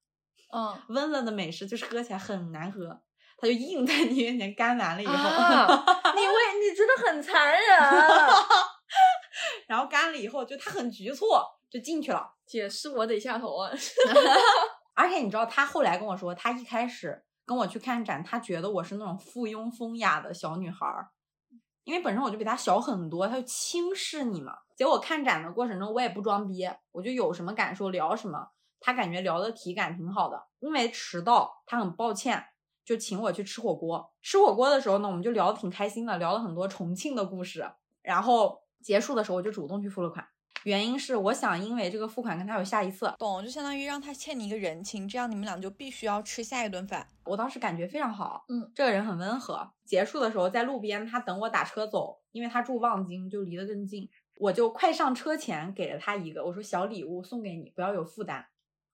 [0.54, 3.02] 嗯，温了的美式就是喝起来很难喝，
[3.46, 5.86] 他就硬在你面前干完了以后，啊
[6.16, 7.62] 你为你真的很残忍。
[9.68, 11.28] 然后干了以后就他很局促
[11.70, 12.28] 就进去了。
[12.48, 13.70] 姐是我得下头啊。
[14.96, 21.10] 而且你知道，他后来跟我说，他一开始跟我去看展，他觉得我是那种附庸风雅的小女孩儿，
[21.84, 24.54] 因为本身我就比他小很多，他就轻视你嘛。
[24.76, 28.48] 结果看展的过程中，我也不装逼，我就有什么感受聊什么。
[28.80, 32.46] 他感觉聊的体感挺好的，因为迟到，他很抱歉，
[32.86, 34.14] 就请我去吃火锅。
[34.22, 37.70] 吃火锅的时候呢，我们就聊得挺开心的，聊了很多重庆的故事。
[38.02, 40.26] 然后结束的时候，我就主动去付了款。
[40.64, 47.06] 原因是我想，因为这个付款跟他有下一次，懂，就相当于让他欠你一个人情，这样你们俩就必须要吃下一顿饭。
[47.24, 49.72] 我当时感觉非常好，嗯，这个人很温和。
[49.84, 54.10] 结束的时候在路边，他等我打车走，因为他住望京，就离得更近。
[54.38, 58.44] 我就快上车前给了他一个，我说小礼物送给你，不要有负担，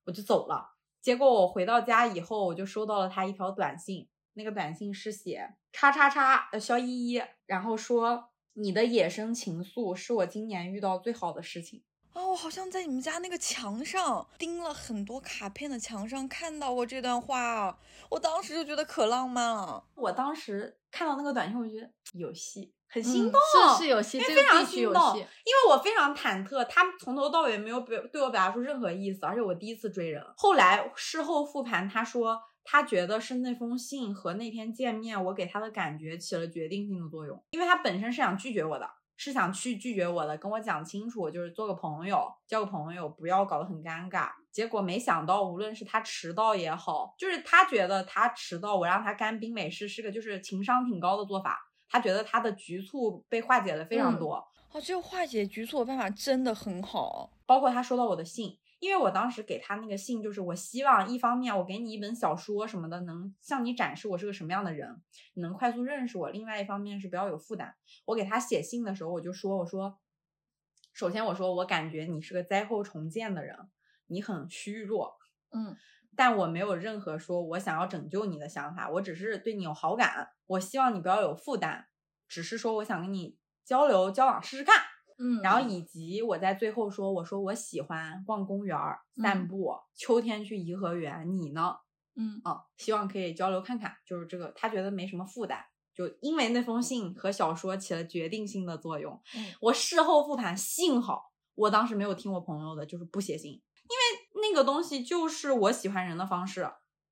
[0.05, 0.75] 我就走了。
[1.01, 11.83] 结果我回到家以后，我就收到了他一条短信，那个短信是写叉叉叉呃肖依依，然后说你的野生情愫是我今年遇到最好的事情。
[12.13, 17.79] 啊、我好像在你们家那个墙上钉了很多卡片的墙上看到过这段话，
[18.09, 19.85] 我当时就觉得可浪漫了。
[19.95, 23.39] 我当时看到那个短信，我觉得有戏，很嗯心动，
[23.77, 25.23] 是是有戏，因为非常心动，戏因。
[25.23, 30.21] 为我非常忐忑，他从头到尾没有表对我表达出任何意思，而且我第一次追人。
[30.35, 44.29] 后来事后复盘，他说他觉得是那封信和那天见面我给他的感觉起了决定性的作用，因为他本身是想拒绝我的，是想去拒绝我的，跟我讲清楚，就是做个朋友，交个朋友，不要搞得很尴尬。
[44.51, 51.70] 结果没想到，无论是他迟到也好，就是他觉得他迟到，我让他干冰美式是个就是情商挺高的做法。
[51.91, 54.19] 他觉得他的局促被化解了非常嗯。
[54.19, 54.35] 多，
[54.71, 57.29] 哦，这个化解局促的办法真的很好。
[57.45, 65.01] 包括他收到我的信，因为我当时给他那个信，就是我希望一方面我给你一本小说什么的，能向你展示我是个什么样的人，
[65.33, 67.75] 你能快速认识我；另外一方面是不要有负担。
[68.05, 69.99] 我给他写信的时候，我就说，我说，
[70.93, 73.69] 首先我说我感觉你是个灾后重建的人，
[74.07, 75.17] 你很虚弱，
[75.51, 75.75] 嗯，
[76.15, 81.85] 但我没有任何说我想要拯救你的想法，我只是对你有好感，我希望你不要有负担，
[82.27, 84.75] 只是说我想跟你交流交往试试看。
[85.23, 91.75] 嗯，然后以及我在最后说，我说我喜欢逛公园儿、散嗯步，秋天去颐和园，你呢？
[92.15, 95.59] 嗯啊，希望可以交流看看，就是这个，他觉得没什么负担，
[95.93, 99.21] 就因为那封信和小说起了决定性的作用。
[99.35, 106.69] 嗯我事后复盘，幸好我当时没有听我朋友的，就是不写信，因为那个东西就是我喜欢人的方式，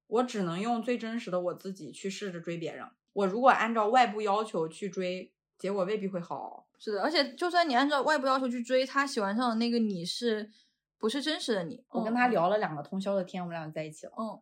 [0.07, 2.85] 我只能用最真实的我自己去试着追别人。
[3.13, 6.67] 我如果按照外部要求去追，结果未必会好。
[6.77, 10.49] 是的，而且就算你按照外部要求去追，他喜欢上的那个你是
[10.97, 11.83] 不是真实的你？
[11.89, 14.13] 我跟他聊了两个通宵的天，我们俩就在一起了。
[14.17, 14.39] 嗯，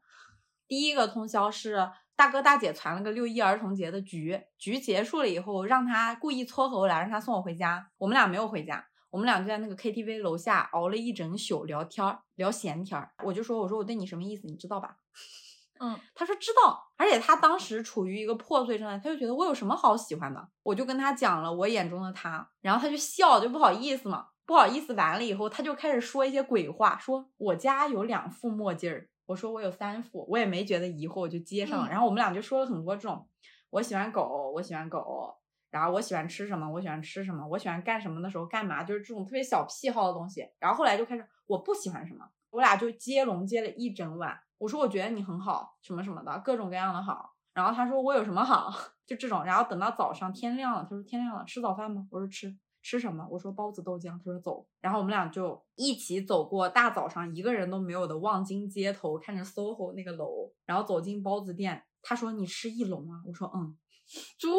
[0.67, 7.89] 第一个通宵是大哥大姐传了个六一儿童节的局，局结束了以后，让他故意撮合我俩，让他送我回家。
[7.97, 8.87] 我们俩没有回家，
[9.17, 13.11] 我们俩就在那个 KTV 楼下熬了一整宿聊天儿，聊闲天儿。
[13.23, 14.97] 我就说，我说我对你什么意思，你知道吧？
[15.81, 33.27] 嗯，他说知道，而且他当时处于一个破碎状态，他就觉得我有什么好喜欢的，我就跟他讲了我眼中的他，然后他就笑，就不好意思嘛，不好意思完了以后，他就开始说一些鬼话，说我家有两副墨镜儿，我说我有三副，我也没觉得疑惑，我就接上了，嗯然后我们俩就说了很多这种，
[33.71, 35.37] 我喜欢狗，我喜欢狗。
[35.69, 40.47] 然后我喜欢吃什么，我喜欢吃什么，我喜欢干什么的时候干嘛，就是这种特别小癖好的东西。
[40.59, 44.37] 然后后来就开始我不喜欢什么，我俩就接龙接了一整晚。
[44.57, 47.33] 我说我觉得你很好，什么什么的，各种各样的好。
[47.53, 48.71] 然后他说我有什么好，
[49.05, 49.43] 就这种。
[49.43, 52.07] 然后等到早上天亮了，他说天亮了，吃早饭吗？
[52.11, 52.57] 我说吃。
[52.83, 53.27] 吃什么？
[53.29, 54.11] 我说包子豆浆。
[54.11, 54.65] 他说走。
[54.79, 61.83] 然后我们俩就一起走过大早上一个人都没有的望京街头，看着 SOHO 那个楼，然后走进包子店。
[62.01, 63.21] 他说你吃一笼啊？
[63.25, 63.75] 我说嗯。
[64.39, 64.49] 猪，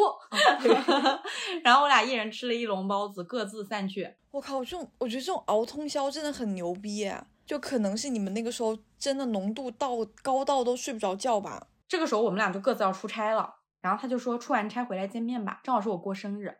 [1.64, 4.14] 然后我俩一人吃了一笼包子，各自散去。
[4.30, 7.24] 我靠，这种我觉得这种熬通宵真的很牛逼耶！
[7.46, 9.92] 就可能是你们那个时候真的浓度到
[10.22, 11.68] 高到都睡不着觉吧。
[11.88, 16.54] 这个时候我们俩就各自要出差了，然后他就说出完差回来见面吧，正好是我过生日，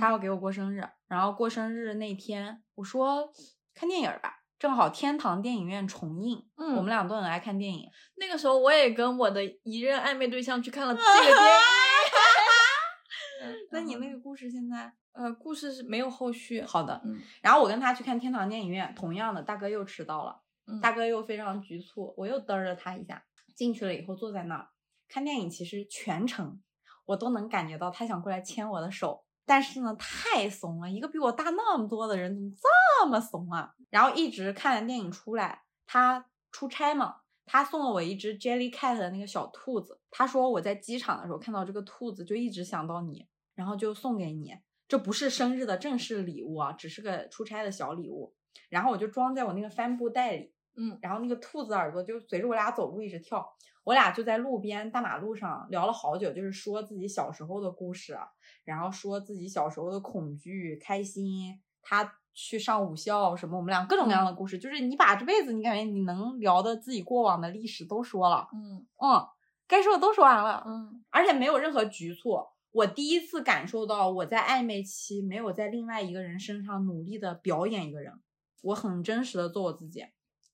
[0.00, 3.30] 他要给我过生日，然后过生日那天我说
[3.74, 11.36] 看电影吧，正好天堂电影院重映，嗯我们俩都很爱看电影，那个时候我也跟我的一任暧昧对象去看了这个电影。
[13.42, 16.62] 嗯那你那个故事现在呃，故事是没有后续。
[16.62, 23.22] 好的，嗯然后我跟他去看天堂电影院，同样的大哥又迟到了，嗯大哥又非常局促，我又嘚儿了他一下，
[23.54, 24.68] 进去了以后坐在那儿
[25.08, 26.62] 看电影，其实全程
[27.04, 32.50] 我都能感觉到他想过来牵我的手，但是呢太怂了，一个比我大那么多的人怎么
[33.02, 33.74] 这么怂啊？
[33.90, 44.56] 然后一直看完电影出来，他出差嘛，他送了我一只 Jelly Cat 的那个小兔子，他说我在机场的时候看到这个兔子就一直想到你，然后就送给你。
[44.88, 48.34] 这不是生日的正式礼物啊，只是个出差的小礼物。
[48.68, 53.46] 然后我就装在我那个帆布袋里，嗯，然后那个兔子耳朵就随着我俩走路一直跳。
[53.84, 58.16] 我俩就在路边大马路上聊了好久，就是说自己小时候的故事，
[58.64, 64.58] 然后说自己小时候的恐惧、开心，他去上武校什么，我们俩各种各样的故事。
[64.58, 69.26] 就是你把这辈子你感觉你能聊的自己过往的历史都说了，嗯嗯，
[69.66, 72.38] 该说的都说完了，嗯而且没有任何局促。
[72.72, 78.20] 我第一次感受到我在暧昧期没有在另外一个人身上努力的表演一个人，
[78.62, 80.06] 我很真实的做我自己，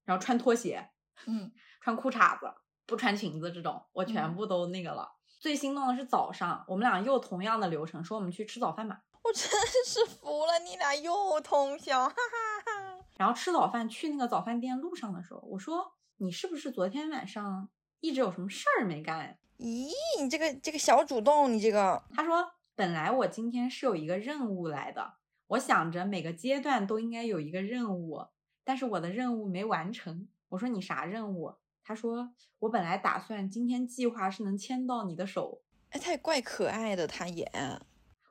[0.04, 0.90] 然后穿拖鞋，
[1.26, 2.52] 嗯，穿裤衩子，
[2.86, 5.12] 不穿裙子这种，我全嗯部都那个了。
[5.38, 9.04] 最心动的是早上，我们俩又同样的流程，说我们去吃早饭吧。
[9.22, 9.48] 我真
[9.86, 12.98] 是服了，你俩又通宵，哈哈哈。
[13.16, 17.68] 然后吃早饭去那个早饭店路上的时候，我说你是不是昨天晚上
[18.00, 19.38] 一直有什么事儿没干？
[19.58, 19.90] 咦，
[20.20, 25.14] 你这个这个小主动，你这个他说本来我今天是有一个任务来的，
[25.48, 28.26] 我想着每个阶段都应该有一个任务，
[28.64, 30.28] 但是我的任务没完成。
[30.50, 31.54] 我说你啥任务？
[31.82, 35.62] 他说我本来打算今天计划是能牵到你的手。
[35.90, 37.50] 哎，他也怪可爱的，他也。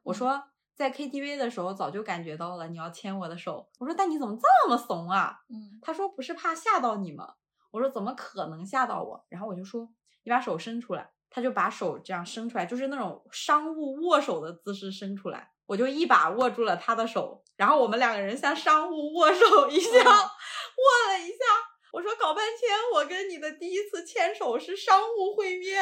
[0.03, 0.41] 我说
[0.75, 3.67] 在 KTV 的时候早就感觉到了你要牵我的手。
[3.79, 5.41] 我说但你怎么这么怂啊？
[5.49, 7.33] 嗯他说不是怕吓到你吗？
[7.71, 9.25] 我说怎么可能吓到我？
[9.27, 9.89] 然后我就说
[10.23, 20.29] 你把手伸出来，他就把手这样伸出来，就是那种商务握手的姿势伸出来，我就一把握住了他的手，然后我们两个人像商务握手一样、嗯
[20.77, 21.37] 握了一下。
[21.93, 25.81] 我说搞半天，我跟你的第一次牵手是商务会面。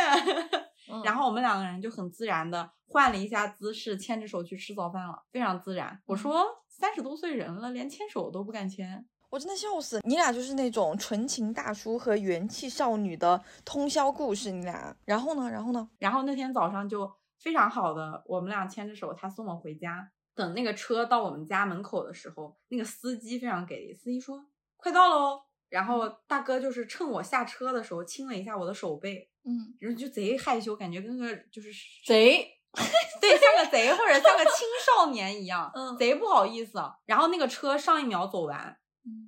[0.89, 5.99] 嗯， 然后我们两个人就很自然的换了一下姿势，牵着手去吃早饭了，非常自然。
[6.05, 9.05] 我说三十多岁人了，连牵手都不敢牵。
[9.29, 14.95] 我真的笑死，你俩就是那种纯情大叔和元气少女的通宵故事，你俩。
[15.05, 15.49] 然后呢？
[15.49, 15.89] 然后呢？
[15.99, 20.11] 然后那天早上就非常好的，我们俩牵着手，他送我回家。
[20.33, 24.45] 等那个车到我们家门口的时候，那个司机非常给力，司机说
[24.77, 25.41] 快到了哦。
[25.69, 31.71] 然后大哥就是趁我下车的时候亲了一下我的手背，嗯然后就贼害羞，感觉跟个就是
[32.05, 32.47] 贼，
[33.19, 36.79] 对，像个贼或者像个青少年一样，嗯贼不好意思。
[37.05, 38.75] 然后那个车上一秒走完，嗯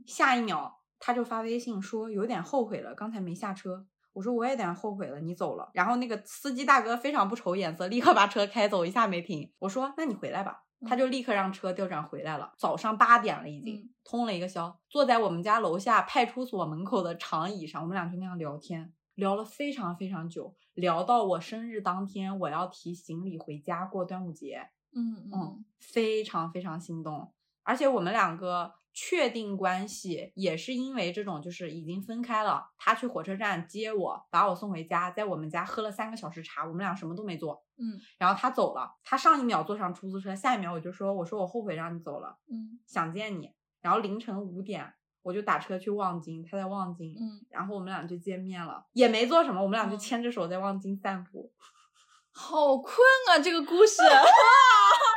[0.06, 3.86] 下一秒他就发微信说有点后悔了，刚才没下车。
[4.14, 5.70] 我说我也有点后悔了，你走了。
[5.74, 9.54] 然后那个司机大哥非常不瞅眼色，立刻把车开走，一下没停。
[9.60, 12.52] 我说那你回来吧，他就立刻让车调转回来了。
[12.58, 24.70] 早上八点了已经，嗯通了一个宵，坐在我们家楼下派出所门口的长椅上，我们俩就那样聊天，聊了非常非常久，聊到我生日当天，我要提行李回家过端午节。
[24.96, 27.32] 嗯嗯，非常非常心动，
[27.62, 32.66] 而且我们两个确定关系也是因为这种，就是已经分开了。
[32.80, 37.64] 他去火车站接我，把我送回家，在我们家喝了三个小时茶，我们俩什么都没做。
[37.78, 43.54] 嗯然后他走了，他上一秒坐上出租车，下一秒我就说，我说我后悔让你走了，嗯想见你。
[43.82, 44.92] 然后凌晨五点，
[45.22, 51.54] 我就打车去望京，他在望京，嗯，然后我们俩就见面了，也没做什么，我们俩就嗯牵着手在望京散步。
[52.34, 52.96] 好困
[53.30, 54.02] 啊，这个故事。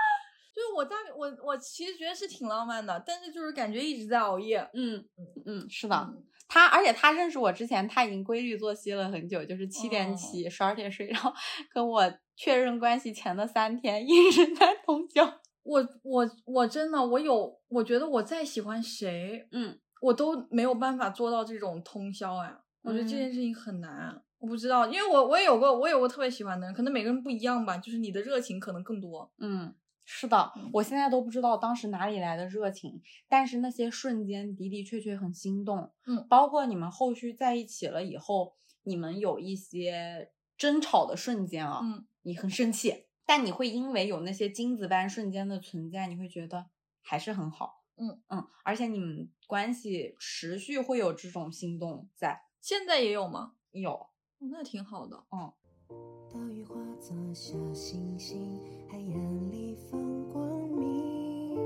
[0.71, 4.59] 就是我大我我其实觉得是挺浪漫的，但是就是感觉一直在熬夜。
[4.75, 5.05] 嗯
[5.47, 5.97] 嗯，是的。
[5.97, 11.33] 嗯他而且他认识我之前，他已经规律作息了很久，就是七点哦起，十二点睡， 然后
[11.73, 15.25] 跟我确认关系前的三天一直在通宵。
[15.63, 22.53] 我我我真的我有，我觉得我再喜欢谁，嗯，我都没有办法做到这种通宵哎。
[22.83, 29.31] 我觉得这嗯件事情很难，我不知道，因为我我也有过我有过特别喜欢的人，可能每个人不一样吧，就是你的热情可能更多。
[29.39, 29.73] 嗯，
[30.13, 35.93] 是的嗯，我现在都不知道当时哪里来的热情，但是那些瞬间的的确确很心动。
[36.05, 46.67] 嗯包括你们后续在一起了以后，你们有一些争吵的瞬间啊，嗯你很生气，但你会因为有那些金子般瞬间的存在，你会觉得
[47.01, 47.85] 还是很好。
[47.97, 53.53] 嗯嗯，而且你们关系持续会有这种心动在，现在也有吗？
[53.71, 54.09] 有，哦
[54.51, 55.25] 那挺好的。
[55.31, 56.20] 嗯。
[56.33, 60.01] 岛屿化作小星星，海洋里放
[60.33, 61.59] 光明，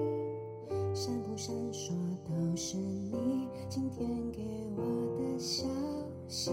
[0.95, 1.91] 闪不闪烁
[2.25, 4.43] 都是你今天给
[4.75, 4.83] 我
[5.19, 5.67] 的消
[6.29, 6.51] 息。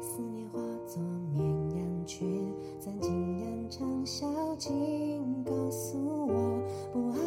[0.00, 1.00] 思念化作
[1.32, 1.46] 绵
[1.76, 4.26] 羊群，钻进羊肠小
[4.56, 5.96] 径，告诉
[6.26, 6.60] 我
[6.92, 7.20] 不安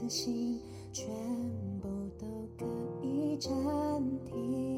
[0.00, 0.58] 的心
[0.90, 1.06] 全
[1.82, 1.88] 部
[2.18, 2.26] 都
[2.56, 2.64] 可
[3.02, 3.52] 以暂
[4.24, 4.77] 停。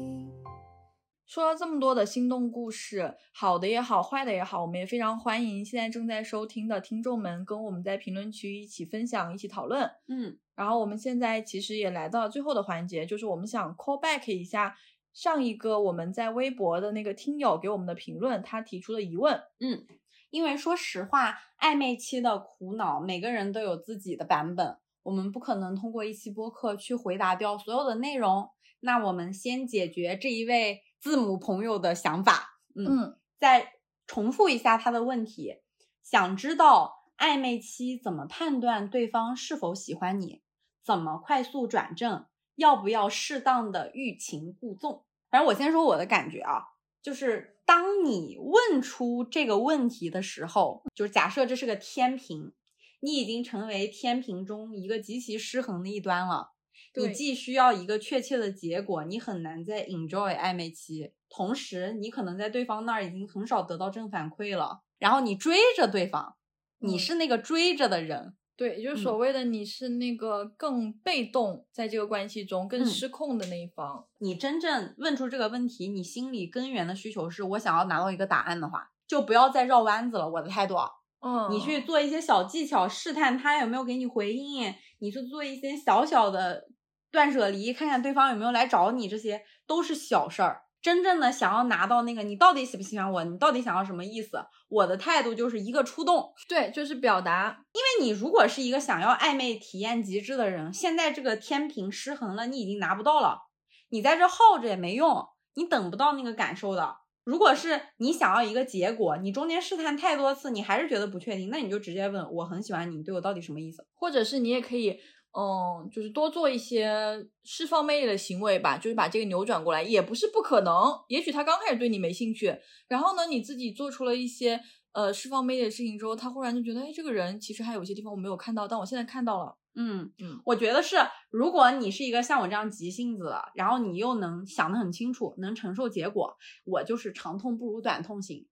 [1.31, 9.89] 说了这么多的心动故事，好的也好，坏的也好，我们也非常欢迎现在正在收听的听众们跟我们在评论区一起分享、一起讨论。
[10.09, 14.75] 嗯，然后我们现在其实也来到了最后的环节，就是我们想 call back 一下
[15.13, 19.41] 上一个我们在微博的那个听友给我们的评论，他提出的疑问。
[19.61, 19.85] 嗯，
[20.31, 28.49] 因为说实话，暧昧期的苦恼，每个人都有自己的版本，我们不可能通过一期播客去回答掉所有的内容。
[28.81, 30.81] 那我们先解决这一位。
[31.01, 33.73] 字母朋友的想法，嗯，再
[34.05, 35.55] 重复一下他的问题，
[36.03, 40.43] 想知道暧昧期怎么判断对方是否喜欢你，
[40.85, 45.03] 怎么快速转正，要不要适当的欲擒故纵？
[45.31, 46.61] 反正我先说我的感觉啊，
[47.01, 52.53] 就是当你问出这个问题的时候，就是假设这是个天平，
[52.99, 56.51] 你已经成为天平中一个极其失衡的一端了。
[56.93, 64.81] 你既需要一个确切的结果，你很难在 enjoy 暧昧期，同时你可能在对方那儿已经很少得到正反馈了。
[64.99, 66.35] 然后你追着对方，
[66.79, 74.05] 你是那个追着的人，对，也就是所谓的你是那个更被动，在这个关系中更失控的那一方。
[74.19, 80.29] 你真正问出这个问题，你心里根源的需求是我想要拿到一个答案的话，就不要再绕弯子了。
[80.29, 80.75] 我的态度，
[81.21, 86.67] 嗯，你去做一些小技巧，试探他有没有给你回应，你去做一些小小的。
[87.11, 90.61] 断舍离，看看对方有没有来找你，这些都是小事儿。
[90.81, 93.23] 真正的想要拿到那个，你到底喜不喜欢我？
[93.23, 94.43] 你到底想要什么意思？
[94.67, 97.63] 我的态度就是一个出动，对，就是表达。
[97.73, 103.41] 因为你如果是一个想要暧昧体验极致的人，现在这个天平失衡了，你已经拿不到了，
[103.89, 105.23] 你在这耗着也没用，
[105.53, 106.95] 你等不到那个感受的。
[107.23, 113.85] 如果是你想要一个结果，你中间试探太多次，你还是觉得不确定，那你就直接问，我很喜欢你，对我到底什么意思？
[113.93, 114.99] 或者是你也可以。
[115.33, 120.73] 嗯，就是多做一些释放魅力的行为吧，就是把这个扭转过来，也不是不可能。
[121.07, 122.53] 也许他刚开始对你没兴趣，
[122.89, 124.59] 然后呢，你自己做出了一些
[124.91, 129.57] 呃释放魅力的事情之后，他忽然就觉得，哎，这个人其实还有些地方我没有看到，但我现在看到了。
[129.73, 130.97] 嗯嗯，我觉得是，
[131.29, 136.35] 如果你是一个像我这样急性子，然后你又能想得很清楚，能承受结果，
[136.65, 138.45] 我就是长痛不如短痛型。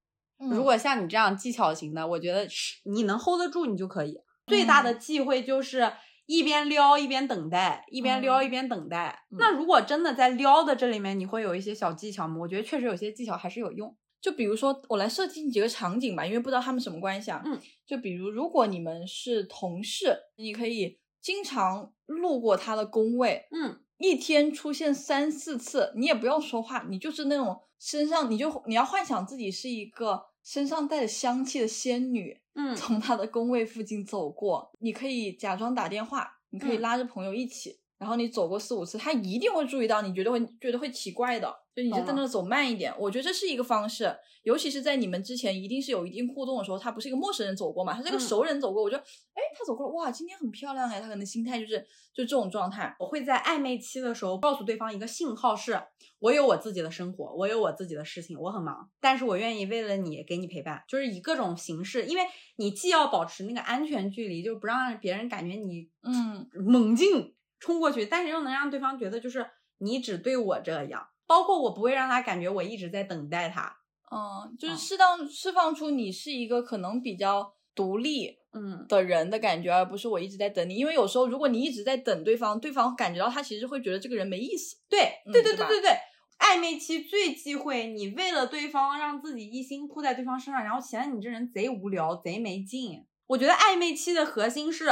[0.50, 4.18] 如果像你这样技巧型的，我觉得是你能 hold 得住，你就可以。
[4.48, 5.92] 最大的忌讳就是。
[6.30, 9.26] 一边撩一边等待，一边撩一边等待。
[9.32, 12.36] 那如果真的在撩的这里面，你会有一些小技巧吗？
[12.40, 13.98] 我觉得确实有些技巧还是有用。
[14.22, 17.42] 就比如说，我来设计几个场景吧，因为不知道他们什么关系啊。
[17.44, 30.22] 嗯，就比如如果你们是同事，你可以经常路过他的工位，嗯，一天出现三四次，你也不用说话，你就是那种身上，你就你要幻想自己是一个
[30.52, 32.42] 身上带着香气的仙女。
[32.54, 42.92] 嗯，从他的工位附近走过，你可以假装打电话，你可以拉着朋友一起，然后你走过四五次，他一定会注意到，你觉得会觉得会奇怪的，就你就在那走慢一点。
[42.98, 51.80] 我觉得这是一个方式，尤其是在你们之前一定是有一定互动的时候，他不是一个陌生人走过嘛，他是个熟人走过，我就哎，他走过了，哇，今天很漂亮哎，他可能心态就是
[52.14, 52.96] 就这种状态。
[53.00, 55.80] 我会在暧昧期的时候告诉对方一个信号是。
[56.22, 62.24] 我有我自己的生活，我有我自己的事情，我很忙，但是我愿意为了你给你陪伴，就是以各种形式，因为
[62.58, 69.46] 你既要保持那个安全距离，就不让别人感觉你嗯猛进冲过去，但是又能让对方觉得就是
[69.80, 73.76] 你只对我这样，包括我不会让他感觉我一直在等待他，
[74.12, 85.98] 嗯，就是适当释放出你是一个可能比较独立嗯的人的感觉，而不是我一直在等你，因为有时候如果你一直在等对方，对方感觉到他其实会觉得这个人没意思，对对对对对对。
[86.40, 93.06] 暧昧期最忌讳你为了对方让自己一心扑在对方身上，然后显得你这人贼无聊、贼没劲。
[93.28, 94.86] 我觉得暧昧期的核心是，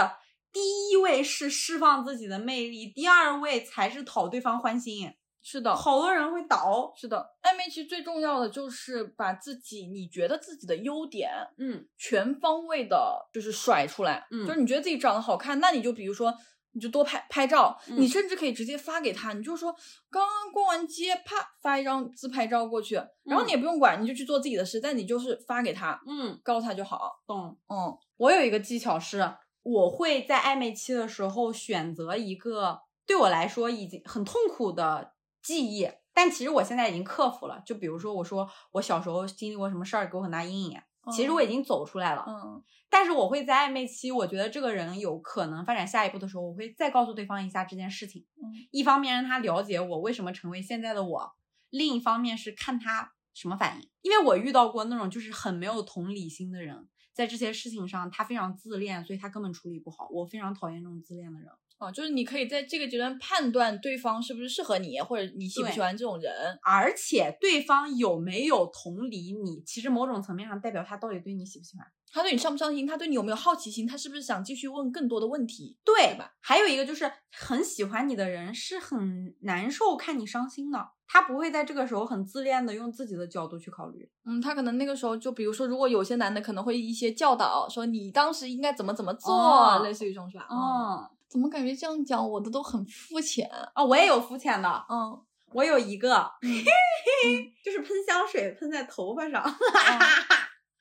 [0.52, 5.14] 第一位是释放自己的魅力，第二位才是讨对方欢心。
[5.42, 6.92] 是的，好多人会倒。
[6.96, 14.28] 是的，暧昧期最重要的就是把自己你觉得自己的优点，嗯，全方位的就是甩出来。
[14.32, 16.34] 嗯，就是你觉得自己长得好看，那你就比如说。
[16.74, 19.74] 你就多拍拍照，你甚至可以直接发给他，你就说
[20.12, 22.94] 刚刚逛完街，啪发一张自拍照过去，
[23.24, 27.24] 然后你也不用管，你就去做自己的事，但你就是发给他，嗯，告诉他就好。
[27.26, 29.28] 懂，嗯，我有一个技巧是，
[29.68, 35.12] 我会在暧昧期的时候选择一个对我来说已经很痛苦的
[35.42, 37.62] 记忆，但其实我现在已经克服了。
[37.66, 40.80] 就比如说，我说我小时候经历过什么事儿，给我很大阴影，
[41.12, 42.24] 其实我已经走出来了。
[42.26, 42.64] 嗯。
[42.90, 48.26] 但是我会在暧昧期，我觉得这个人有可能发展下一步的时候，我会再告诉对方一下这件事情。
[48.38, 51.34] 嗯，一方面让他了解我为什么成为现在的我，
[51.70, 53.90] 另一方面是看他什么反应。
[54.02, 56.88] 因为我遇到过那种就是很没有同理心的人，
[57.18, 60.08] 在这些事情上他非常自恋，所以他根本处理不好。
[60.12, 61.50] 我非常讨厌这种自恋的人。
[61.80, 66.32] 哦，就是你可以在这个阶段判断对方是不是适合你，或者你喜不喜欢这种人，
[66.62, 76.32] 而且对方有没有同理你，其实某种层面上代表他到底对你喜不喜欢，他对你上不上心，他对你有没有好奇心，他是不是想继续问更多的问题，对吧？
[76.40, 84.10] 还有一个就是很喜欢你的人是很难受看你伤心的，他不会在这个时候很自恋的用自己的角度去考虑。
[84.26, 90.48] 嗯，他可能那个时候就比如说，如果有些男的可能会一些教导，说你当时应该怎么怎么做，哦类似于这种是吧？
[90.50, 93.50] 嗯，怎么感觉这样讲我的都很肤浅？
[93.76, 95.20] 哦，我也有肤浅的，嗯，
[95.54, 96.50] 我有一个，嗯
[97.64, 99.44] 就是喷香水喷在头发上，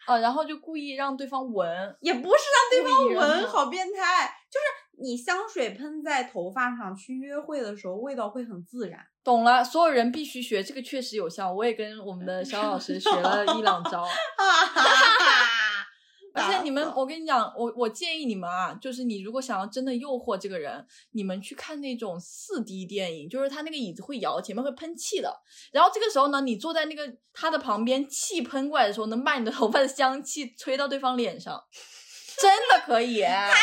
[0.06, 4.30] 哦，然后就故意让对方闻，也不是让对方闻，好变态。
[4.50, 9.00] 就是你香水喷在头发上，去约会的时候味道会很自然。
[9.24, 11.52] 懂了，所有人必须学，这个确实有效。
[11.52, 14.06] 我也跟我们的 肖老师学了一两招。
[16.64, 25.32] 你们，我跟你讲，我我建议你们啊，就是你如果想要真的诱惑这个人，你们去看那种四 D 电影，就是他那个椅子会摇，前面会喷气的。
[25.72, 31.62] 然后这个时候呢，你坐在那个他的旁边，气喷过来的时候，能把你的头发的香气吹到对方脸上，
[32.40, 33.22] 真的可以。
[33.22, 33.54] 太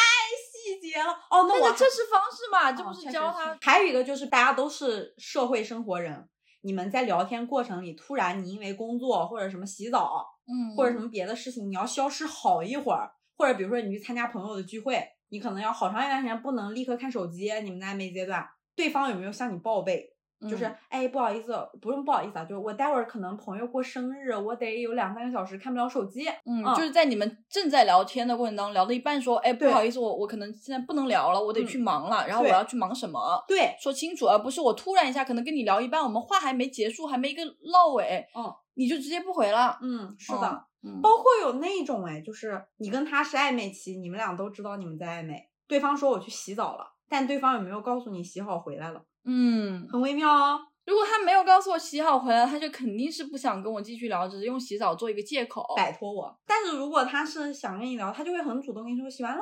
[0.64, 6.30] 细节了哦，那这是方式嘛，这哦不是教他是还有一个就是大家都是社会生活人，
[6.62, 18.46] 你们在聊天过程里，突然你因为工作或者什么洗澡嗯或者什么别的事情，你要消失好一会儿，或者比如说你去参加朋友的聚会，你可能要好长一段时间不能立刻看手机，你们在暧昧阶段，
[18.76, 20.13] 对方有没有向你报备？
[20.50, 26.28] 就是嗯哎，不好意思，不用不好意思啊，就是我待会儿可能朋友过生日，我得有两三个小时看不了手机。
[26.46, 39.78] 嗯，嗯就是在你们正在聊天的过程当中，聊到一半说，哎，不好意思，我我可能现在不能聊了，我得嗯去忙了，然后我要去忙什么，对，说清楚，而不是我突然一下可能跟你聊一半，我们话还没结束，还没一个落尾，嗯，你就直接不回了。
[39.82, 40.66] 嗯，是的。
[40.86, 49.02] 嗯，包括有那种哎，就是你跟他是暧昧期，你们俩都知道你们在暧昧，对方说我去洗澡了，但对方有没有告诉你洗好回来了？
[49.26, 50.60] 嗯，很微妙哦。
[50.86, 55.66] 如果他没有告诉我洗好回来，他就肯定是不想跟我继续聊，只是用洗澡做一个借口。
[55.78, 56.38] 摆脱我。
[56.46, 59.42] 但是如果他是想跟你聊，他就会很主动跟你说洗完喽。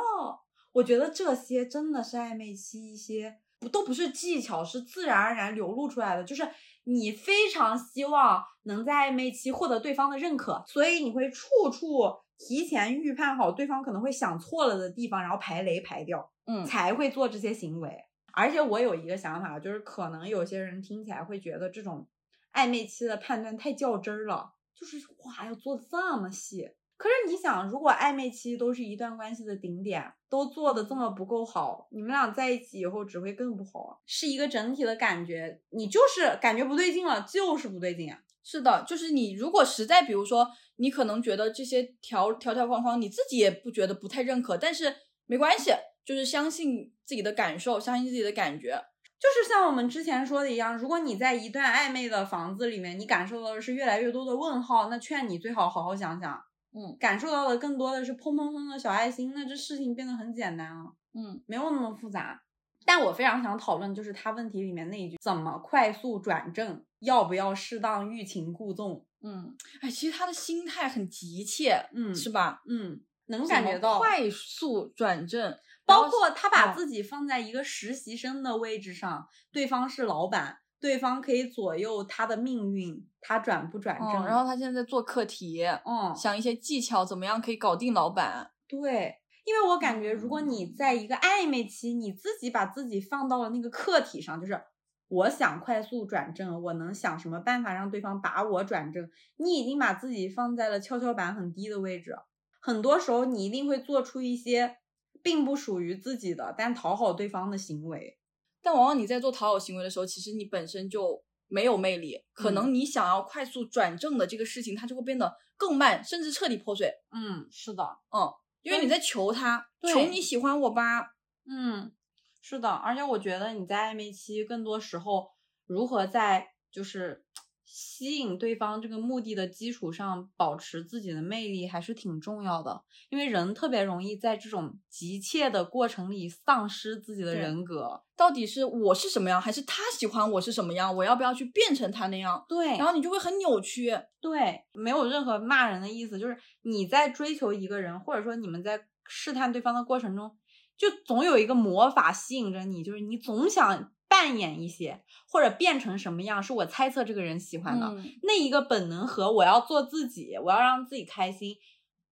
[0.72, 6.48] 我觉得这些真的是暧昧期一些不都不是技巧，是自然而然流露出来的，就是
[6.84, 17.98] 你非常希望能在暧昧期获得对方的认可，所以你会处处提前预判好对方可能会想错了的地方，然后排雷排掉，嗯才会做这些行为。
[18.34, 22.08] 而且我有一个想法，就是可能有些人听起来会觉得这种
[22.54, 26.72] 暧昧期的判断太较真儿了，就是哇要做这么细。
[26.98, 35.62] 可是你想，如果暧昧期都是一段关系的顶点，都做的这么不够好，你们俩在一起以后只会更不好啊，是一个整体的感觉。
[35.72, 38.22] 你就是感觉不对劲了，就是不对劲啊。
[38.44, 44.96] 是的，就是你如果实在比如说，你可能觉得这些条条条框框你自己也不觉得不太认可，但是
[45.26, 45.72] 没关系，
[46.06, 48.82] 就是相信自己的感受，相信自己的感觉。
[49.20, 62.42] 就是像我们之前说的一样，如果你在一段暧昧的房子里面，你感受到的是越来越多的问号，那劝你最好好好想想，嗯感受到的更多的是砰砰砰的小爱心，那这事情变得很简单了，嗯，没有那么复杂。
[62.84, 69.06] 但我非常想讨论，就是他问题里面那一句，怎么快速转正，要不要适当欲擒故纵？
[69.22, 72.64] 嗯，哎，其实他的心态很急切，嗯是吧？
[72.68, 75.56] 嗯，能感觉到，快速转正，
[75.92, 84.24] 包括他把哦自己放在一个实习生的位置上，对方是老板，对方可以左右他的命运，他转不转正？
[84.24, 88.52] 嗯，然后他现在在做课题，嗯，想一些技巧，怎么样可以搞定老板。
[88.68, 94.62] 对，因为我感觉，如果你嗯在一个暧昧期，你自己把自己放到了那个课题上，就是
[95.08, 99.10] 我想快速转正，我能想什么办法让对方把我转正？
[99.38, 102.16] 你已经把自己放在了跷跷板很低的位置，
[102.62, 104.78] 很多时候你一定会做出一些
[105.24, 108.18] 并不属于自己的，但讨好对方的行为。
[108.62, 116.94] 但往往你在做讨好行为的时候，其实你本身就没有魅力，可嗯能你想要快速转正的这个事情，它就会变得更慢，甚至彻底破碎。
[117.12, 118.32] 嗯，是的，嗯
[118.62, 121.16] 因为你在求他，求你喜欢我吧。
[121.46, 121.92] 嗯，
[122.40, 125.32] 是的，而且我觉得你在暧昧期，更多时候
[125.66, 127.26] 如何在就是
[127.74, 132.84] 吸引对方这个目的的基础上，保持自己的魅力，还是挺重要的。
[133.10, 138.04] 因为人特别容易在这种急切的过程里丧失自己的人格。
[138.18, 140.94] 到底是我是什么样，还是他喜欢我是什么样？
[140.94, 142.44] 我要不要去变成他那样？
[142.50, 143.98] 对然后你就会很扭曲。
[144.20, 150.38] 对，没有任何骂人的意思，就是你在追求一个人，或者说你们在试探对方的过程中，
[150.76, 153.92] 就总有一个魔法吸引着你，就是你总想
[154.22, 161.56] 扮演一些，或者变成什么样，是我猜测这个人喜欢的、嗯那一个本能和我要做自己，我要让自己开心，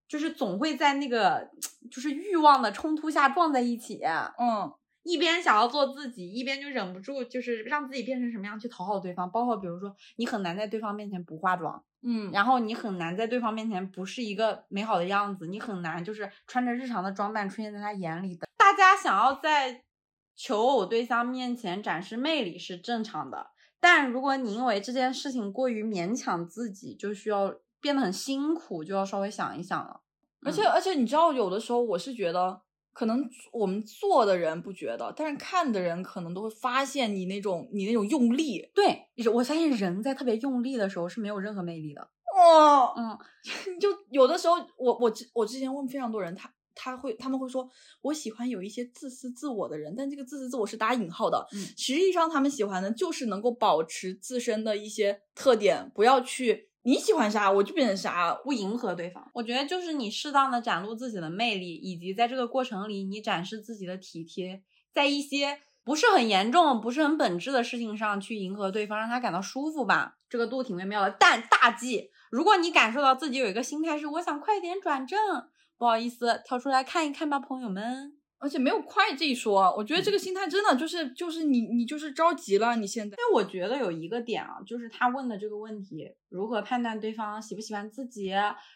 [0.07, 1.51] 就是总会在那个
[1.91, 4.01] 就是欲望的冲突下撞在一起。
[4.39, 4.73] 嗯，
[5.03, 9.29] 一边想要做自己，一边就忍不住就是让自己变成什么样去讨好对方。
[9.29, 18.47] 包括比如说，你很难在对方面前不化妆，嗯，然后你很难在对方面前不是一个美好的样子，你很难就是穿着日常的装扮出现在他眼里的。
[18.57, 19.83] 大家想要在
[20.41, 23.47] 求偶对象面前展示魅力是正常的，
[23.77, 29.99] 但如果你因为这件事情过于勉强自己，就需要变得很辛苦，就要稍微想一想了。
[30.45, 32.61] 而且而且你知道，有的时候我是觉得，
[32.93, 38.71] 可能我们做的人不觉得，但是看的人可能都会发现你那种你那种用力。
[38.73, 42.09] 对，我相信人在特别用力的时候是没有任何魅力的。
[42.33, 43.17] 哦，嗯，
[43.77, 46.49] 就有的时候，我我之我之前问非常多人，他
[46.81, 47.69] 他会他们会说，
[48.01, 51.45] 我喜欢有一些自私自我的人，但这个自私自我是打引号的。
[51.53, 58.33] 嗯实际上他们喜欢的就是能够保持自身的一些特点，不要去你喜欢啥我就变成啥。
[58.33, 59.29] 不迎合对方。
[59.33, 70.15] 我觉得就是你适当的展露自己的魅力，以及在这个过程里你展示自己的体贴，在一些不是很严重、不是很本质的事情上去迎合对方，让他感到舒服吧。
[70.29, 71.15] 这个度挺微妙的。
[71.19, 75.17] 但大忌，如果你感受到自己有一个心态是我想快点转正，
[75.79, 78.13] 不好意思，跳出来看一看吧，朋友们。
[78.37, 83.17] 而且没有快这一说，我觉得这个心态真的就是就是你你就是着急了，你现在。
[83.17, 88.33] 但我觉得有一个点啊，就是他问的这个问题，如何判断对方喜不喜欢自己，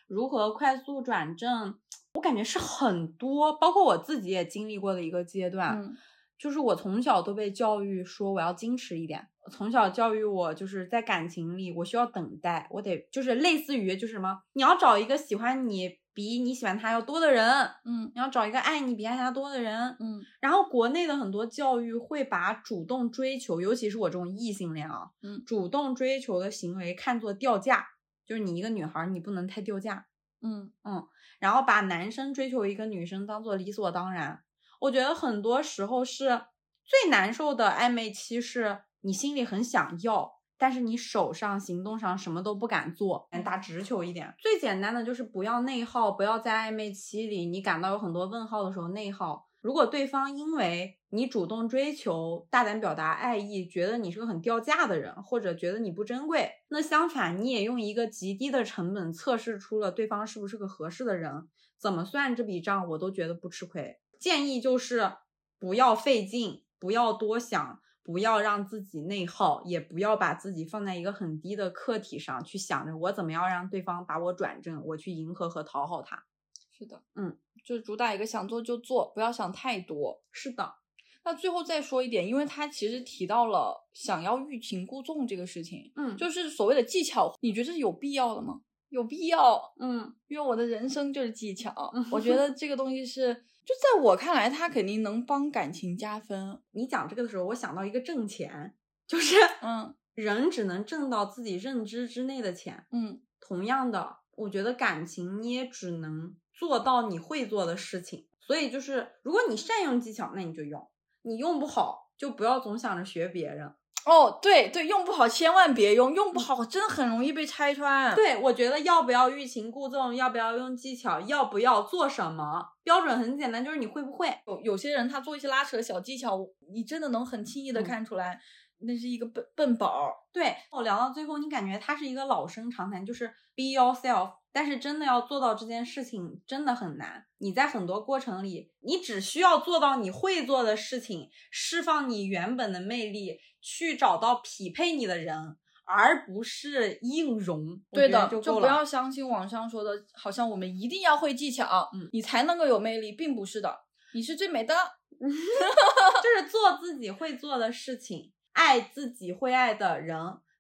[0.08, 1.78] 如何快速转正，
[2.16, 5.78] 我感觉是很多，包括我自己也经历过的一个阶段。
[5.78, 5.94] 嗯
[6.36, 17.46] 就是我从小都被教育说我要矜持一点，从小教育我就是在感情里我需要等待，我得就是类似于就是什么，你要找一个喜欢你比你喜欢他要多的人，
[17.86, 18.12] 嗯。
[18.14, 20.22] 你要找一个爱你比爱他多的人，嗯。
[20.40, 25.44] 然后国内的很多教育会把主动追求，尤其是我这种异性恋啊，嗯。
[25.46, 27.86] 主动追求的行为看作掉价，
[28.26, 30.06] 就是你一个女孩儿你不能太掉价，
[30.42, 30.72] 嗯。
[30.84, 31.08] 嗯
[31.40, 34.44] 然后把男生追求一个女生当做理所当然。
[34.80, 36.44] 我觉得很多时候是
[36.86, 44.34] 最难受的暧昧期，是你心里很想要，但是你手上行动上什么都不敢做，打直球一点。
[44.40, 49.48] 最简单的就是不要内耗，不要在暧昧期里你感到有很多问号的时候内耗。
[49.62, 61.48] 如果对方因为你主动追求、大胆表达爱意，觉得你是个很掉价的人，或者觉得你不珍贵，那相反，你也用一个极低的成本测试出了对方是不是个合适的人，
[61.80, 64.00] 怎么算这笔账，我都觉得不吃亏。
[64.20, 65.14] 建议就是
[65.58, 76.26] 不要费劲，不要多想，不要让自己内耗，也不要把自己放在一个很低的客体上去想着我怎么样让对方把我转正，我去迎合和讨好他。
[76.72, 80.22] 是的，嗯，就主打一个想做就做，不要想太多。
[80.32, 80.76] 是的，
[81.24, 88.62] 那最后再说一点，因为他其实提到了想要欲擒故纵这个事情，嗯就是所谓的技巧，你觉得是有必要的吗？
[88.90, 91.92] 有必要，嗯因为我的人生就是技巧。
[92.12, 96.60] 我觉得这个东西是，就在我看来，他肯定能帮感情加分。
[96.72, 98.76] 你讲这个的时候，我想到一个挣钱，
[99.08, 102.86] 就是 嗯人只能挣到自己认知之内的钱。
[102.92, 108.28] 嗯同样的，我觉得感情你也只能做到你会做的事情。
[108.40, 110.82] 所以就是，如果你善用技巧，那你就用；
[111.22, 113.74] 你用不好，就不要总想着学别人。
[114.06, 118.14] 哦，对对，用不好千万别用，用不好真的很容易被拆穿。
[118.16, 124.28] 对，我觉得要不要欲擒故纵，要不要用技巧，要不要做什么，标准很简单，就是你会不会。
[124.46, 126.38] 有有些人他做一些拉扯小技巧，
[126.74, 128.40] 你真的能很轻易的嗯看出来，
[128.80, 130.12] 那是一个笨笨宝儿。
[130.34, 134.34] 对我聊到最后，你感觉他是一个老生常谈，就是 be yourself。
[134.56, 137.26] 但是真的要做到这件事情，真的很难。
[137.40, 147.82] 你在很多过程里，你只需要做到你会做的事情，释放你原本的魅力，去找到匹配你的人，而不是硬融。
[147.92, 153.80] 对的，就就不要相信网上说的，好像我们一定要会技巧，嗯你才能够有魅力，并不是的。
[154.14, 154.76] 你是最美的。
[155.24, 160.18] 就是做自己会做的事情，爱自己会爱的人，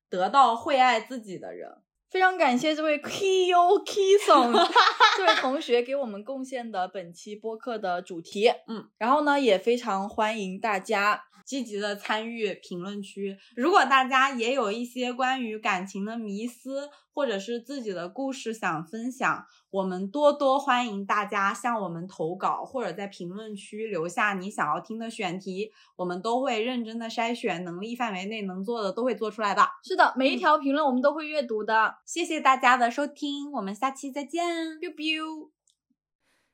[0.09, 1.69] 得到会爱自己的人。
[2.09, 4.53] 非常感谢这位 Kyo Kison
[5.17, 8.47] 这位同学给我们贡献的本期播客的主题。
[8.67, 13.38] 嗯，然后呢，也非常欢迎大家积极的参与评论区。
[13.56, 29.68] 如果大家也有一些关于感情的迷思，或者是自己的故事想分享，我们多多欢迎大家向我们投稿，或者在评论区留下你想要听的选题，我们都会认真的筛选，能力范围内能做的都会做出来的。
[29.84, 31.98] 是的，每一条评论我们都会阅读的。
[32.06, 34.44] 谢谢大家的收听，我们下期再见。
[34.80, 35.49] biu biu。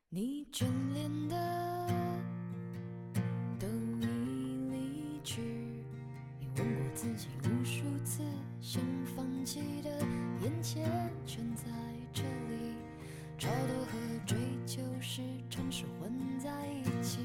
[0.10, 1.69] 你眷恋的
[7.02, 8.24] 自己无数次
[8.60, 8.84] 想
[9.16, 9.90] 放弃的
[10.42, 10.84] 眼前
[11.26, 11.64] 全在
[12.12, 12.74] 这里
[13.38, 17.20] 超脱和追求时常是混在一起。